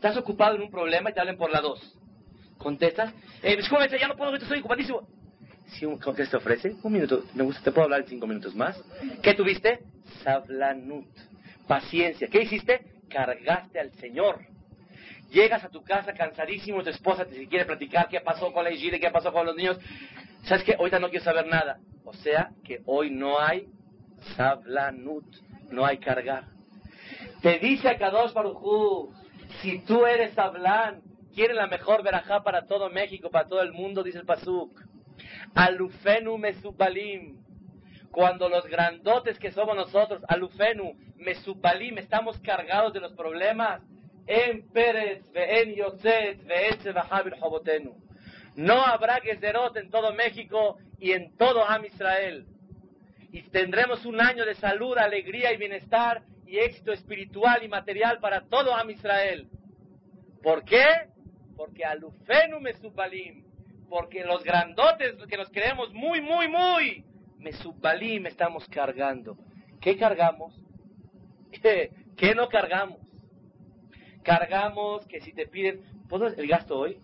Estás 0.00 0.16
ocupado 0.16 0.54
en 0.56 0.62
un 0.62 0.70
problema 0.70 1.10
y 1.10 1.12
te 1.12 1.20
hablan 1.20 1.36
por 1.36 1.50
la 1.50 1.60
dos. 1.60 1.78
Contestas, 2.56 3.12
eh, 3.42 3.54
disculpe, 3.54 3.86
ya 3.98 4.08
no 4.08 4.16
puedo, 4.16 4.34
estoy 4.34 4.60
ocupadísimo. 4.60 5.06
Si 5.66 5.84
un 5.84 6.00
¿qué 6.00 6.24
te 6.24 6.36
ofrece, 6.38 6.74
un 6.82 6.92
minuto, 6.94 7.24
me 7.34 7.42
gusta, 7.42 7.62
te 7.62 7.70
puedo 7.70 7.84
hablar 7.84 8.06
cinco 8.08 8.26
minutos 8.26 8.54
más. 8.54 8.82
¿Qué 9.22 9.34
tuviste? 9.34 9.80
Sablanut, 10.24 11.06
paciencia. 11.68 12.28
¿Qué 12.28 12.44
hiciste? 12.44 12.80
Cargaste 13.10 13.78
al 13.78 13.92
Señor. 13.96 14.38
Llegas 15.30 15.64
a 15.64 15.68
tu 15.68 15.82
casa 15.82 16.14
cansadísimo, 16.14 16.82
tu 16.82 16.88
esposa 16.88 17.26
te 17.26 17.46
quiere 17.46 17.66
platicar 17.66 18.08
qué 18.08 18.22
pasó 18.22 18.50
con 18.54 18.64
la 18.64 18.70
higiene, 18.70 18.98
qué 18.98 19.10
pasó 19.10 19.30
con 19.30 19.44
los 19.44 19.54
niños. 19.54 19.78
¿Sabes 20.44 20.64
qué? 20.64 20.76
Ahorita 20.78 20.98
no 20.98 21.10
quiero 21.10 21.26
saber 21.26 21.46
nada. 21.46 21.78
O 22.06 22.14
sea 22.14 22.52
que 22.64 22.80
hoy 22.86 23.10
no 23.10 23.38
hay 23.38 23.66
sablanut, 24.34 25.26
no 25.70 25.84
hay 25.84 25.98
cargar. 25.98 26.46
Te 27.42 27.58
dice 27.58 27.86
a 27.90 27.98
Kadosh 27.98 28.32
Barujú, 28.32 29.19
si 29.60 29.78
tú 29.80 30.06
eres 30.06 30.34
sablan, 30.34 31.02
quieres 31.34 31.56
la 31.56 31.66
mejor 31.66 32.02
verajá 32.02 32.42
para 32.42 32.66
todo 32.66 32.90
México, 32.90 33.30
para 33.30 33.48
todo 33.48 33.62
el 33.62 33.72
mundo, 33.72 34.02
dice 34.02 34.18
el 34.18 34.26
Pasuk. 34.26 34.80
Alufenu 35.54 36.38
mesubalim. 36.38 37.38
Cuando 38.10 38.48
los 38.48 38.66
grandotes 38.66 39.38
que 39.38 39.52
somos 39.52 39.76
nosotros, 39.76 40.22
alufenu 40.28 40.96
mesubalim, 41.16 41.98
estamos 41.98 42.38
cargados 42.40 42.92
de 42.92 43.00
los 43.00 43.12
problemas, 43.12 43.82
en 44.26 44.68
Pérez, 44.70 45.22
en 45.34 45.74
Yotzet, 45.74 46.38
Jobotenu. 47.40 47.96
No 48.56 48.84
habrá 48.84 49.20
Gezerot 49.20 49.76
en 49.76 49.90
todo 49.90 50.12
México 50.12 50.78
y 50.98 51.12
en 51.12 51.36
todo 51.36 51.64
Am 51.68 51.84
Israel. 51.84 52.46
Y 53.32 53.42
tendremos 53.42 54.04
un 54.06 54.20
año 54.20 54.44
de 54.44 54.54
salud, 54.54 54.98
alegría 54.98 55.52
y 55.52 55.56
bienestar 55.56 56.22
y 56.50 56.58
éxito 56.58 56.92
espiritual 56.92 57.62
y 57.62 57.68
material 57.68 58.18
para 58.18 58.42
todo 58.42 58.74
Am 58.74 58.90
Israel. 58.90 59.48
¿Por 60.42 60.64
qué? 60.64 60.84
Porque 61.56 61.84
alufenu 61.84 62.58
mesubalim. 62.58 63.44
Porque 63.88 64.24
los 64.24 64.42
grandotes 64.42 65.14
que 65.28 65.36
nos 65.36 65.48
creemos 65.50 65.92
muy, 65.94 66.20
muy, 66.20 66.48
muy, 66.48 67.04
mesubalim 67.38 68.26
estamos 68.26 68.66
cargando. 68.68 69.36
¿Qué 69.80 69.96
cargamos? 69.96 70.52
¿Qué, 71.52 71.92
¿Qué 72.16 72.34
no 72.34 72.48
cargamos? 72.48 72.98
Cargamos 74.24 75.06
que 75.06 75.20
si 75.20 75.32
te 75.32 75.46
piden, 75.46 75.82
¿puedo 76.08 76.26
el 76.26 76.48
gasto 76.48 76.78
hoy? 76.78 76.98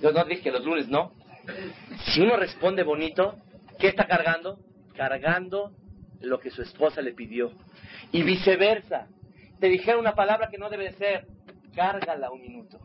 Yo 0.00 0.10
no 0.10 0.24
dije 0.24 0.42
que 0.42 0.52
los 0.52 0.64
lunes 0.64 0.88
no. 0.88 1.12
Si 2.06 2.22
uno 2.22 2.36
responde 2.36 2.82
bonito, 2.82 3.36
¿qué 3.78 3.88
está 3.88 4.06
cargando? 4.06 4.58
Cargando 4.96 5.72
lo 6.20 6.40
que 6.40 6.50
su 6.50 6.62
esposa 6.62 7.02
le 7.02 7.12
pidió. 7.12 7.52
Y 8.12 8.22
viceversa. 8.22 9.08
Te 9.60 9.68
dijeron 9.68 10.00
una 10.00 10.14
palabra 10.14 10.48
que 10.48 10.58
no 10.58 10.70
debe 10.70 10.92
ser, 10.92 11.26
cárgala 11.74 12.30
un 12.30 12.40
minuto. 12.40 12.78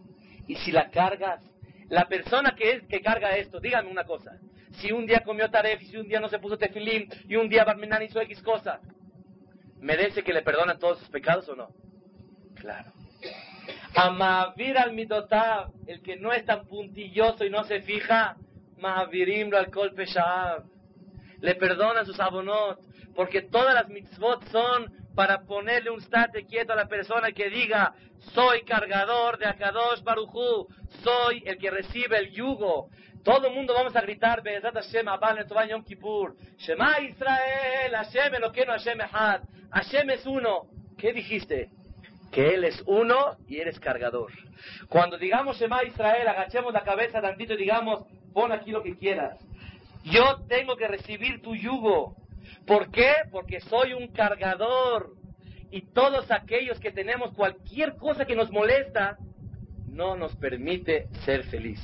Y 0.48 0.56
si 0.56 0.72
la 0.72 0.90
cargas, 0.90 1.42
la 1.90 2.08
persona 2.08 2.56
que 2.56 2.72
es 2.72 2.84
que 2.84 3.02
carga 3.02 3.38
esto, 3.38 3.60
dígame 3.60 3.90
una 3.90 4.04
cosa. 4.04 4.38
Si 4.74 4.92
un 4.92 5.06
día 5.06 5.22
comió 5.22 5.50
taref, 5.50 5.82
si 5.84 5.98
un 5.98 6.08
día 6.08 6.20
no 6.20 6.30
se 6.30 6.40
puso 6.40 6.58
tefilín, 6.58 7.08
y 7.28 7.36
un 7.36 7.48
día 7.48 7.64
Barmenán 7.64 8.02
hizo 8.02 8.20
X 8.22 8.42
cosa, 8.42 8.80
¿merece 9.80 10.24
que 10.24 10.34
le 10.34 10.42
perdonen 10.42 10.80
todos 10.80 11.00
sus 11.00 11.10
pecados 11.10 11.48
o 11.50 11.56
no? 11.56 11.70
Claro. 12.56 12.92
Amavir 13.96 14.78
al 14.78 14.94
midotav, 14.94 15.72
el 15.86 16.02
que 16.02 16.16
no 16.16 16.34
es 16.34 16.44
tan 16.46 16.66
puntilloso 16.66 17.46
y 17.46 17.52
no 17.52 17.64
se 17.66 17.82
fija, 17.82 18.38
Mahavirimlo 18.84 19.58
al 19.58 19.72
kolpe 19.72 20.06
Le 21.44 21.56
perdona 21.56 22.06
sus 22.06 22.18
abonot, 22.22 22.80
porque 23.18 23.42
todas 23.42 23.74
las 23.74 23.90
mitzvot 23.90 24.46
son 24.50 24.90
para 25.14 25.42
ponerle 25.42 25.90
un 25.90 26.00
state 26.00 26.46
quieto 26.46 26.72
a 26.72 26.78
la 26.78 26.88
persona 26.88 27.34
que 27.34 27.50
diga, 27.50 27.94
soy 28.34 28.64
cargador 28.64 29.38
de 29.38 29.46
Akadosh 29.46 30.02
Baruchu, 30.04 30.68
soy 31.04 31.44
el 31.46 31.58
que 31.58 31.70
recibe 31.70 32.18
el 32.18 32.32
yugo. 32.32 32.88
Todo 33.26 33.48
el 33.48 33.56
mundo 33.56 33.74
vamos 33.74 33.94
a 33.94 34.02
gritar, 34.02 34.42
Be'ezat 34.42 34.74
Hashem 34.74 35.06
Abal 35.10 35.46
Yom 35.70 35.84
Kippur, 35.84 36.34
Shema 36.60 37.02
Israel, 37.02 37.94
Hashem 37.94 38.36
Eloqueno, 38.36 38.72
Hashem 38.72 39.02
Ehad, 39.02 39.42
Hashem 39.70 40.10
es 40.12 40.26
uno. 40.26 40.68
¿Qué 40.98 41.12
dijiste? 41.12 41.72
que 42.32 42.56
Él 42.56 42.64
es 42.64 42.82
uno 42.88 43.38
y 43.48 43.60
eres 43.60 43.80
cargador. 43.80 44.32
Cuando 44.90 45.18
digamos 45.18 45.60
Shema 45.60 45.84
Israel, 45.84 46.28
agachemos 46.28 46.74
la 46.74 46.82
cabeza 46.82 47.22
tantito 47.22 47.54
y 47.54 47.58
digamos, 47.58 48.06
pon 48.34 48.52
aquí 48.52 48.72
lo 48.72 48.82
que 48.82 48.98
quieras. 48.98 49.38
Yo 50.04 50.42
tengo 50.48 50.76
que 50.76 50.88
recibir 50.88 51.42
tu 51.42 51.56
yugo. 51.56 52.16
¿Por 52.66 52.92
qué? 52.92 53.14
Porque 53.32 53.60
soy 53.62 53.94
un 53.94 54.08
cargador. 54.08 55.14
Y 55.72 55.82
todos 55.94 56.30
aquellos 56.30 56.80
que 56.80 56.92
tenemos 56.92 57.34
cualquier 57.34 57.96
cosa 57.96 58.26
que 58.26 58.36
nos 58.36 58.52
molesta, 58.52 59.18
no 59.88 60.16
nos 60.16 60.36
permite 60.36 61.08
ser 61.26 61.44
feliz. 61.46 61.80